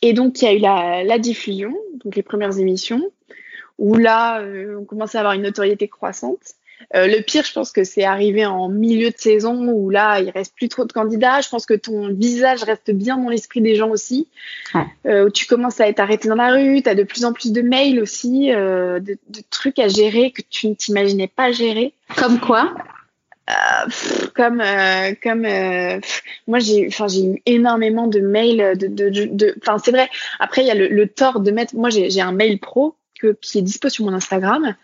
[0.03, 3.03] Et donc il y a eu la, la diffusion, donc les premières émissions,
[3.79, 4.43] où là,
[4.79, 6.55] on commençait à avoir une notoriété croissante.
[6.95, 10.31] Euh, le pire, je pense que c'est arrivé en milieu de saison où là, il
[10.31, 11.41] reste plus trop de candidats.
[11.41, 14.29] Je pense que ton visage reste bien dans l'esprit des gens aussi.
[15.07, 17.53] Euh, tu commences à être arrêté dans la rue, tu as de plus en plus
[17.53, 19.17] de mails aussi, euh, de,
[19.51, 21.93] trucs à gérer que tu ne t'imaginais pas gérer.
[22.17, 22.75] Comme quoi?
[24.35, 24.63] Comme
[25.23, 25.47] comme
[26.47, 30.09] moi j'ai enfin j'ai eu énormément de mails de de enfin c'est vrai
[30.41, 32.97] après il y a le, le tort de mettre moi j'ai un mail pro
[33.41, 34.75] qui est dispo sur mon Instagram.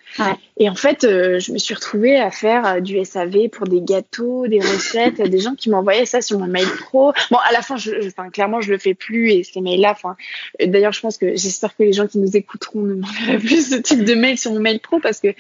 [0.56, 3.80] Et en fait, euh, je me suis retrouvée à faire euh, du SAV pour des
[3.80, 7.12] gâteaux, des recettes, des gens qui m'envoyaient ça sur mon mail pro.
[7.30, 10.16] Bon, à la fin, je, enfin, clairement, je le fais plus et ces mails-là, enfin,
[10.64, 13.76] d'ailleurs, je pense que j'espère que les gens qui nous écouteront ne m'enverraient plus ce
[13.76, 15.34] type de mail sur mon mail pro parce que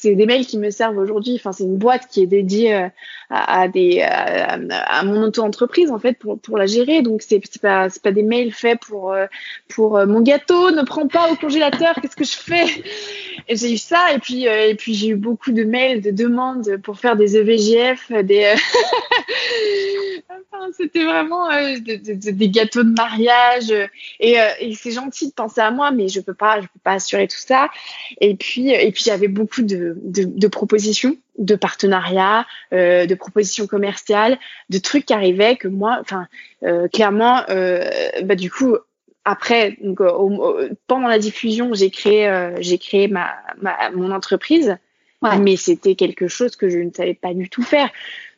[0.00, 1.34] c'est des mails qui me servent aujourd'hui.
[1.34, 2.88] Enfin, c'est une boîte qui est dédiée euh,
[3.30, 7.02] à, à mon auto-entreprise en fait pour la gérer.
[7.02, 9.26] Donc c'est c'est pas des mails faits pour euh,
[9.78, 11.96] euh, mon gâteau ne prend pas au congélateur.
[12.00, 12.66] Qu'est-ce que je fais?
[13.48, 17.00] J'ai eu ça et puis et puis j'ai eu beaucoup de mails de demandes pour
[17.00, 18.54] faire des EVGF, des
[20.30, 23.72] enfin, c'était vraiment des gâteaux de mariage
[24.20, 26.92] et, et c'est gentil de penser à moi, mais je peux pas je peux pas
[26.92, 27.68] assurer tout ça.
[28.20, 34.38] Et puis et puis j'avais beaucoup de de, propositions, de partenariats, euh, de propositions commerciales,
[34.70, 36.26] de trucs qui arrivaient que moi, enfin,
[36.62, 37.88] euh, clairement, euh,
[38.24, 38.76] bah, du coup,
[39.24, 40.00] après, donc,
[40.86, 43.34] pendant la diffusion, j'ai créé, j'ai créé ma,
[43.94, 44.76] mon entreprise.
[45.40, 47.90] Mais c'était quelque chose que je ne savais pas du tout faire.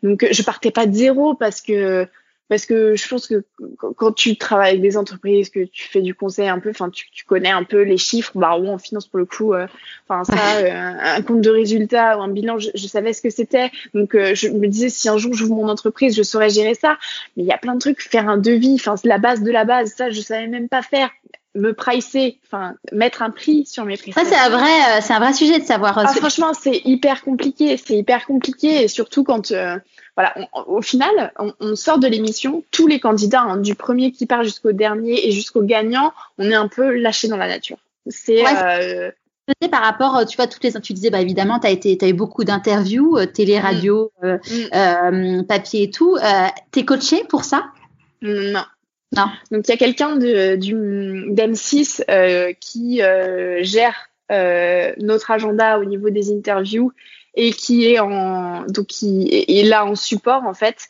[0.02, 2.08] Donc, je partais pas de zéro parce que
[2.50, 3.44] parce que je pense que
[3.78, 7.08] quand tu travailles avec des entreprises, que tu fais du conseil un peu, enfin tu,
[7.12, 9.68] tu, connais un peu les chiffres, bah ou en finance pour le coup, euh,
[10.08, 13.30] enfin ça, euh, un compte de résultat ou un bilan, je, je savais ce que
[13.30, 16.74] c'était, donc euh, je me disais si un jour j'ouvre mon entreprise, je saurais gérer
[16.74, 16.98] ça.
[17.36, 19.50] Mais il y a plein de trucs, faire un devis, enfin c'est la base de
[19.52, 21.10] la base, ça je savais même pas faire
[21.54, 24.12] me pricer, enfin mettre un prix sur mes prix.
[24.12, 25.98] Ça c'est un vrai, c'est un vrai sujet de savoir.
[25.98, 29.52] Ah, franchement, c'est hyper compliqué, c'est hyper compliqué et surtout quand
[30.16, 30.34] voilà,
[30.66, 34.72] au final, on, sort de l'émission, tous les candidats, hein, du premier qui part jusqu'au
[34.72, 37.78] dernier et jusqu'au gagnant, on est un peu lâché dans la nature.
[38.06, 39.10] C'est euh,
[39.70, 42.12] par rapport, tu vois, toutes les, tu disais, bah, évidemment, tu as été, as eu
[42.12, 43.62] beaucoup d'interviews, euh, télé, mm.
[43.62, 45.46] radio, euh, mm.
[45.46, 46.18] papier et tout.
[46.70, 47.66] T'es coaché pour ça?
[48.22, 48.64] Non.
[49.16, 49.26] Non.
[49.50, 52.04] Donc, il y a quelqu'un d'M6
[52.60, 53.00] qui
[53.64, 56.92] gère notre agenda au niveau des interviews
[57.34, 60.88] et qui est en donc qui est là en support en fait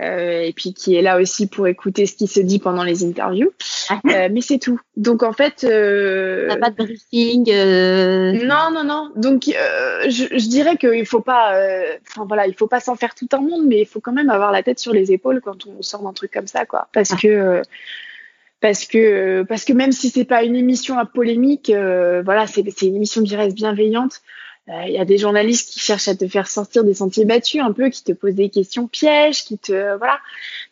[0.00, 3.04] euh, et puis qui est là aussi pour écouter ce qui se dit pendant les
[3.04, 3.52] interviews.
[4.06, 4.80] Euh, mais c'est tout.
[4.96, 7.50] Donc en fait, euh, pas de briefing.
[7.50, 8.32] Euh...
[8.44, 9.10] Non, non, non.
[9.16, 12.94] Donc euh, je, je, dirais qu'il faut pas, euh, enfin voilà, il faut pas s'en
[12.94, 15.40] faire tout un monde, mais il faut quand même avoir la tête sur les épaules
[15.40, 16.88] quand on sort d'un truc comme ça, quoi.
[16.92, 17.16] Parce ah.
[17.20, 17.62] que
[18.60, 21.72] parce que parce que même si c'est pas une émission à polémique,
[22.24, 24.22] voilà, c'est c'est une émission qui reste bienveillante.
[24.70, 27.60] Euh, il y a des journalistes qui cherchent à te faire sortir des sentiers battus
[27.60, 30.18] un peu, qui te posent des questions pièges, qui te voilà.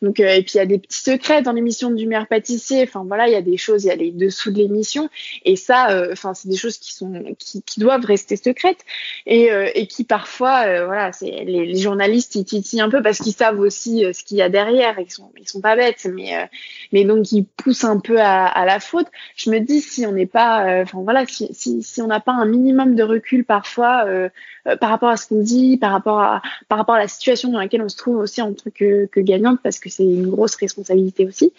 [0.02, 2.82] Donc euh, et puis il y a des petits secrets dans l'émission du maire pâtissier.
[2.82, 5.08] Enfin voilà, il y a des choses, il y a les dessous de l'émission
[5.44, 8.84] et ça, euh, c'est des choses qui sont qui, doivent rester secrètes
[9.26, 13.32] et, et qui parfois voilà, c'est les, les, journalistes ils titillent un peu parce qu'ils
[13.32, 14.98] savent aussi ce qu'il y a derrière.
[14.98, 16.48] Ils sont ils sont pas bêtes, mais
[16.92, 19.06] mais donc ils poussent un peu à, à la faute.
[19.36, 22.32] Je me dis si on n'est pas, enfin voilà, si, si, si on n'a pas
[22.32, 24.28] un minimum de recul parfois euh,
[24.66, 27.51] euh, par rapport à ce qu'on dit, par rapport à par rapport à la situation
[27.51, 30.28] dans laquelle on se trouve aussi en tant que, que gagnante, parce que c'est une
[30.28, 31.52] grosse responsabilité aussi.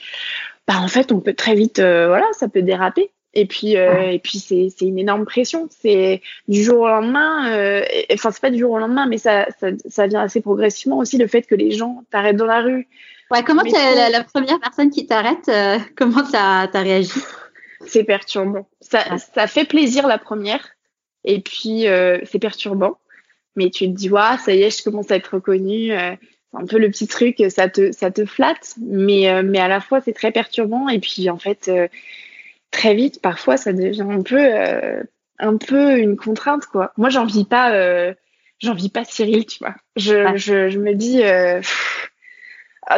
[0.68, 3.12] Bah en fait, on peut très vite, euh, voilà, ça peut déraper.
[3.36, 5.68] Et puis, et puis c'est, c'est une énorme pression.
[5.70, 7.84] C'est du jour au lendemain.
[8.12, 11.20] enfin, c'est pas du jour au lendemain, mais ça, ça, ça, vient assez progressivement aussi
[11.20, 12.88] le fait que les gens t'arrêtent dans la rue.
[13.30, 15.48] Ouais, comment la, la, première personne qui t'arrête,
[15.96, 17.22] comment ça t'as réagi?
[17.86, 18.68] C'est perturbant.
[18.82, 20.76] Ça, ça fait plaisir la première.
[21.24, 22.98] Et puis, euh, c'est perturbant.
[23.56, 25.92] Mais tu te dis, ouais, ça y est, je commence à être reconnue.
[25.92, 26.16] Euh,
[26.52, 28.76] c'est un peu le petit truc, ça te, ça te flatte.
[28.80, 30.90] Mais, euh, mais à la fois, c'est très perturbant.
[30.90, 31.70] Et puis, en fait,
[32.72, 34.40] très vite, parfois, ça devient un peu,
[35.40, 36.94] un peu une contrainte, quoi.
[36.98, 38.14] Moi, j'en vis pas,
[38.60, 39.76] j'en vis pas Cyril, tu vois.
[39.96, 41.22] Je, je, je me dis,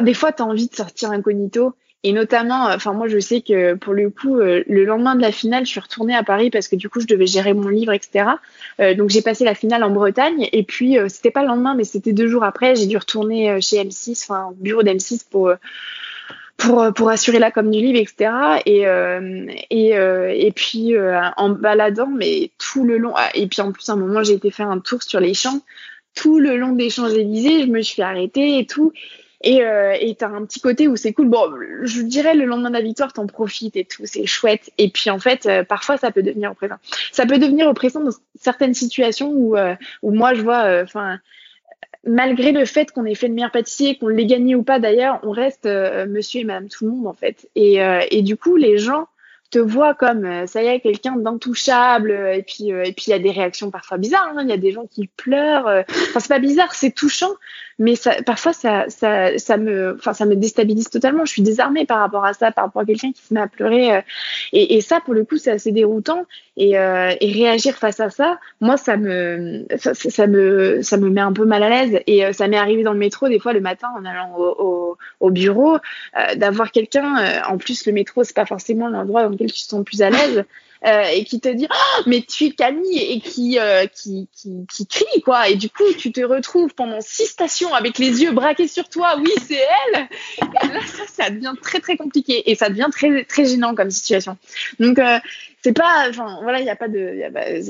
[0.02, 1.76] des fois, tu as envie de sortir incognito.
[2.04, 5.22] Et notamment, euh, enfin moi je sais que pour le coup, euh, le lendemain de
[5.22, 7.68] la finale, je suis retournée à Paris parce que du coup je devais gérer mon
[7.68, 8.26] livre, etc.
[8.80, 11.84] Euh, donc j'ai passé la finale en Bretagne et puis c'était pas le lendemain, mais
[11.84, 15.54] c'était deux jours après, j'ai dû retourner chez M6, enfin au bureau d'M6 pour
[16.58, 18.32] pour, pour assurer la com du livre, etc.
[18.66, 18.86] Et,
[19.70, 20.96] et, et puis
[21.38, 24.34] en baladant, mais tout le long, ah, et puis en plus à un moment j'ai
[24.34, 25.62] été faire un tour sur les champs,
[26.16, 28.92] tout le long des Champs-Élysées, je me suis arrêtée et tout.
[29.44, 31.30] Et euh, t'as un petit côté où c'est cool.
[31.30, 31.52] Bon,
[31.84, 34.70] je dirais le lendemain de la victoire, t'en profites et tout, c'est chouette.
[34.78, 36.76] Et puis en fait, euh, parfois ça peut devenir oppressant.
[37.12, 41.20] Ça peut devenir oppressant dans certaines situations où, euh, où moi je vois, euh, enfin,
[42.06, 45.20] malgré le fait qu'on ait fait le meilleur pâtissier, qu'on l'ait gagné ou pas d'ailleurs,
[45.24, 47.50] on reste monsieur et madame tout le monde en fait.
[47.56, 49.08] Et, et du coup, les gens
[49.52, 53.20] te voient comme ça y est quelqu'un d'intouchable et puis et puis il y a
[53.20, 54.44] des réactions parfois bizarres hein.
[54.44, 57.34] il y a des gens qui pleurent enfin c'est pas bizarre c'est touchant
[57.82, 61.26] mais ça, parfois ça, ça, me, enfin ça me déstabilise totalement.
[61.26, 63.48] Je suis désarmée par rapport à ça, par rapport à quelqu'un qui se met à
[63.48, 63.96] pleurer.
[63.96, 64.02] Euh,
[64.54, 66.26] et, ça, pour le coup, c'est assez déroutant.
[66.58, 71.34] Et, euh, réagir face à ça, moi, ça me, ça, me, ça me met un
[71.34, 72.02] peu mal à l'aise.
[72.06, 74.56] Et euh, ça m'est arrivé dans le métro des fois le matin en allant au,
[74.60, 75.78] au, au bureau,
[76.36, 77.42] d'avoir quelqu'un.
[77.50, 80.12] en plus, le métro, c'est pas forcément l'endroit dans lequel tu te sens plus à
[80.12, 80.44] l'aise.
[81.14, 83.60] Et qui te dit oh, mais tu es Camille et qui,
[83.94, 87.98] qui, qui, qui crie quoi et du coup tu te retrouves pendant six stations avec
[87.98, 89.16] les yeux braqués sur toi.
[89.18, 89.62] Oui c'est
[89.96, 90.08] elle.
[90.42, 92.50] Là ça ça devient très très compliqué.
[92.50, 94.38] Et ça devient très très gênant comme situation.
[94.80, 95.20] Donc euh,
[95.64, 97.22] c'est pas enfin voilà il y a pas de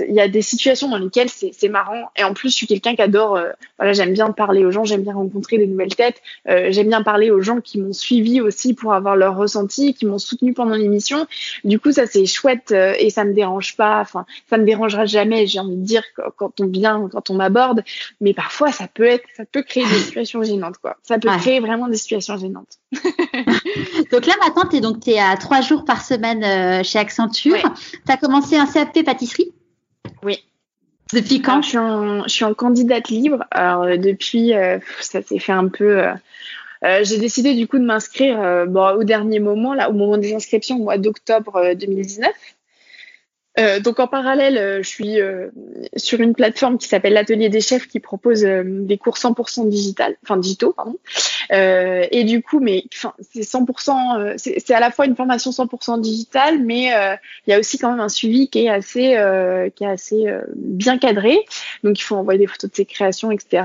[0.08, 2.10] il y, a des situations dans lesquelles c'est marrant.
[2.16, 4.86] Et en plus je suis quelqu'un qui adore euh, voilà j'aime bien parler aux gens
[4.86, 6.22] j'aime bien rencontrer des nouvelles têtes.
[6.48, 10.06] Euh, j'aime bien parler aux gens qui m'ont suivi aussi pour avoir leur ressenti qui
[10.06, 11.28] m'ont soutenu pendant l'émission.
[11.66, 14.00] Du coup ça c'est chouette euh, et ça me dérange pas.
[14.00, 16.04] Enfin ça me dérangera jamais j'ai envie de dire
[16.38, 17.84] quand on vient quand on m'aborde.
[18.22, 20.96] Mais parfois ça peut être ça peut créer des situations gênantes quoi.
[21.04, 22.80] Ça peut créer vraiment des situations gênantes.
[24.12, 27.74] Donc là maintenant tu es donc es à trois jours par semaine chez Accenture
[28.06, 29.52] tu as commencé un CAP pâtisserie?
[30.24, 30.44] Oui.
[31.14, 31.62] Depuis quand?
[31.62, 33.44] Je, suis en, je suis en candidate libre.
[33.52, 36.04] Alors, euh, depuis, euh, ça s'est fait un peu.
[36.04, 40.34] Euh, j'ai décidé du coup de m'inscrire bon, au dernier moment, là, au moment des
[40.34, 42.32] inscriptions, au mois d'octobre 2019.
[43.60, 45.50] Euh, donc en parallèle, euh, je suis euh,
[45.98, 50.38] sur une plateforme qui s'appelle l'Atelier des chefs qui propose des cours 100% digital, enfin
[50.38, 50.98] digitaux, pardon.
[51.50, 52.86] et du coup, mais
[53.20, 56.92] c'est 100%, c'est à la fois une formation 100% digitale, mais
[57.48, 59.18] il y a aussi quand même un suivi qui est assez,
[59.76, 60.26] qui est assez
[60.56, 61.38] bien cadré.
[61.84, 63.64] Donc il faut envoyer des photos de ses créations, etc.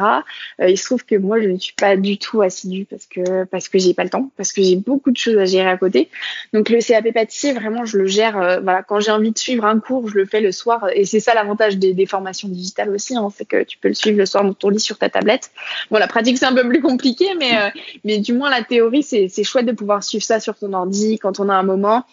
[0.58, 3.68] il se trouve que moi je ne suis pas du tout assidue parce que parce
[3.68, 6.08] que j'ai pas le temps, parce que j'ai beaucoup de choses à gérer à côté.
[6.52, 8.60] Donc le CAP pâtissier, vraiment, je le gère.
[8.62, 10.89] voilà, quand j'ai envie de suivre cours, je le fais le soir.
[10.94, 14.19] Et c'est ça l'avantage des, formations digitales aussi, hein, c'est que tu peux le suivre
[14.19, 15.51] le soir dans ton lit sur ta tablette.
[15.90, 17.69] Bon, la pratique, c'est un peu plus compliqué, mais, euh,
[18.05, 21.40] mais du moins, la théorie, c'est chouette de pouvoir suivre ça sur ton ordi quand
[21.40, 22.05] on a un moment.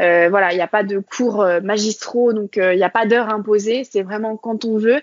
[0.00, 3.06] Euh, voilà, il n'y a pas de cours euh, magistraux, donc il n'y a pas
[3.06, 3.84] d'heure imposée.
[3.84, 5.00] C'est vraiment quand on veut.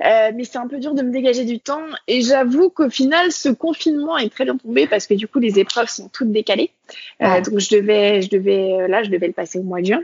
[0.00, 1.82] mais c'est un peu dur de me dégager du temps.
[2.08, 5.58] Et j'avoue qu'au final, ce confinement est très bien tombé parce que du coup, les
[5.58, 6.70] épreuves sont toutes décalées.
[7.20, 10.02] donc je devais, je devais, là, je devais le passer au mois de juin.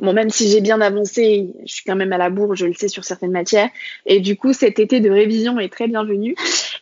[0.00, 2.74] Bon, même si j'ai bien avancé, je suis quand même à la bourre, je le
[2.74, 3.68] sais sur certaines matières.
[4.06, 6.34] Et du coup, cet été de révision est très bienvenu.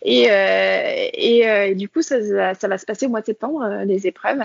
[0.02, 4.06] Et, euh, et, du coup, ça, ça, va se passer au mois de septembre, les
[4.06, 4.42] épreuves.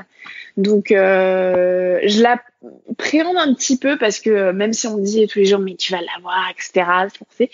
[0.57, 5.45] Donc, je l'appréhende un petit peu parce que même si on me dit tous les
[5.45, 6.85] jours, mais tu vas l'avoir, etc.,
[7.37, 7.49] c'est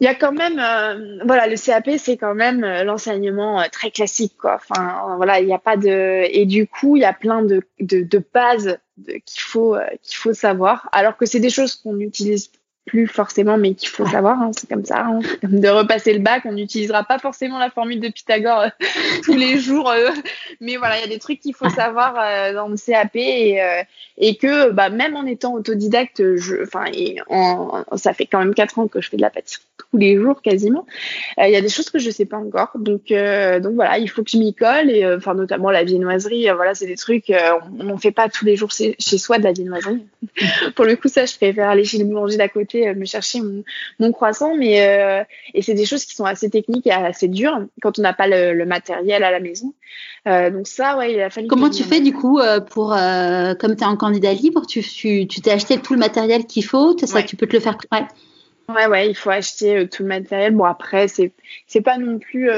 [0.00, 3.66] il y a quand même, euh, voilà, le CAP, c'est quand même euh, l'enseignement euh,
[3.70, 4.56] très classique, quoi.
[4.56, 7.62] Enfin, voilà, il n'y a pas de, et du coup, il y a plein de,
[7.80, 12.50] de, de bases qu'il faut, qu'il faut savoir, alors que c'est des choses qu'on utilise
[12.84, 15.06] plus forcément, mais qu'il faut savoir, hein, c'est comme ça.
[15.06, 15.20] Hein.
[15.42, 18.68] De repasser le bac, on n'utilisera pas forcément la formule de Pythagore euh,
[19.24, 20.10] tous les jours, euh,
[20.60, 23.60] mais voilà, il y a des trucs qu'il faut savoir euh, dans le CAP et,
[24.18, 26.22] et que bah, même en étant autodidacte,
[26.62, 26.86] enfin,
[27.96, 30.42] ça fait quand même quatre ans que je fais de la pâtisserie tous les jours
[30.42, 30.86] quasiment.
[31.38, 34.22] Il y a des choses que je sais pas encore, donc donc voilà, il faut
[34.22, 37.32] que je m'y colle et enfin notamment la viennoiserie, voilà, c'est des trucs,
[37.78, 40.04] on n'en fait pas tous les jours chez, chez soi de la viennoiserie.
[40.74, 43.40] Pour le coup, ça, je préfère aller chez le boulanger d'à côté euh, me chercher
[43.98, 44.56] mon, croissant.
[44.56, 45.24] Mais euh,
[45.54, 48.26] et c'est des choses qui sont assez techniques et assez dures quand on n'a pas
[48.26, 49.74] le, matériel à la maison.
[50.26, 51.48] Euh, donc ça, ouais, il a fallu.
[51.48, 52.40] Comment tu fais du coup
[52.70, 56.64] pour comme tu es en candidat libre, tu tu t'es acheté tout le matériel qu'il
[56.64, 57.76] faut, ça tu peux te le faire.
[57.92, 58.04] Ouais.
[58.74, 60.54] Ouais, ouais, il faut acheter tout le matériel.
[60.54, 61.32] Bon, après, c'est,
[61.66, 62.48] c'est pas non plus,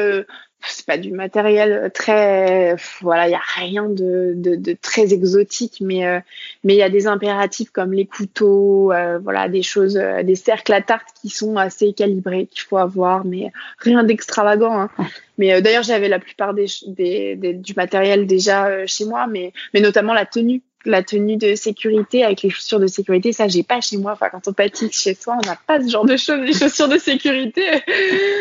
[0.68, 5.78] c'est pas du matériel très voilà il y a rien de, de, de, très exotique
[5.80, 6.20] mais euh,
[6.64, 10.34] mais il y a des impératifs comme les couteaux euh, voilà des choses euh, des
[10.36, 14.90] cercles à tarte qui sont assez calibrés qu'il faut avoir mais rien d'extravagant hein.
[15.38, 19.80] mais d'ailleurs j'avais la plupart des, des, des, du matériel déjà chez moi mais mais
[19.80, 23.80] notamment la tenue la tenue de sécurité avec les chaussures de sécurité, ça j'ai pas
[23.80, 24.12] chez moi.
[24.12, 26.88] Enfin, quand on patine chez soi, on n'a pas ce genre de choses, les chaussures
[26.88, 27.62] de sécurité.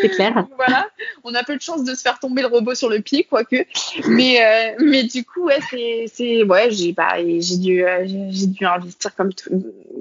[0.00, 0.46] C'est clair.
[0.56, 0.88] voilà,
[1.24, 3.66] on a peu de chance de se faire tomber le robot sur le pied, quoique.
[4.08, 8.46] Mais euh, mais du coup, ouais, c'est c'est ouais, j'ai bah j'ai dû euh, j'ai
[8.46, 9.50] dû investir comme tout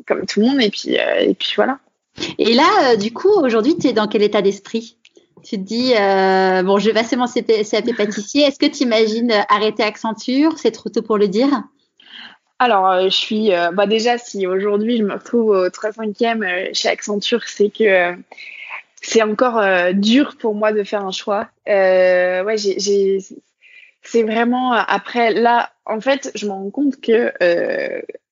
[0.07, 1.79] comme tout le monde et puis euh, et puis voilà.
[2.37, 4.97] Et là, du coup, aujourd'hui, tu es dans quel état d'esprit?
[5.43, 5.91] Tu te dis,
[6.65, 8.43] bon, je vais passer mon CAP pâtissier.
[8.43, 10.57] Est-ce que tu imagines arrêter Accenture?
[10.57, 11.49] C'est trop tôt pour le dire
[12.59, 16.15] alors, euh, je suis, euh, bah déjà, si aujourd'hui je me retrouve au 3 5
[16.21, 18.15] e chez Accenture, c'est que euh,
[19.01, 19.61] c'est encore
[19.93, 21.49] dur pour moi de faire un choix.
[21.67, 23.19] ouais, j'ai,
[24.01, 27.31] c'est vraiment après là, en fait, je me rends compte que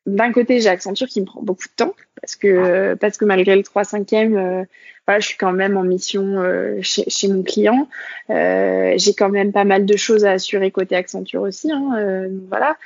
[0.06, 3.56] d'un côté, j'ai Accenture qui me prend beaucoup de temps parce que parce que malgré
[3.56, 4.66] le 3 5 e
[5.06, 7.90] voilà, je suis quand même en mission euh, chez, chez, mon client.
[8.30, 11.72] Euh, j'ai quand même pas mal de choses à assurer côté Accenture aussi.
[11.72, 12.78] Hein, euh, voilà.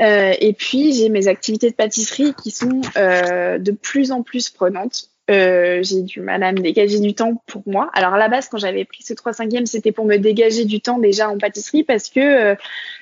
[0.00, 4.50] Euh, et puis j'ai mes activités de pâtisserie qui sont euh, de plus en plus
[4.50, 5.10] prenantes.
[5.30, 7.88] Euh, j'ai du mal à me dégager du temps pour moi.
[7.92, 10.64] Alors à la base, quand j'avais pris ce 3 5 e c'était pour me dégager
[10.64, 12.54] du temps déjà en pâtisserie parce que euh,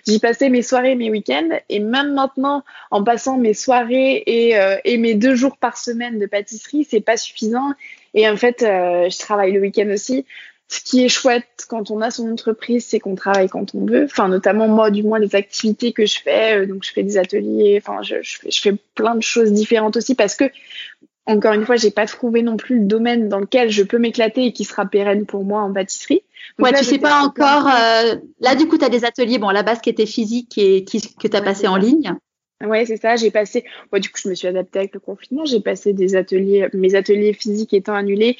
[0.06, 1.58] j'y passais mes soirées, mes week-ends.
[1.70, 6.18] Et même maintenant, en passant mes soirées et, euh, et mes deux jours par semaine
[6.18, 7.72] de pâtisserie, c'est pas suffisant.
[8.12, 10.26] Et en fait, je travaille le week-end aussi.
[10.70, 14.04] Ce qui est chouette quand on a son entreprise, c'est qu'on travaille quand on veut.
[14.04, 16.66] Enfin, notamment moi, du moins les activités que je fais.
[16.66, 17.80] donc, je fais des ateliers.
[17.82, 20.44] Enfin, je, je fais plein de choses différentes aussi parce que
[21.28, 24.46] encore une fois, j'ai pas trouvé non plus le domaine dans lequel je peux m'éclater
[24.46, 26.22] et qui sera pérenne pour moi en pâtisserie.
[26.58, 27.66] ouais, tu sais pas encore.
[27.66, 30.56] Euh, là, du coup, tu as des ateliers, bon, à la base qui étaient physiques
[30.56, 32.14] et qui, que tu as passé en ligne.
[32.64, 33.16] Ouais, c'est ça.
[33.16, 33.64] J'ai passé.
[33.92, 35.44] Bon, du coup, je me suis adaptée avec le confinement.
[35.44, 38.38] J'ai passé des ateliers, mes ateliers physiques étant annulés.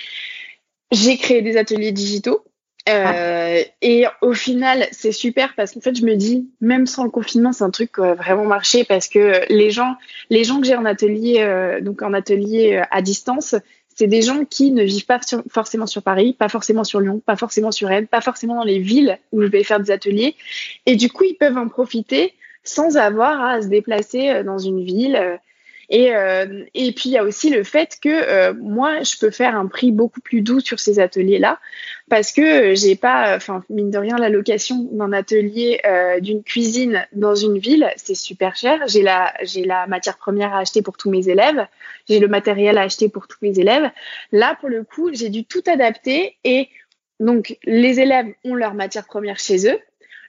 [0.90, 2.42] J'ai créé des ateliers digitaux.
[2.88, 7.10] Euh, et au final, c'est super parce qu'en fait, je me dis, même sans le
[7.10, 9.96] confinement, c'est un truc qui a vraiment marché parce que les gens,
[10.30, 13.54] les gens que j'ai en atelier, euh, donc en atelier euh, à distance,
[13.94, 15.20] c'est des gens qui ne vivent pas
[15.50, 18.78] forcément sur Paris, pas forcément sur Lyon, pas forcément sur Rennes, pas forcément dans les
[18.78, 20.36] villes où je vais faire des ateliers.
[20.86, 25.38] Et du coup, ils peuvent en profiter sans avoir à se déplacer dans une ville
[25.88, 26.10] et,
[26.74, 29.90] et puis il y a aussi le fait que moi je peux faire un prix
[29.90, 31.58] beaucoup plus doux sur ces ateliers-là
[32.08, 37.06] parce que j'ai pas, enfin mine de rien, la location d'un atelier euh, d'une cuisine
[37.12, 38.80] dans une ville, c'est super cher.
[38.86, 41.66] J'ai la j'ai la matière première à acheter pour tous mes élèves,
[42.08, 43.90] j'ai le matériel à acheter pour tous mes élèves.
[44.32, 46.68] Là pour le coup, j'ai dû tout adapter et
[47.20, 49.78] donc les élèves ont leur matière première chez eux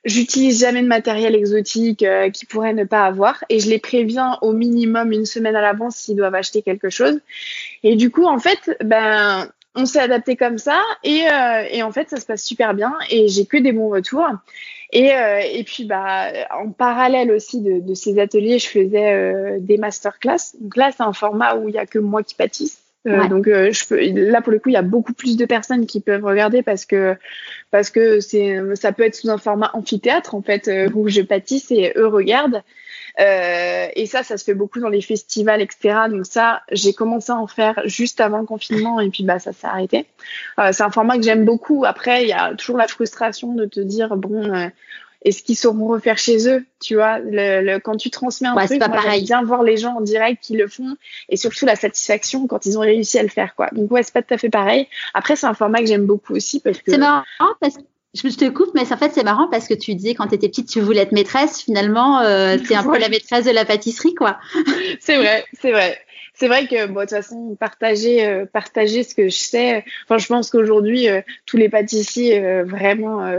[0.05, 4.37] J'utilise jamais de matériel exotique euh, qu'ils pourraient ne pas avoir et je les préviens
[4.41, 7.19] au minimum une semaine à l'avance s'ils doivent acheter quelque chose.
[7.83, 11.91] Et du coup, en fait, ben, on s'est adapté comme ça et, euh, et, en
[11.91, 14.27] fait, ça se passe super bien et j'ai que des bons retours.
[14.91, 19.57] Et, euh, et puis, bah, en parallèle aussi de, de ces ateliers, je faisais euh,
[19.59, 20.55] des masterclass.
[20.59, 22.81] Donc là, c'est un format où il y a que moi qui pâtisse.
[23.05, 23.97] Donc je peux,
[24.29, 26.85] là pour le coup il y a beaucoup plus de personnes qui peuvent regarder parce
[26.85, 27.15] que
[27.71, 31.71] parce que c'est ça peut être sous un format amphithéâtre en fait où je pâtisse
[31.71, 32.61] et eux regardent
[33.95, 35.95] et ça, ça se fait beaucoup dans les festivals, etc.
[36.09, 39.53] Donc ça, j'ai commencé à en faire juste avant le confinement et puis bah ça
[39.53, 40.05] s'est arrêté.
[40.59, 41.85] Euh, c'est un format que j'aime beaucoup.
[41.85, 44.53] Après, il y a toujours la frustration de te dire bon.
[44.53, 44.67] Euh,
[45.25, 49.01] est-ce qu'ils sauront refaire chez eux Tu vois, le, quand tu transmets un truc, moi
[49.01, 50.95] j'aime bien voir les gens en direct qui le font
[51.27, 53.67] et surtout la satisfaction quand ils ont réussi à le faire, quoi.
[53.73, 54.87] Donc ouais, c'est pas tout à fait pareil.
[55.13, 57.25] Après, c'est un format que j'aime beaucoup aussi parce que c'est marrant
[57.59, 57.75] parce
[58.15, 60.49] je te coupe, mais en fait, c'est marrant parce que tu disais quand tu étais
[60.49, 61.61] petite, tu voulais être maîtresse.
[61.61, 64.39] Finalement, euh, tu es un peu la maîtresse de la pâtisserie, quoi.
[64.99, 65.99] c'est vrai, c'est vrai.
[66.33, 69.83] C'est vrai que, bon, de toute façon, partager, euh, partager ce que je sais.
[70.05, 73.29] Enfin, je pense qu'aujourd'hui, euh, tous les pâtissiers euh, vraiment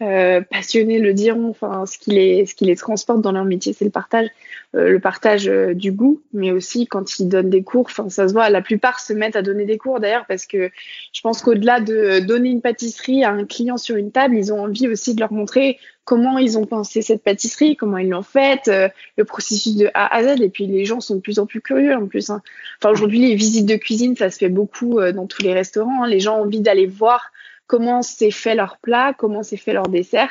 [0.00, 1.48] euh, passionnés le diront.
[1.50, 4.28] Enfin, ce qui les, ce qui les transporte dans leur métier, c'est le partage,
[4.76, 7.86] euh, le partage euh, du goût, mais aussi quand ils donnent des cours.
[7.86, 8.48] Enfin, ça se voit.
[8.48, 10.70] La plupart se mettent à donner des cours d'ailleurs parce que
[11.12, 14.62] je pense qu'au-delà de donner une pâtisserie à un client sur une table, ils ont
[14.62, 18.70] envie aussi de leur montrer comment ils ont pensé cette pâtisserie, comment ils l'ont faite,
[19.18, 20.40] le processus de A à Z.
[20.40, 22.30] Et puis les gens sont de plus en plus curieux en plus.
[22.30, 22.40] Hein.
[22.80, 26.04] Enfin, aujourd'hui, les visites de cuisine, ça se fait beaucoup dans tous les restaurants.
[26.04, 26.08] Hein.
[26.08, 27.32] Les gens ont envie d'aller voir
[27.68, 30.30] comment c'est fait leur plat, comment c'est fait leur dessert.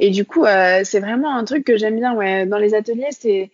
[0.00, 2.46] Et du coup, euh, c'est vraiment un truc que j'aime bien ouais.
[2.46, 3.10] dans les ateliers.
[3.10, 3.50] C'est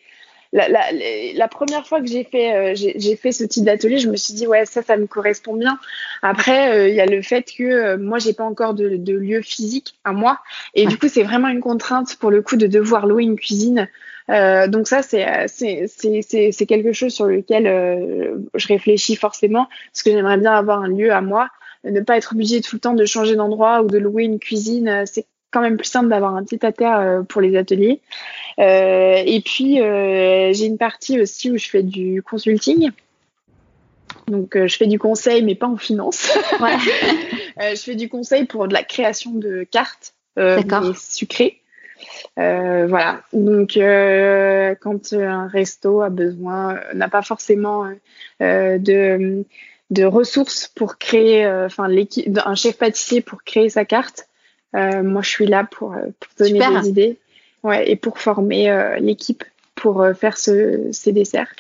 [0.53, 4.47] la, première fois que j'ai fait, euh, fait ce type d'atelier, je me suis dit
[4.47, 5.79] ouais ça, ça me correspond bien.
[6.23, 9.97] Après, euh, il y a le fait que moi j'ai pas encore de, lieu physique
[10.05, 10.39] à moi,
[10.75, 13.89] et du coup c'est vraiment une contrainte pour le coup de devoir louer une cuisine.
[14.29, 17.65] donc ça c'est quelque chose sur lequel
[18.55, 21.51] je réfléchis forcément parce que j'aimerais bien avoir un lieu à moi
[21.91, 24.89] ne pas être obligé tout le temps de changer d'endroit ou de louer une cuisine.
[24.89, 28.01] Euh, c'est quand même plus simple d'avoir un petit à terre euh, pour les ateliers.
[28.59, 32.91] Euh, et puis, j'ai une partie aussi où je fais du consulting.
[34.29, 36.37] Donc, je fais du conseil, mais pas en finance.
[37.59, 40.15] je fais du conseil pour de la création de cartes
[40.97, 41.61] sucrées.
[42.37, 43.23] voilà.
[43.33, 47.89] Donc, quand un resto a besoin, n'a pas forcément
[48.41, 49.45] de
[49.91, 54.27] de ressources pour créer, euh, enfin, l'équipe, un chef pâtissier pour créer sa carte.
[54.75, 57.19] Euh, moi, je suis là pour, euh, pour donner des idées,
[57.63, 59.45] ouais, et pour former l'équipe
[59.75, 61.55] pour faire ce, ces desserts.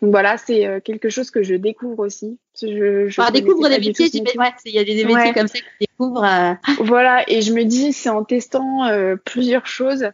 [0.00, 2.38] Donc voilà, c'est quelque chose que je découvre aussi.
[2.60, 6.56] Je, je découvre des métiers, ouais, il y a des métiers comme ça que découvre.
[6.80, 8.88] Voilà, et je me dis, c'est en testant
[9.24, 10.10] plusieurs choses.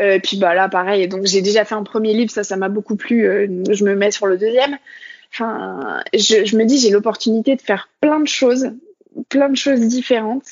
[0.00, 1.08] Euh, puis bah là, pareil.
[1.08, 3.22] Donc j'ai déjà fait un premier livre, ça, ça m'a beaucoup plu.
[3.70, 4.78] je me mets sur le deuxième.
[5.32, 8.72] Enfin, je, je me dis, j'ai l'opportunité de faire plein de choses,
[9.28, 10.48] plein de choses différentes.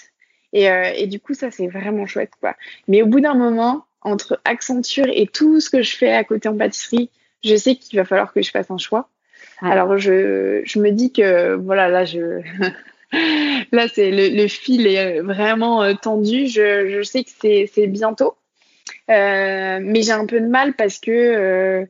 [0.53, 2.57] Et, euh, et du coup, ça, c'est vraiment chouette, quoi.
[2.89, 6.49] Mais au bout d'un moment, entre Accenture et tout ce que je fais à côté
[6.49, 7.11] en pâtisserie,
[7.45, 9.09] je sais qu'il va falloir que je fasse un choix.
[9.61, 12.41] Alors, je, je me dis que, voilà, là, je.
[13.73, 16.47] là, c'est le, le, fil est vraiment euh, tendu.
[16.47, 18.35] Je, je sais que c'est bientôt.
[19.11, 21.85] Euh, mais j'ai un peu de mal parce que euh,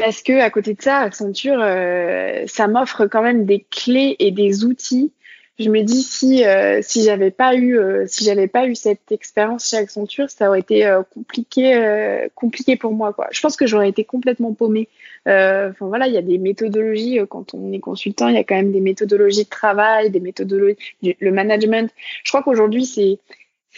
[0.00, 4.30] parce que à côté de ça, Accenture, euh, ça m'offre quand même des clés et
[4.30, 5.12] des outils.
[5.58, 9.10] Je me dis si euh, si j'avais pas eu euh, si j'avais pas eu cette
[9.10, 13.28] expérience chez Accenture, ça aurait été compliqué compliqué pour moi quoi.
[13.32, 14.88] Je pense que j'aurais été complètement paumée.
[15.26, 18.54] Enfin voilà, il y a des méthodologies quand on est consultant, il y a quand
[18.54, 21.90] même des méthodologies de travail, des méthodologies le management.
[22.22, 23.18] Je crois qu'aujourd'hui c'est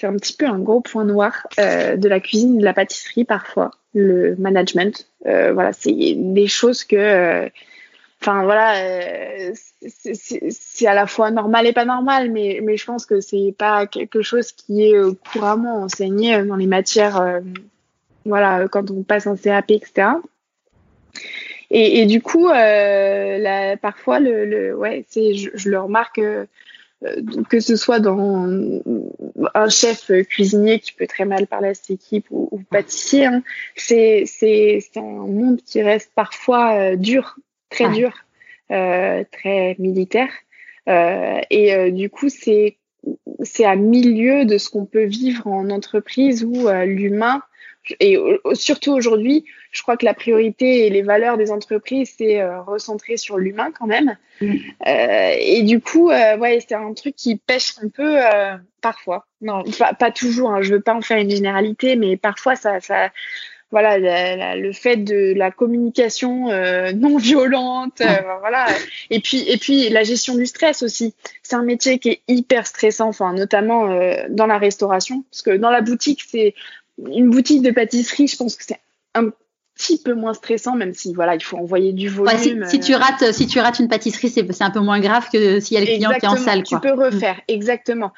[0.01, 3.73] c'est un petit peu un gros point noir de la cuisine, de la pâtisserie parfois
[3.95, 5.09] le management.
[5.27, 7.49] Euh, voilà, c'est des choses que, euh,
[8.21, 13.07] enfin voilà, euh, c'est à la fois normal et pas normal, mais, mais je pense
[13.07, 14.97] que c'est pas quelque chose qui est
[15.33, 17.41] couramment enseigné dans les matières,
[18.25, 20.09] voilà, quand on passe en CAP, etc.
[21.73, 26.47] Et, du coup, parfois, le, ouais, je, le remarque euh,
[27.49, 28.47] que ce soit dans
[29.55, 33.43] un chef cuisinier qui peut très mal parler à ses équipes ou, pâtissier, hein,
[33.75, 34.27] c'est
[34.97, 37.37] un monde qui reste parfois euh, dur,
[37.71, 38.13] très dur,
[38.71, 40.31] euh, très militaire.
[40.89, 42.77] Euh, et euh, du coup, c'est
[43.43, 47.43] c'est à milieu de ce qu'on peut vivre en entreprise où l'humain
[47.99, 48.19] et
[48.55, 53.17] surtout aujourd'hui, je crois que la priorité et les valeurs des entreprises, c'est euh, recentrer
[53.17, 54.17] sur l'humain quand même.
[54.41, 54.57] Mm.
[54.87, 59.27] Euh, et du coup, euh, ouais, c'est un truc qui pêche un peu euh, parfois.
[59.41, 60.51] Non, pas, pas toujours.
[60.51, 63.11] Hein, je veux pas en faire une généralité, mais parfois ça, ça
[63.73, 66.49] voilà, le fait de la communication
[66.93, 68.03] non violente,
[68.41, 68.67] voilà.
[69.11, 71.15] Et puis, et puis la gestion du stress aussi.
[71.45, 73.87] C'est un métier qui est hyper stressant, enfin notamment
[74.29, 76.57] dans la restauration, parce que dans la boutique, c'est
[77.15, 78.79] une boutique de pâtisserie, je pense que c'est
[79.81, 82.67] petit peu moins stressant, même si voilà, il faut envoyer du volume.
[82.67, 85.75] si, tu rates, si tu rates une pâtisserie, c'est un peu moins grave que s'il
[85.75, 86.63] y a le client qui est en salle.
[86.63, 88.13] Tu peux refaire, exactement.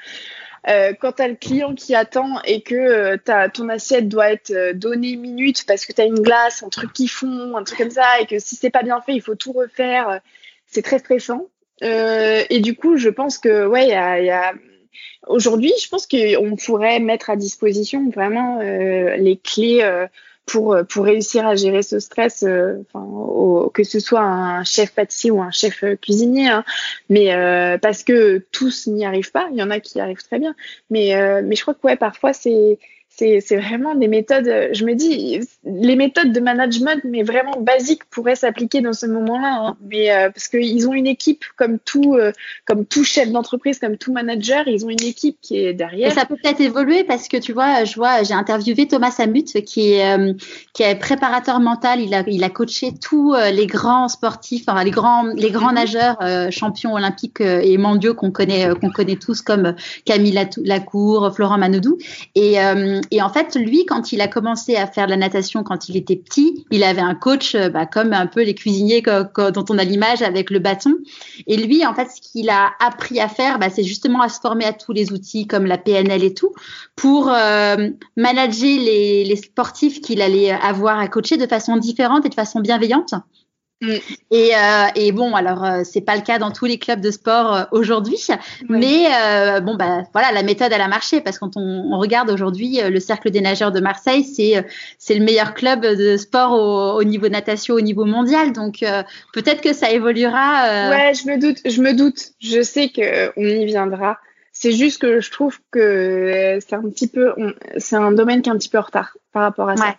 [0.68, 4.52] Euh, quand tu as le client qui attend et que euh, ton assiette doit être
[4.52, 7.78] euh, donnée minute parce que tu as une glace, un truc qui fond, un truc
[7.78, 10.20] comme ça, et que si c'est pas bien fait, il faut tout refaire,
[10.66, 11.48] c'est très stressant.
[11.80, 14.52] et du coup, je pense que, ouais, il y a,
[15.27, 20.09] aujourd'hui, je pense qu'on pourrait mettre à disposition vraiment les clés
[20.47, 24.93] pour, euh, pour réussir à gérer ce stress, euh, enfin, que ce soit un chef
[24.93, 26.64] pâtissier ou un chef euh, cuisinier, hein.
[27.09, 27.28] mais
[27.81, 30.55] parce que tous n'y arrivent pas, il y en a qui arrivent très bien,
[30.90, 32.78] mais, mais je crois que ouais, parfois c'est
[33.16, 38.36] c'est vraiment des méthodes, je me dis, les méthodes de management, mais vraiment basiques, pourraient
[38.36, 39.59] s'appliquer dans ce moment-là.
[39.60, 39.76] Hein.
[39.89, 42.32] Mais euh, parce qu'ils ont une équipe, comme tout, euh,
[42.64, 46.10] comme tout chef d'entreprise, comme tout manager, ils ont une équipe qui est derrière.
[46.10, 49.62] Et ça peut peut-être évoluer parce que tu vois, je vois, j'ai interviewé Thomas Samut,
[49.64, 50.32] qui est, euh,
[50.72, 52.01] qui est préparateur mental.
[52.01, 55.74] Il a, il a coaché tous les grands sportifs, enfin, les grands, les grands mhm.
[55.74, 59.74] nageurs, champions olympiques et mondiaux qu'on connaît, qu'on connaît tous, comme
[60.05, 61.98] Camille Lacour, Florent Manodou.
[62.34, 62.56] Et
[63.10, 65.96] et en fait, lui, quand il a commencé à faire de la natation quand il
[65.96, 69.78] était petit, il avait un coach, euh, bah, comme un peu les cuisiniers dont on
[69.78, 70.94] a l'image avec le bâton.
[71.46, 74.40] Et lui, en fait, ce qu'il a appris à faire, bah, c'est justement à se
[74.40, 76.52] former à tous les outils comme la PNL et tout,
[76.96, 82.28] pour euh, manager les, les sportifs qu'il allait avoir à coacher de façon différente et
[82.28, 83.14] de façon bienveillante.
[83.82, 83.96] Mm.
[84.30, 87.10] Et, euh, et, bon, alors euh, c'est pas le cas dans tous les clubs de
[87.10, 88.28] sport euh, aujourd'hui,
[88.68, 91.98] mais euh, bon bah voilà, la méthode elle a marché parce que quand on, on
[91.98, 94.64] regarde aujourd'hui le cercle des nageurs de Marseille, c'est
[94.98, 98.84] c'est le meilleur club de sport au, au niveau natation au niveau mondial, donc
[99.32, 100.90] peut-être que ça évoluera.
[100.90, 104.18] Ouais, je me doute, je me doute, je sais que on y viendra.
[104.52, 107.34] C'est juste que je trouve que c'est un petit peu,
[107.78, 109.96] c'est un domaine qui est un petit peu en retard par rapport à ça.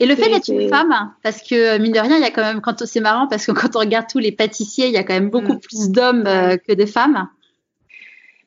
[0.00, 2.42] Et le fait d'être une femme, parce que mine de rien, il y a quand
[2.42, 5.04] même, quand c'est marrant, parce que quand on regarde tous les pâtissiers, il y a
[5.04, 5.60] quand même beaucoup mm.
[5.60, 7.28] plus d'hommes euh, que de femmes.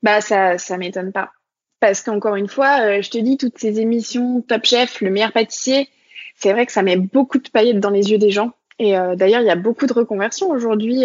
[0.03, 1.32] Bah ça, ça m'étonne pas,
[1.80, 5.32] parce qu'encore une fois, euh, je te dis toutes ces émissions Top Chef, le meilleur
[5.32, 5.90] pâtissier,
[6.36, 8.53] c'est vrai que ça met beaucoup de paillettes dans les yeux des gens.
[8.82, 11.03] Et euh, d'ailleurs, il y a beaucoup de reconversions aujourd'hui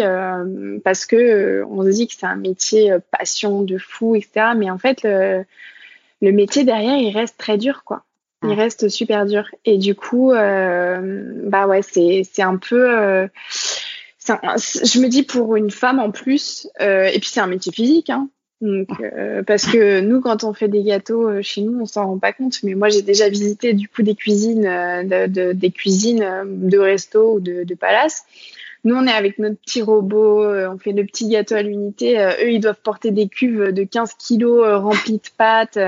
[0.85, 4.51] parce que on se dit que c'est un métier passion de fou, etc.
[4.55, 5.43] Mais en fait, le,
[6.21, 8.05] le métier derrière, il reste très dur, quoi
[8.49, 9.45] il reste super dur.
[9.65, 12.89] Et du coup, euh, bah ouais, c'est, c'est un peu.
[12.89, 13.27] Euh,
[14.27, 18.09] je me dis pour une femme en plus, euh, et puis c'est un métier physique,
[18.09, 18.29] hein,
[18.61, 18.89] donc,
[19.45, 22.63] parce que nous, quand on fait des gâteaux chez nous, on s'en rend pas compte.
[22.63, 27.39] Mais moi, j'ai déjà visité du coup des cuisines, de, des cuisines de resto ou
[27.39, 28.23] de, de palace.
[28.83, 32.17] Nous, on est avec notre petit robot, on fait le petit gâteau à l'unité.
[32.19, 35.79] eux, ils doivent porter des cuves de 15 kilos remplies de pâtes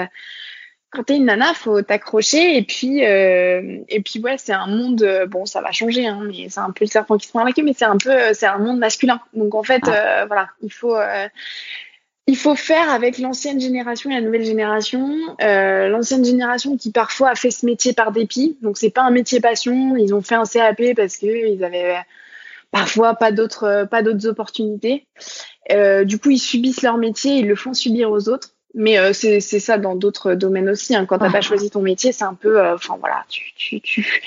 [0.92, 5.02] quand t'es une nana, faut t'accrocher et puis euh, et puis ouais, c'est un monde
[5.04, 7.44] euh, bon, ça va changer hein, mais c'est un peu le serpent qui se prend
[7.44, 9.20] la queue, mais c'est un peu euh, c'est un monde masculin.
[9.34, 10.96] Donc en fait, euh, voilà, il faut
[12.30, 15.36] il faut faire avec l'ancienne génération et la nouvelle génération.
[15.40, 19.40] l'ancienne génération qui parfois a fait ce métier par dépit, donc c'est pas un métier
[19.40, 19.96] passion.
[19.98, 21.98] Ils ont fait un CAP parce que ils avaient
[22.72, 25.06] parfois pas d'autres pas d'autres opportunités.
[25.70, 28.57] du coup, ils subissent leur métier, ils le font subir aux autres.
[28.80, 30.96] Mais euh, c'est ça dans d'autres domaines aussi.
[30.96, 31.08] Hein.
[31.08, 34.22] Quand t'as pas choisi ton métier, c'est un peu, euh, enfin voilà, tu, tu, tu,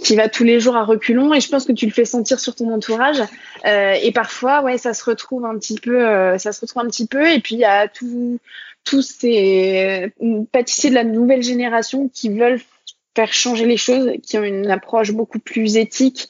[0.00, 2.38] tu vas tous les jours à reculons et je pense que tu le fais sentir
[2.38, 3.20] sur ton entourage.
[3.66, 6.86] Euh, et parfois, ouais, ça se retrouve un petit peu, euh, ça se retrouve un
[6.86, 7.28] petit peu.
[7.28, 8.38] Et puis il y a tout,
[8.84, 10.12] tous ces
[10.52, 12.60] pâtissiers de la nouvelle génération qui veulent
[13.16, 16.28] faire changer les choses, qui ont une approche beaucoup plus éthique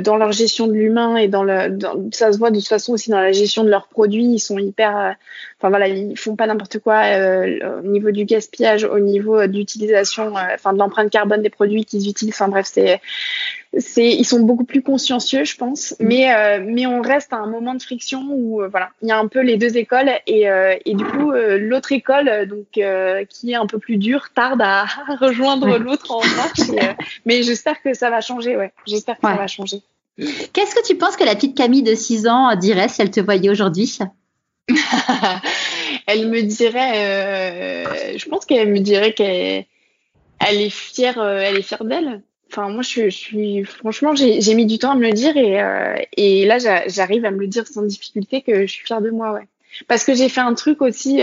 [0.00, 2.94] dans leur gestion de l'humain et dans le dans, ça se voit de toute façon
[2.94, 5.14] aussi dans la gestion de leurs produits ils sont hyper
[5.58, 10.34] enfin voilà ils font pas n'importe quoi euh, au niveau du gaspillage au niveau d'utilisation
[10.54, 12.34] enfin de l'empreinte carbone des produits qu'ils utilisent.
[12.34, 13.00] Enfin bref c'est
[13.76, 15.94] c'est ils sont beaucoup plus consciencieux je pense.
[15.98, 16.06] Mm.
[16.06, 19.26] mais mais on reste à un moment de friction où voilà il y a un
[19.26, 20.46] peu les deux écoles et
[20.84, 22.66] et du coup l'autre école donc
[23.28, 24.86] qui est un peu plus dure tarde à
[25.20, 26.70] rejoindre l'autre en marche
[27.26, 28.72] mais j'espère que ça va changer ouais.
[28.86, 29.82] J'espère que ça va changer.
[30.52, 33.20] Qu'est-ce que tu penses que la petite Camille de 6 ans dirait si elle te
[33.20, 33.98] voyait aujourd'hui?
[36.06, 39.64] Elle me dirait, euh, je pense qu'elle me dirait qu'elle
[40.46, 42.22] elle est fière, euh, elle est fière d'elle.
[42.50, 45.96] Enfin, moi, je, suis, franchement, j'ai mis du temps à me le dire et, euh,
[46.16, 49.32] et là, j'arrive à me le dire sans difficulté que je suis fière de moi,
[49.32, 49.46] ouais.
[49.86, 51.20] Parce que j'ai fait un truc aussi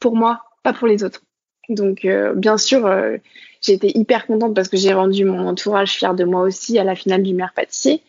[0.00, 1.22] pour moi, pas pour les autres.
[1.70, 2.86] Donc, bien sûr,
[3.62, 6.84] j'ai été hyper contente parce que j'ai rendu mon entourage fier de moi aussi à
[6.84, 8.02] la finale du meilleur pâtissier.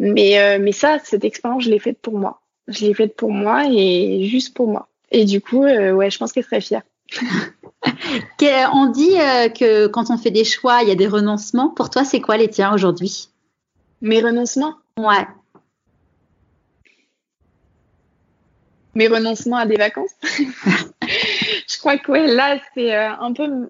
[0.00, 2.39] Mais, euh, mais ça, cette expérience, je l'ai faite pour moi.
[2.70, 4.88] Je l'ai faite pour moi et juste pour moi.
[5.10, 6.82] Et du coup, euh, ouais, je pense qu'elle serait fière.
[8.72, 9.14] On dit
[9.58, 11.68] que quand on fait des choix, il y a des renoncements.
[11.68, 13.28] Pour toi, c'est quoi les tiens aujourd'hui?
[14.00, 14.76] Mes renoncements?
[14.96, 15.26] Ouais.
[18.94, 20.14] Mes renoncements à des vacances?
[21.02, 23.68] Je crois que ouais, là, c'est un peu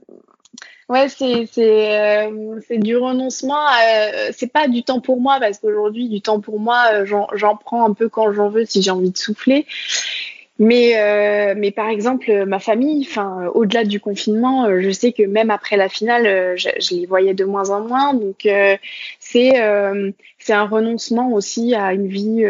[0.91, 3.65] Ouais, c'est c'est euh, du renoncement.
[3.65, 7.57] Euh, c'est pas du temps pour moi parce qu'aujourd'hui, du temps pour moi, euh, j'en
[7.57, 9.67] prends un peu quand j'en veux si j'ai envie de souffler.
[10.61, 15.23] Mais, euh, mais par exemple, ma famille, enfin, au-delà du confinement, euh, je sais que
[15.23, 18.13] même après la finale, euh, je, les voyais de moins en moins.
[18.13, 18.77] Donc, euh,
[19.19, 19.55] c'est
[20.39, 22.45] c'est un renoncement aussi à une vie,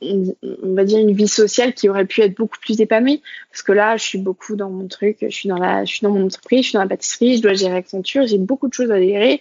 [0.00, 3.22] on, on, va dire une vie sociale qui aurait pu être beaucoup plus épanouie.
[3.50, 6.04] Parce que là, je suis beaucoup dans mon truc, je suis dans la, je suis
[6.04, 8.74] dans mon entreprise, je suis dans la pâtisserie, je dois gérer Accenture, j'ai beaucoup de
[8.74, 9.40] choses à gérer.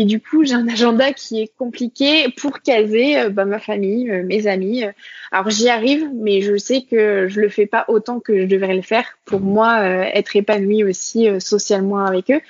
[0.00, 4.46] Et du coup, j'ai un agenda qui est compliqué pour caser bah, ma famille, mes
[4.46, 4.84] amis.
[5.32, 8.74] Alors, j'y arrive, mais je sais que je le fais pas autant que je devrais
[8.74, 12.40] le faire pour moi euh, être épanouie aussi euh, socialement avec eux.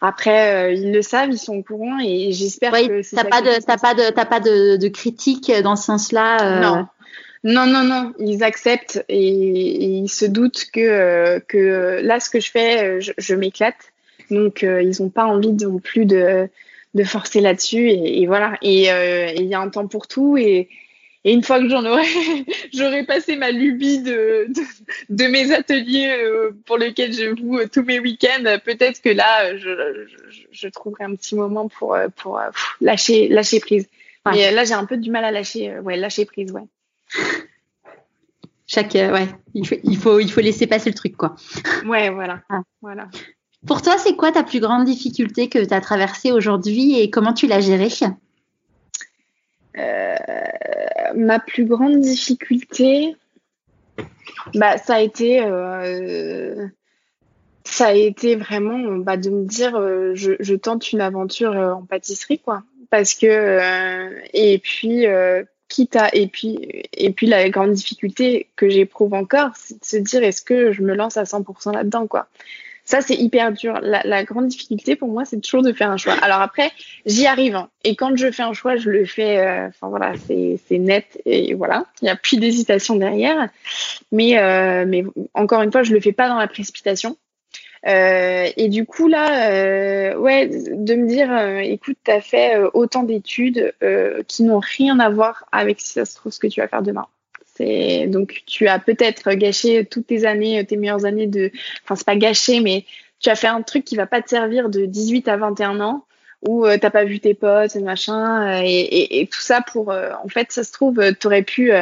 [0.00, 3.64] Après, euh, ils le savent, ils sont au courant et j'espère que t'as pas, de,
[3.64, 6.60] t'as pas de t'as pas de, de critique dans ce sens-là.
[6.60, 6.86] Non.
[7.44, 12.50] Non, non, non, ils acceptent et, ils se doutent que, que là, ce que je
[12.50, 13.92] fais, je, m'éclate.
[14.32, 16.48] Donc, ils n'ont pas envie non plus de,
[16.94, 17.90] de forcer là-dessus.
[17.90, 18.56] Et, et, voilà.
[18.62, 18.88] Et
[19.36, 20.36] il y a un temps pour tout.
[20.36, 20.68] Et,
[21.24, 22.04] et une fois que j'en aurais,
[22.72, 24.62] j'aurais passé ma lubie de, de,
[25.10, 30.06] de mes ateliers euh, pour lesquels je vous tous mes week-ends, peut-être que là, je,
[30.30, 32.48] je, je, trouverai un petit moment pour, euh, pour euh,
[32.80, 33.88] lâcher, lâcher prise.
[34.24, 36.64] Là, j'ai un peu du mal à lâcher, ouais, lâcher prise, ouais.
[38.66, 41.34] Chaque, ouais, il faut, il faut, il faut laisser passer le truc, quoi.
[41.86, 42.60] Ouais, voilà, ah.
[42.82, 43.08] voilà.
[43.66, 47.32] Pour toi, c'est quoi ta plus grande difficulté que tu as traversée aujourd'hui et comment
[47.32, 47.88] tu l'as gérée?
[49.76, 50.16] Euh,
[51.16, 53.16] ma plus grande difficulté,
[54.54, 56.68] bah, ça a été, euh,
[57.64, 62.62] ça a vraiment bah, de me dire, euh, je, tente une aventure en pâtisserie, quoi.
[62.90, 65.04] Parce que, et puis,
[65.68, 69.96] quitte à, et puis, et puis la grande difficulté que j'éprouve encore, c'est de se
[69.98, 72.28] dire, est-ce que je me lance à 100% là-dedans, quoi?
[72.88, 73.78] Ça, c'est hyper dur.
[73.82, 76.14] La, la, grande difficulté pour moi, c'est toujours de faire un choix.
[76.22, 76.72] Alors après,
[77.04, 77.54] j'y arrive.
[77.54, 77.68] Hein.
[77.84, 79.36] Et quand je fais un choix, je le fais.
[79.36, 81.84] Euh, enfin voilà, c'est net et voilà.
[82.00, 83.50] Il n'y a plus d'hésitation derrière.
[84.10, 85.04] Mais euh, mais
[85.34, 87.18] encore une fois, je le fais pas dans la précipitation.
[87.86, 92.56] Euh, et du coup là, euh, ouais, de me dire, euh, écoute, tu as fait
[92.56, 93.74] euh, autant d'études
[94.26, 96.82] qui n'ont rien à voir avec si ça se trouve ce que tu vas faire
[96.82, 97.06] demain
[98.08, 101.50] donc tu as peut-être gâché toutes tes années, tes meilleures années de,
[101.84, 102.84] enfin c'est pas gâché, mais
[103.20, 106.04] tu as fait un truc qui va pas te servir de 18 à 21 ans
[106.46, 109.60] où tu euh, t'as pas vu tes potes et machin euh, et, et, tout ça
[109.60, 111.72] pour, euh, en fait, ça se trouve, tu aurais pu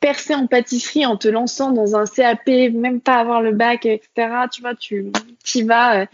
[0.00, 4.28] percer en pâtisserie en te lançant dans un CAP, même pas avoir le bac, etc.
[4.52, 5.10] Tu vois, tu
[5.54, 6.06] y vas.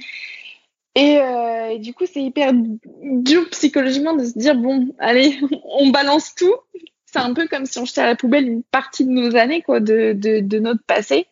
[0.94, 5.90] Et, euh, et, du coup, c'est hyper dur psychologiquement de se dire bon, allez, on
[5.90, 6.54] balance tout
[7.14, 9.62] c'est un peu comme si on jetait à la poubelle une partie de nos années,
[9.62, 11.28] quoi, de, de, de notre passé.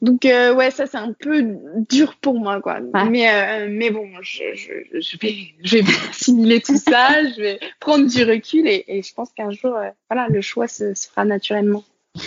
[0.00, 1.44] Donc euh, ouais, ça c'est un peu
[1.88, 2.80] dur pour moi, quoi.
[3.10, 7.60] Mais euh, mais bon, je, je, je, vais je vais assimiler tout ça, je vais
[7.78, 11.08] prendre du recul et, et je pense qu'un jour, euh, voilà, le choix se, se
[11.08, 11.84] fera naturellement.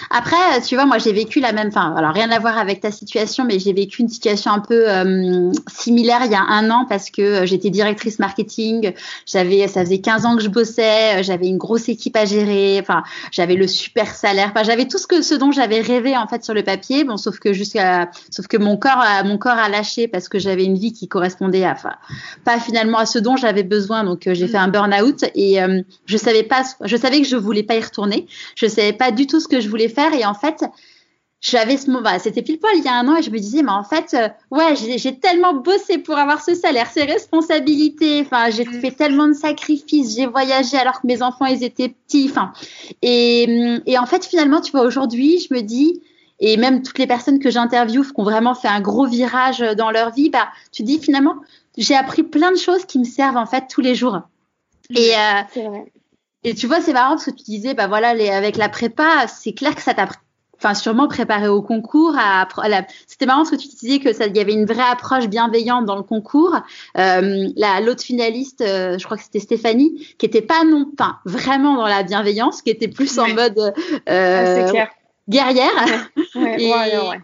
[0.10, 2.90] Après, tu vois, moi j'ai vécu la même, enfin, alors rien à voir avec ta
[2.90, 6.88] situation, mais j'ai vécu une situation un peu euh, similaire il y a un an
[6.90, 8.94] parce que euh, j'étais directrice marketing,
[9.28, 12.80] j'avais, ça faisait 15 ans que je bossais, euh, j'avais une grosse équipe à gérer,
[12.82, 16.28] enfin, j'avais le super salaire, enfin, j'avais tout ce que, ce dont j'avais rêvé en
[16.28, 19.60] fait sur le papier, bon, sauf que jusqu'à, sauf que mon corps, a, mon corps
[19.60, 21.94] a lâché parce que j'avais une vie qui correspondait à, enfin,
[22.44, 25.60] pas finalement à ce dont j'avais besoin, donc j'ai fait un burn-out et
[26.08, 28.26] je savais pas, je savais que je voulais pas y retourner,
[28.56, 30.14] je savais pas du tout ce que je voulais faire.
[30.14, 30.66] Et en fait,
[31.42, 33.62] j'avais ce moment, c'était pile poil il y a un an et je me disais,
[33.62, 38.50] mais en fait, euh, ouais, j'ai tellement bossé pour avoir ce salaire, ces responsabilités, enfin,
[38.50, 38.82] j'ai mm.
[38.82, 42.52] fait tellement de sacrifices, j'ai voyagé alors que mes enfants, ils étaient petits, enfin,
[43.04, 46.02] et, et en fait, finalement, tu vois, aujourd'hui, je me dis,
[46.40, 49.92] et même toutes les personnes que j'interviewe qui ont vraiment fait un gros virage dans
[49.92, 51.36] leur vie, bah, tu dis finalement,
[51.78, 54.22] j'ai appris plein de choses qui me servent en fait tous les jours.
[54.90, 55.92] Et, euh, vrai.
[56.46, 59.26] Et tu vois, c'est marrant parce que tu disais, bah voilà, les, avec la prépa,
[59.28, 60.08] c'est clair que ça t'a
[60.58, 62.16] enfin sûrement préparé au concours.
[62.20, 62.48] À,
[63.08, 65.86] C'était marrant parce que tu disais que ça, il y avait une vraie approche bienveillante
[65.86, 66.56] dans le concours.
[67.00, 71.20] Euh, la l'autre finaliste, euh, je crois que c'était Stéphanie, qui était pas non pas
[71.26, 73.74] vraiment dans la bienveillance, qui était plus en mode
[74.08, 74.88] euh, ah,
[75.28, 75.72] guerrière.
[76.36, 77.22] Ouais, ouais, ouais,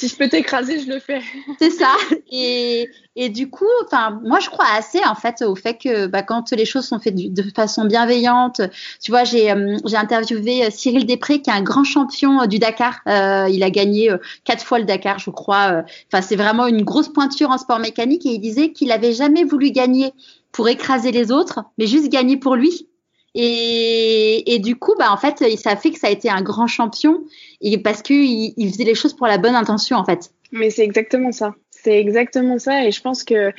[0.00, 1.20] si je peux t'écraser, je le fais.
[1.58, 1.94] C'est ça.
[2.32, 6.22] Et, et du coup, enfin, moi, je crois assez en fait au fait que bah,
[6.22, 8.62] quand les choses sont faites de façon bienveillante,
[9.02, 12.58] tu vois, j'ai euh, interviewé euh, Cyril Després, qui est un grand champion euh, du
[12.58, 13.00] Dakar.
[13.06, 14.10] Il a gagné
[14.44, 15.84] quatre fois le Dakar, je crois.
[16.10, 18.24] Enfin, c'est vraiment une grosse pointure en sport mécanique.
[18.24, 20.14] Et il disait qu'il avait jamais voulu gagner
[20.50, 22.88] pour écraser les autres, mais juste gagner pour lui.
[23.34, 26.66] Et, du coup, bah, en fait, ça a fait que ça a été un grand
[26.66, 27.22] champion
[27.60, 30.30] et parce qu'il il faisait les choses pour la bonne intention, en fait.
[30.52, 31.54] Mais c'est exactement ça.
[31.70, 32.84] C'est exactement ça.
[32.84, 33.52] Et je pense que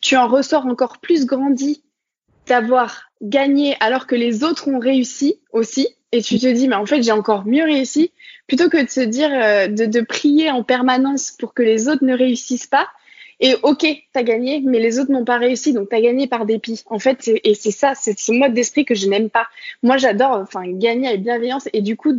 [0.00, 1.82] tu en ressors encore plus grandi
[2.46, 5.88] d'avoir gagné alors que les autres ont réussi aussi.
[6.12, 8.12] Et tu te dis, mais en fait, j'ai encore mieux réussi.
[8.46, 12.04] Plutôt que de se dire, euh, de, de prier en permanence pour que les autres
[12.04, 12.86] ne réussissent pas,
[13.38, 16.82] et ok, t'as gagné, mais les autres n'ont pas réussi, donc t'as gagné par dépit.
[16.86, 19.46] En fait, et c'est ça, c'est ce mode d'esprit que je n'aime pas.
[19.82, 22.14] Moi, j'adore, enfin, gagner avec bienveillance et du coup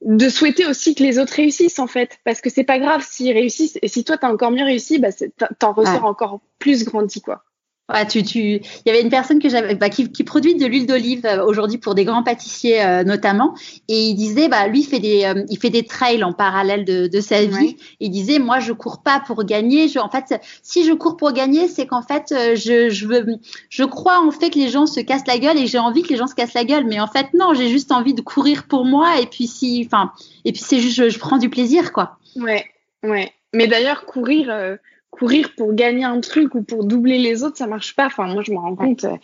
[0.00, 3.32] de, souhaiter aussi que les autres réussissent en fait, parce que c'est pas grave s'ils
[3.32, 5.10] réussissent et si toi t'as encore mieux réussi, bah
[5.58, 7.44] t'en ressors encore plus grandi quoi.
[7.92, 10.64] Ouais, tu, tu, il y avait une personne que j'avais, bah, qui, qui, produit de
[10.64, 13.54] l'huile d'olive euh, aujourd'hui pour des grands pâtissiers euh, notamment,
[13.88, 16.86] et il disait, bah, lui il fait des, euh, il fait des trails en parallèle
[16.86, 17.76] de, de sa vie.
[18.00, 19.88] Il disait, moi je cours pas pour gagner.
[19.88, 23.26] Je, en fait, si je cours pour gagner, c'est qu'en fait, je, je veux,
[23.68, 26.08] je crois en fait que les gens se cassent la gueule et j'ai envie que
[26.08, 28.66] les gens se cassent la gueule, mais en fait non, j'ai juste envie de courir
[28.66, 30.10] pour moi et puis si, enfin,
[30.46, 32.16] et puis c'est juste, je, je, prends du plaisir quoi.
[32.36, 32.64] Ouais,
[33.02, 33.30] ouais.
[33.52, 34.78] Mais d'ailleurs courir
[35.14, 38.06] courir pour gagner un truc ou pour doubler les autres, ça marche pas.
[38.06, 39.04] Enfin, moi, je me rends compte.
[39.04, 39.16] Euh,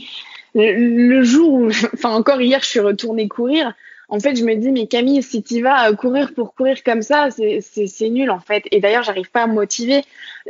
[0.55, 3.75] le, jour où, enfin, encore hier, je suis retournée courir.
[4.09, 7.03] En fait, je me dis, mais Camille, si tu vas euh, courir pour courir comme
[7.03, 8.65] ça, c'est nul, en fait.
[8.71, 10.03] Et d'ailleurs, j'arrive pas à me motiver.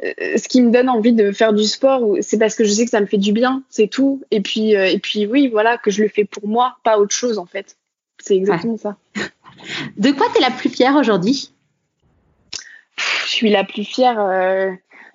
[0.03, 2.85] Euh, ce qui me donne envie de faire du sport, c'est parce que je sais
[2.85, 4.23] que ça me fait du bien, c'est tout.
[4.31, 7.39] Et puis, et puis, oui, voilà, que je le fais pour moi, pas autre chose,
[7.39, 7.77] en fait.
[8.23, 8.97] C'est exactement ça.
[9.97, 11.51] De quoi tu es la plus fière aujourd'hui?
[13.25, 14.19] Je suis la plus fière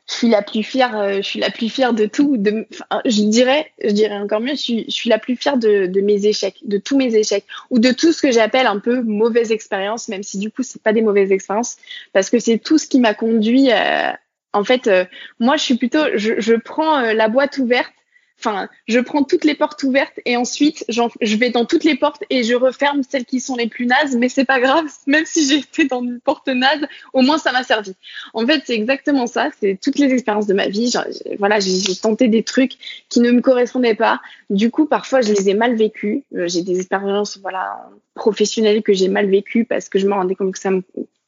[0.07, 2.37] je suis la plus fière, euh, je suis la plus fière de tout.
[2.37, 2.67] De,
[3.05, 6.01] je dirais, je dirais encore mieux, je suis, je suis la plus fière de, de,
[6.01, 9.51] mes échecs, de tous mes échecs, ou de tout ce que j'appelle un peu mauvaise
[9.51, 11.77] expérience, même si du coup c'est pas des mauvaises expériences,
[12.13, 13.71] parce que c'est tout ce qui m'a conduit.
[13.71, 14.11] Euh,
[14.53, 15.05] en fait, euh,
[15.39, 17.94] moi je suis plutôt, je, je prends la boîte ouverte
[18.37, 22.23] Enfin, je prends toutes les portes ouvertes et ensuite je vais dans toutes les portes
[22.29, 25.53] et je referme celles qui sont les plus nazes, mais c'est pas grave, même si
[25.53, 27.93] été dans une porte naze, au moins ça m'a servi.
[28.33, 30.93] En fait, c'est exactement ça, c'est toutes les expériences de ma vie.
[31.39, 32.73] voilà, j'ai tenté des trucs
[33.09, 34.21] qui ne me correspondaient pas.
[34.49, 36.23] Du coup, parfois, je les ai mal vécues.
[36.35, 40.35] Euh, j'ai des expériences, voilà, professionnelles que j'ai mal vécues parce que je me rendais
[40.35, 40.83] compte que ça me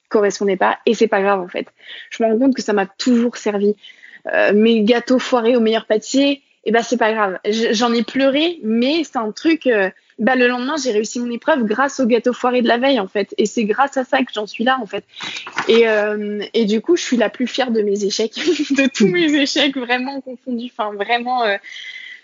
[0.10, 1.68] correspondait pas et c'est pas grave en fait.
[2.10, 3.76] Je me rends compte que ça m'a toujours servi.
[4.34, 7.40] Euh, mes gâteaux foirés au meilleur pâtissier, et eh ben c'est pas grave.
[7.72, 9.68] J'en ai pleuré, mais c'est un truc.
[9.68, 9.90] Euh,
[10.20, 13.08] bah, le lendemain, j'ai réussi mon épreuve grâce au gâteau foiré de la veille, en
[13.08, 13.34] fait.
[13.38, 15.06] Et c'est grâce à ça que j'en suis là, en fait.
[15.70, 19.08] Et, euh, et du coup, je suis la plus fière de mes échecs, de tous
[19.08, 20.72] mes échecs, vraiment confondus.
[20.78, 21.56] Enfin, vraiment, euh,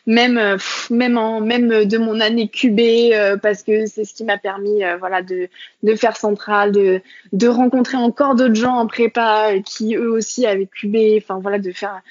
[0.07, 0.57] même, euh,
[0.90, 5.22] même, en, même de mon année QB, parce que c'est ce qui m'a permis, voilà,
[5.22, 5.48] de,
[5.84, 6.99] de faire centrale, de,
[7.32, 10.98] de rencontrer encore d'autres gens en prépa qui eux aussi avaient QB.
[11.18, 12.02] Enfin, voilà, de faire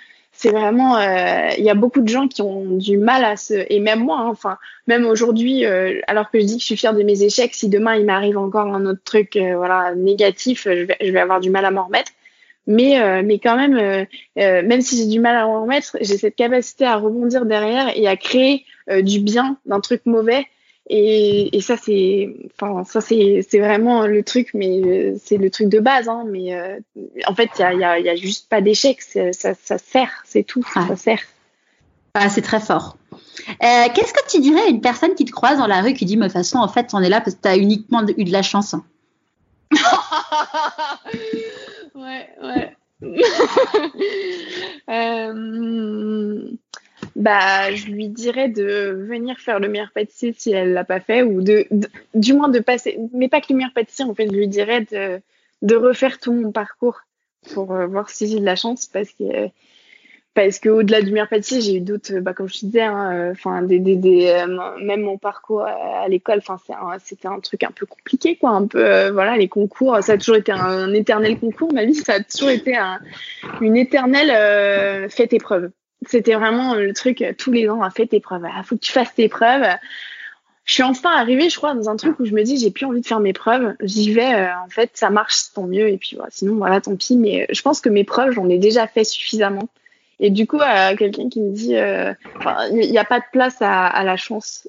[0.43, 3.65] c'est vraiment euh, il y a beaucoup de gens qui ont du mal à se
[3.73, 4.59] et même moi hein, enfin
[4.89, 7.69] même aujourd'hui euh, alors que je dis que je suis fière de mes échecs si
[7.69, 11.39] demain il m'arrive encore un autre truc euh, voilà négatif je vais, je vais avoir
[11.39, 12.11] du mal à m'en remettre.
[12.69, 14.07] Mais mais quand même
[14.37, 18.07] même si j'ai du mal à m'en remettre j'ai cette capacité à rebondir derrière et
[18.07, 18.65] à créer
[19.01, 20.47] du bien d'un truc mauvais
[20.89, 25.49] et, et ça, c'est, enfin, ça c'est, c'est vraiment le truc, mais euh, c'est le
[25.51, 26.09] truc de base.
[26.09, 26.79] Hein, mais euh,
[27.27, 29.01] en fait, il y a, y, y a, juste pas d'échec.
[29.01, 30.65] Ça, ça sert, c'est tout.
[30.75, 30.87] Ah.
[30.89, 31.21] Ça sert.
[32.15, 32.97] Ah, c'est très fort.
[33.13, 36.05] Euh, qu'est-ce que tu dirais à une personne qui te croise dans la rue qui
[36.05, 38.25] dit, de toute façon, en fait, on est là parce que tu as uniquement eu
[38.25, 38.75] de la chance?
[41.95, 42.77] Ouais, ouais.
[44.89, 46.51] euh
[47.23, 51.23] bah, je lui dirais de venir faire le meilleur pâtissier si elle l'a pas fait,
[51.23, 51.67] ou de,
[52.15, 54.87] du moins de passer, mais pas que le meilleur pâtissier, en fait, je lui dirais
[54.91, 55.21] de,
[55.63, 57.03] de refaire tout mon parcours
[57.55, 59.49] pour euh, voir si j'ai de la chance, parce que
[60.35, 63.13] parce que au-delà du meilleur pâtissier, j'ai eu d'autres, bah, comme je te disais, hein,
[63.13, 66.57] euh, enfin, des, des, des euh, même mon parcours à, l'école, enfin,
[67.05, 70.37] c'était un, truc un peu compliqué, quoi, un peu, voilà, les concours, ça a toujours
[70.37, 72.99] été un, éternel concours, ma vie, ça a toujours été un,
[73.61, 75.71] une éternelle fête épreuve
[76.09, 78.47] c'était vraiment le truc euh, tous les ans, fait tes preuves.
[78.57, 79.67] Il faut que tu fasses tes preuves.
[80.65, 82.87] Je suis enfin arrivée, je crois, dans un truc où je me dis, j'ai plus
[82.87, 83.75] envie de faire mes preuves.
[83.81, 85.89] J'y vais, euh, en fait, ça marche, tant mieux.
[85.89, 87.17] Et puis, voilà, sinon, voilà, tant pis.
[87.17, 89.69] Mais euh, je pense que mes preuves, j'en ai déjà fait suffisamment.
[90.21, 90.61] Et du coup,
[90.99, 94.69] quelqu'un qui me dit, il n'y a pas de place à la chance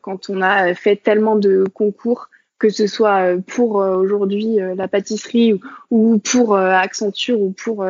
[0.00, 5.60] quand on a fait tellement de concours que ce soit pour aujourd'hui la pâtisserie
[5.90, 7.84] ou, pour Accenture ou pour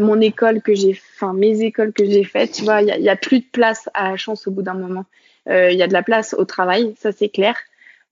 [0.00, 3.16] mon école que j'ai, enfin mes écoles que j'ai faites, tu vois, il y, a,
[3.16, 5.04] plus de place à la chance au bout d'un moment.
[5.46, 7.56] Il y a de la place au travail, ça c'est clair.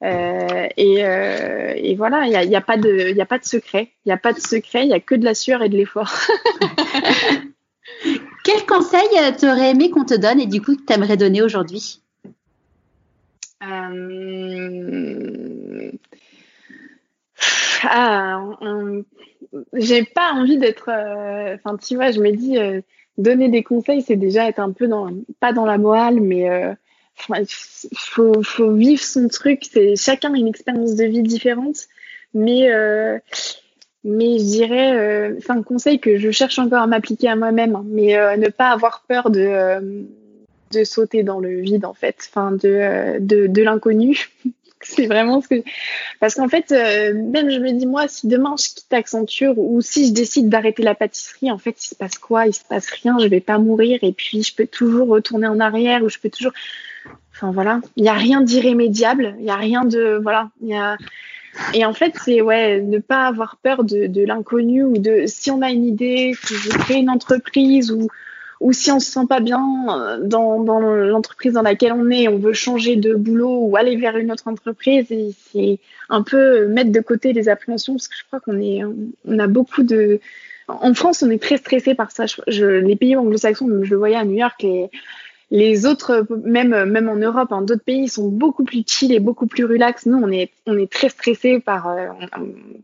[0.03, 3.93] et, voilà, il n'y a, y a, pas de, y a pas de secret.
[4.05, 5.77] Il n'y a pas de secret, il n'y a que de la sueur et de
[5.77, 6.13] l'effort.
[8.45, 11.43] Quel conseil euh, t'aurais aimé qu'on te donne et du coup que tu aimerais donner
[11.43, 12.01] aujourd'hui?
[13.63, 14.77] Euh...
[17.83, 18.43] Ah,
[19.75, 20.91] j'ai pas envie d'être.
[20.91, 22.81] Euh, enfin, tu vois, je me dis, euh,
[23.19, 25.11] donner des conseils, c'est déjà être un peu dans,
[25.41, 26.49] pas dans la morale, mais
[27.31, 27.47] il
[27.97, 29.63] faut, faut, vivre son truc.
[29.71, 31.77] C'est chacun a une expérience de vie différente,
[32.35, 32.69] mais
[34.05, 37.85] mais je dirais, c'est un conseil que je cherche encore à m'appliquer à moi-même, hein,
[37.87, 40.07] mais ne pas avoir peur de,
[40.73, 44.29] de sauter dans le vide, en fait, enfin, de, de, de l'inconnu.
[44.83, 45.63] c'est vraiment ce que.
[46.21, 50.09] Parce qu'en fait, même je me dis, moi, si demain je quitte Accenture ou si
[50.09, 52.47] je décide d'arrêter la pâtisserie, en fait, il se passe quoi?
[52.47, 55.61] Il se passe rien, je vais pas mourir et puis je peux toujours retourner en
[55.61, 56.53] arrière ou je peux toujours.
[57.33, 57.81] Enfin, voilà.
[57.97, 60.19] Il n'y a rien d'irrémédiable, il n'y a rien de.
[60.23, 60.51] Voilà.
[60.61, 60.97] Il y a
[61.75, 65.51] et en fait, c'est ouais, ne pas avoir peur de, de l'inconnu ou de si
[65.51, 68.09] on a une idée, si je crée une entreprise ou
[68.61, 72.39] ou si on se sent pas bien euh, dans, l'entreprise dans laquelle on est, on
[72.39, 75.07] veut changer de boulot ou aller vers une autre entreprise,
[75.53, 75.79] c'est
[76.09, 78.83] un peu mettre de côté les appréhensions parce que je crois qu'on est,
[79.27, 80.21] on a beaucoup de,
[80.69, 82.25] en France, on est très stressé par ça.
[82.47, 84.91] Je, les pays anglo-saxons, je le voyais à New York, les,
[85.51, 89.47] les autres, même, même en Europe, hein, d'autres pays sont beaucoup plus chill et beaucoup
[89.47, 90.07] plus relax.
[90.07, 92.09] Nous, on est, on est très stressé par, euh,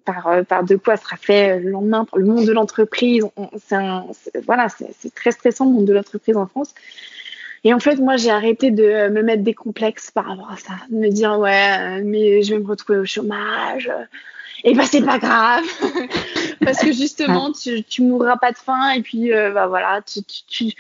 [0.04, 3.24] par, euh, par de quoi sera fait le lendemain, par le monde de l'entreprise.
[4.46, 6.72] Voilà, c'est très stressant le monde de l'entreprise en France.
[7.64, 10.74] Et en fait, moi, j'ai arrêté de me mettre des complexes par rapport à ça,
[10.90, 13.90] de me dire ouais, mais je vais me retrouver au chômage.
[14.64, 15.64] Et ben c'est pas grave,
[16.64, 20.22] parce que justement, tu, tu mourras pas de faim et puis euh, bah voilà, tu,
[20.22, 20.72] tu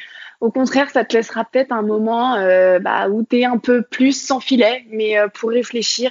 [0.42, 3.82] au contraire, ça te laissera peut-être un moment euh, bah, où tu es un peu
[3.82, 6.10] plus sans filet, mais euh, pour réfléchir.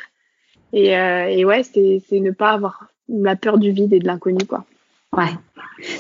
[0.72, 4.46] Et, euh, et ouais, c'est ne pas avoir la peur du vide et de l'inconnu,
[4.48, 4.64] quoi.
[5.12, 5.34] Ouais.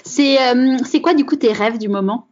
[0.06, 0.38] C'est
[0.86, 2.30] c'est quoi, du coup, tes rêves du moment?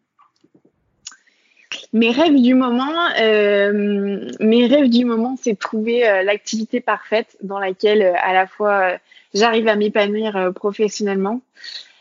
[1.91, 8.31] Mes rêves du moment, mes rêves du moment, c'est trouver l'activité parfaite dans laquelle à
[8.31, 8.93] la fois
[9.33, 11.41] j'arrive à m'épanouir professionnellement,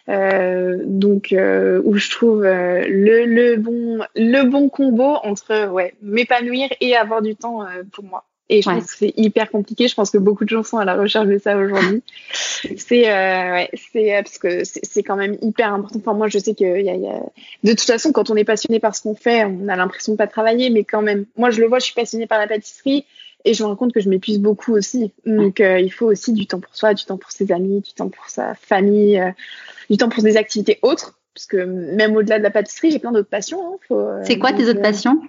[0.08, 5.94] euh, donc euh, où je trouve euh, le, le, bon le bon combo entre ouais
[6.00, 8.24] m'épanouir et avoir du temps pour moi.
[8.50, 9.88] Et je pense que c'est hyper compliqué.
[9.88, 12.02] Je pense que beaucoup de gens sont à la recherche de ça aujourd'hui.
[12.78, 15.98] c'est ouais, c'est parce que c'est quand même hyper important.
[15.98, 17.20] Enfin moi je sais que y a, y a...
[17.64, 20.16] de toute façon quand on est passionné par ce qu'on fait, on a l'impression de
[20.16, 21.26] pas travailler, mais quand même.
[21.36, 23.04] Moi je le vois, je suis passionnée par la pâtisserie.
[23.44, 25.12] Et je me rends compte que je m'épuise beaucoup aussi.
[25.24, 28.08] Donc, il faut aussi du temps pour soi, du temps pour ses amis, du temps
[28.08, 29.22] pour sa famille
[29.90, 33.12] du temps pour des activités autres, parce que même au-delà de la pâtisserie, j'ai plein
[33.12, 33.60] d'autres passions.
[33.60, 35.20] Hein, euh, c'est quoi tes autres euh, passions?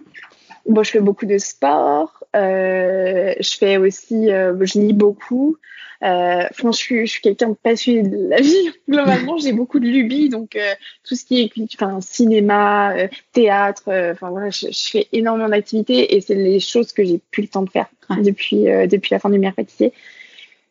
[0.70, 2.24] Bon, je fais beaucoup de sport.
[2.36, 5.58] Euh, je fais aussi, je lis beaucoup.
[6.02, 8.72] franchement, je suis, je suis quelqu'un de passionné de la vie.
[8.90, 10.58] Globalement, j'ai beaucoup de lubies, donc
[11.04, 12.94] tout ce qui est, enfin, cinéma,
[13.34, 13.84] théâtre.
[13.88, 17.64] Enfin voilà, je, fais énormément d'activités et c'est les choses que j'ai plus le temps
[17.64, 17.88] de faire
[18.22, 19.92] depuis depuis la fin du meilleur pâtissier.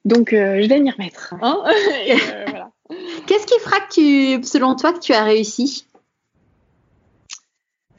[0.04, 1.34] Donc, je vais m'y remettre.
[1.42, 1.62] Hein
[2.46, 2.70] voilà.
[3.26, 5.84] Qu'est-ce qui fera que tu, selon toi, que tu as réussi?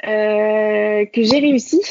[0.05, 1.81] Euh, Que j'ai réussi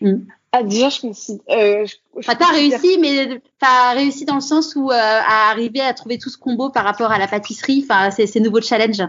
[0.00, 0.18] hmm.
[0.50, 1.30] Ah, déjà, je pense.
[1.50, 1.84] Euh,
[2.22, 5.92] tu as réussi, mais tu as réussi dans le sens où euh, à arriver à
[5.92, 9.06] trouver tout ce combo par rapport à la pâtisserie, enfin, ces, ces nouveaux challenges.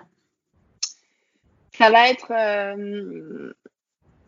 [1.77, 2.31] Ça va être.
[2.31, 3.53] Euh,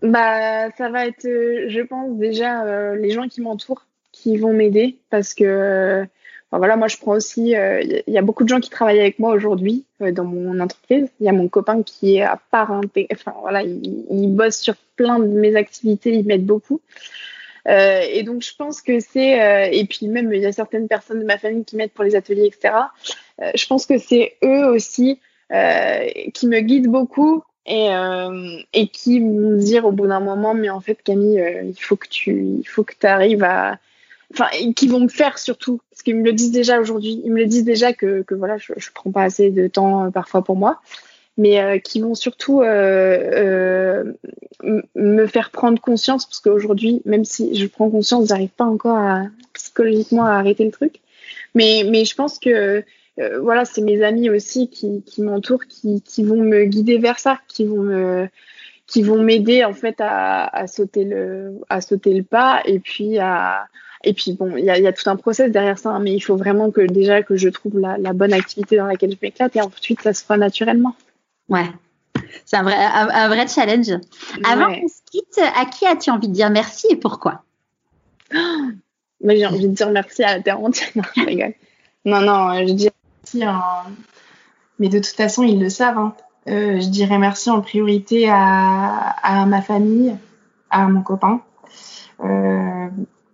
[0.01, 5.33] bah, ça va être, je pense, déjà les gens qui m'entourent qui vont m'aider parce
[5.33, 6.07] que
[6.57, 9.19] voilà, moi je prends aussi, il euh, y a beaucoup de gens qui travaillent avec
[9.19, 11.07] moi aujourd'hui euh, dans mon entreprise.
[11.21, 12.71] Il y a mon copain qui est à part,
[13.11, 16.81] enfin voilà, il, bosse sur plein de mes activités, il m'aide beaucoup.
[17.69, 21.19] Euh, et donc je pense que c'est, et puis même il y a certaines personnes
[21.19, 22.73] de ma famille qui m'aident pour les ateliers, etc.
[23.39, 25.19] je pense que c'est eux aussi
[25.49, 27.89] qui me guident beaucoup et,
[28.73, 32.07] et qui vont dire au bout d'un moment, mais en fait Camille, il faut que
[32.07, 33.77] tu, il faut que tu arrives à
[34.75, 37.21] qui vont me faire surtout parce qu'ils me le disent déjà aujourd'hui.
[37.23, 40.05] Ils me le disent déjà que, que voilà je, je prends pas assez de temps
[40.05, 40.81] euh, parfois pour moi.
[41.37, 44.03] Mais euh, qui vont surtout euh,
[44.95, 48.99] me faire prendre conscience parce qu'aujourd'hui même si je prends conscience j'arrive pas encore
[49.53, 50.99] psychologiquement à arrêter le truc.
[51.55, 52.83] Mais mais je pense que
[53.41, 57.39] voilà c'est mes amis aussi qui, qui m'entourent qui, qui vont me guider vers ça
[57.47, 58.27] qui vont me
[58.87, 63.19] qui vont m'aider en fait à, à sauter le à sauter le pas et puis
[63.19, 63.67] à
[64.03, 66.35] Et puis bon, il y a, tout un process derrière ça, hein, mais il faut
[66.35, 70.01] vraiment que déjà que je trouve la, bonne activité dans laquelle je m'éclate et ensuite
[70.01, 70.95] ça se fera naturellement.
[71.49, 71.69] Ouais,
[72.45, 73.91] c'est un vrai, un, vrai challenge.
[74.43, 77.43] Avant qu'on se quitte, à qui as-tu envie de dire merci et pourquoi?
[79.23, 80.89] Mais j'ai envie de dire merci à la terre entière.
[80.95, 81.53] Non, je rigole.
[82.05, 82.89] Non, non, je dis
[83.23, 83.43] merci.
[84.79, 85.99] Mais de toute façon, ils le savent.
[85.99, 86.15] Hein.
[86.47, 90.15] Euh, je dirais merci en priorité à, à ma famille,
[90.71, 91.41] à mon copain,
[92.23, 92.87] euh,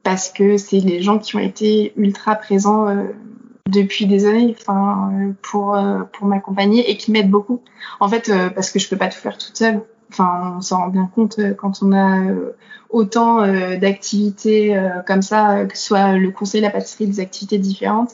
[0.07, 3.07] parce que c'est les gens qui ont été ultra présents euh,
[3.69, 5.11] depuis des années enfin
[5.41, 7.61] pour euh, pour m'accompagner et qui m'aident beaucoup.
[7.99, 9.81] En fait euh, parce que je peux pas tout faire toute seule.
[10.09, 12.21] Enfin on s'en rend bien compte quand on a
[12.89, 18.11] autant d'activités comme ça que ce soit le conseil la pâtisserie des activités différentes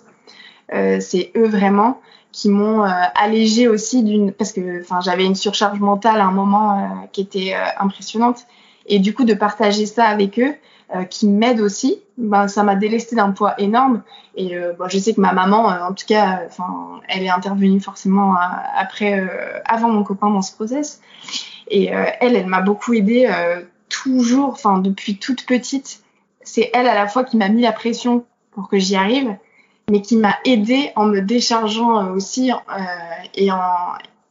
[0.71, 2.01] c'est eux vraiment
[2.31, 7.07] qui m'ont allégé aussi d'une parce que enfin j'avais une surcharge mentale à un moment
[7.11, 8.47] qui était impressionnante
[8.88, 10.55] et du coup de partager ça avec eux
[10.95, 14.03] euh, qui m'aide aussi, ben, ça m'a délesté d'un poids énorme.
[14.35, 17.30] Et euh, bon, je sais que ma maman, euh, en tout cas, enfin, elle est
[17.30, 18.35] intervenue forcément
[18.76, 19.27] après,
[19.65, 21.01] avant mon copain dans ce process.
[21.69, 23.31] Et elle, elle m'a beaucoup aidée
[23.89, 26.01] toujours, enfin depuis toute petite.
[26.41, 29.35] C'est elle à la fois qui m'a mis la pression pour que j'y arrive,
[29.89, 32.51] mais qui m'a aidée en me déchargeant aussi
[33.35, 33.60] et en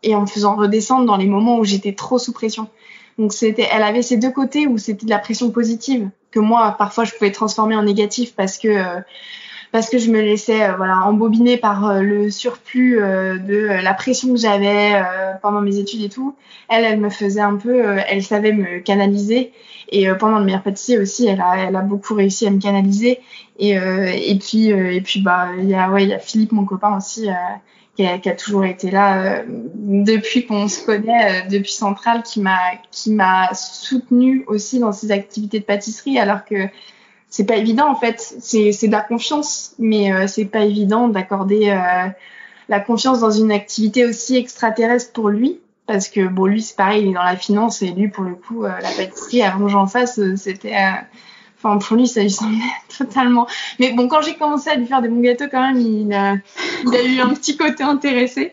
[0.02, 2.68] et en me faisant redescendre dans les moments où j'étais trop sous pression.
[3.18, 6.74] Donc c'était, elle avait ces deux côtés où c'était de la pression positive que moi
[6.76, 9.00] parfois je pouvais transformer en négatif parce que euh,
[9.70, 14.32] parce que je me laissais euh, voilà embobiner par euh, le surplus de la pression
[14.32, 15.00] que j'avais
[15.42, 16.34] pendant mes études et tout.
[16.68, 19.52] Elle, elle me faisait un peu, elle savait me canaliser
[19.88, 23.20] et pendant le meilleur pâtissier aussi, elle a elle a beaucoup réussi à me canaliser
[23.58, 26.64] et et puis et puis bah il y a ouais il y a Philippe mon
[26.64, 27.28] copain aussi
[27.96, 32.40] qui a, a, toujours été là euh, depuis qu'on se connaît, euh, depuis Centrale, qui
[32.40, 32.58] m'a
[32.90, 36.68] qui m'a soutenu aussi dans ses activités de pâtisserie, alors que
[37.28, 38.36] c'est pas évident en fait.
[38.40, 41.76] C'est c'est de la confiance, mais euh, c'est pas évident d'accorder
[42.68, 45.60] la confiance dans une activité aussi extraterrestre pour lui.
[45.86, 48.34] Parce que bon, lui c'est pareil, il est dans la finance et lui pour le
[48.34, 50.74] coup la pâtisserie avant que j'en fasse, c'était
[51.62, 52.58] Enfin, pour lui, ça lui semblait
[52.98, 53.46] totalement.
[53.78, 56.34] Mais bon, quand j'ai commencé à lui faire des bons gâteaux, quand même, il a,
[57.04, 58.52] eu un petit côté intéressé.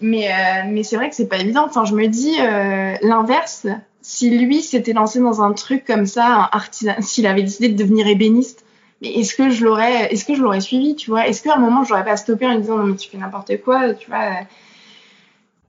[0.00, 1.64] Mais, euh, mais c'est vrai que c'est pas évident.
[1.66, 3.66] Enfin, je me dis euh, l'inverse.
[4.02, 8.06] Si lui s'était lancé dans un truc comme ça, artisan, s'il avait décidé de devenir
[8.06, 8.64] ébéniste,
[9.00, 11.26] mais est-ce que je l'aurais, est-ce que je l'aurais suivi, tu vois?
[11.26, 13.62] Est-ce qu'à un moment, j'aurais pas stoppé en lui disant non mais tu fais n'importe
[13.62, 14.40] quoi, tu vois?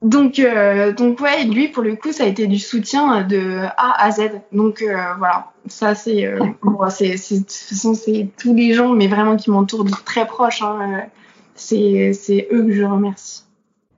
[0.02, 4.04] Donc, euh, donc ouais, lui pour le coup, ça a été du soutien de A
[4.04, 4.30] à Z.
[4.52, 8.74] Donc euh, voilà, ça c'est, euh, bon, c'est, c'est, de toute façon c'est tous les
[8.74, 10.62] gens, mais vraiment qui m'entourent très proches.
[10.62, 11.04] Hein,
[11.54, 13.44] c'est, c'est eux que je remercie.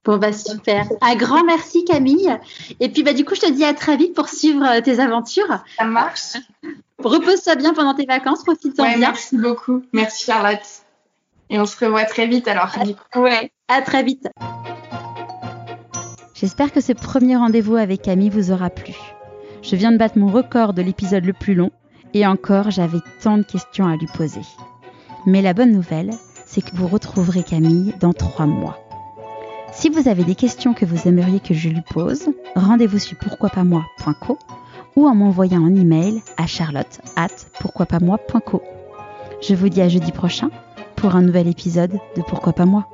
[0.05, 0.87] Bon bah super.
[1.03, 2.35] Un grand merci Camille.
[2.81, 5.62] Et puis bah du coup je te dis à très vite pour suivre tes aventures.
[5.77, 6.37] Ça marche.
[6.99, 8.99] Repose-toi bien pendant tes vacances, profite-en bien.
[8.99, 9.83] Merci beaucoup.
[9.93, 10.85] Merci Charlotte.
[11.51, 12.70] Et on se revoit très vite alors.
[13.16, 14.29] ouais, à très vite.
[16.40, 18.94] J'espère que ce premier rendez-vous avec Camille vous aura plu.
[19.60, 21.73] Je viens de battre mon record de l'épisode le plus long
[22.15, 24.43] et encore j'avais tant de questions à lui poser.
[25.27, 26.12] Mais la bonne nouvelle,
[26.47, 28.78] c'est que vous retrouverez Camille dans trois mois.
[29.73, 34.39] Si vous avez des questions que vous aimeriez que je lui pose, rendez-vous sur pourquoipasmoi.co
[34.94, 38.62] ou en m'envoyant un email à charlotte at pourquoipasmoi.co.
[39.43, 40.51] Je vous dis à jeudi prochain
[40.94, 42.89] pour un nouvel épisode de Pourquoi pas moi.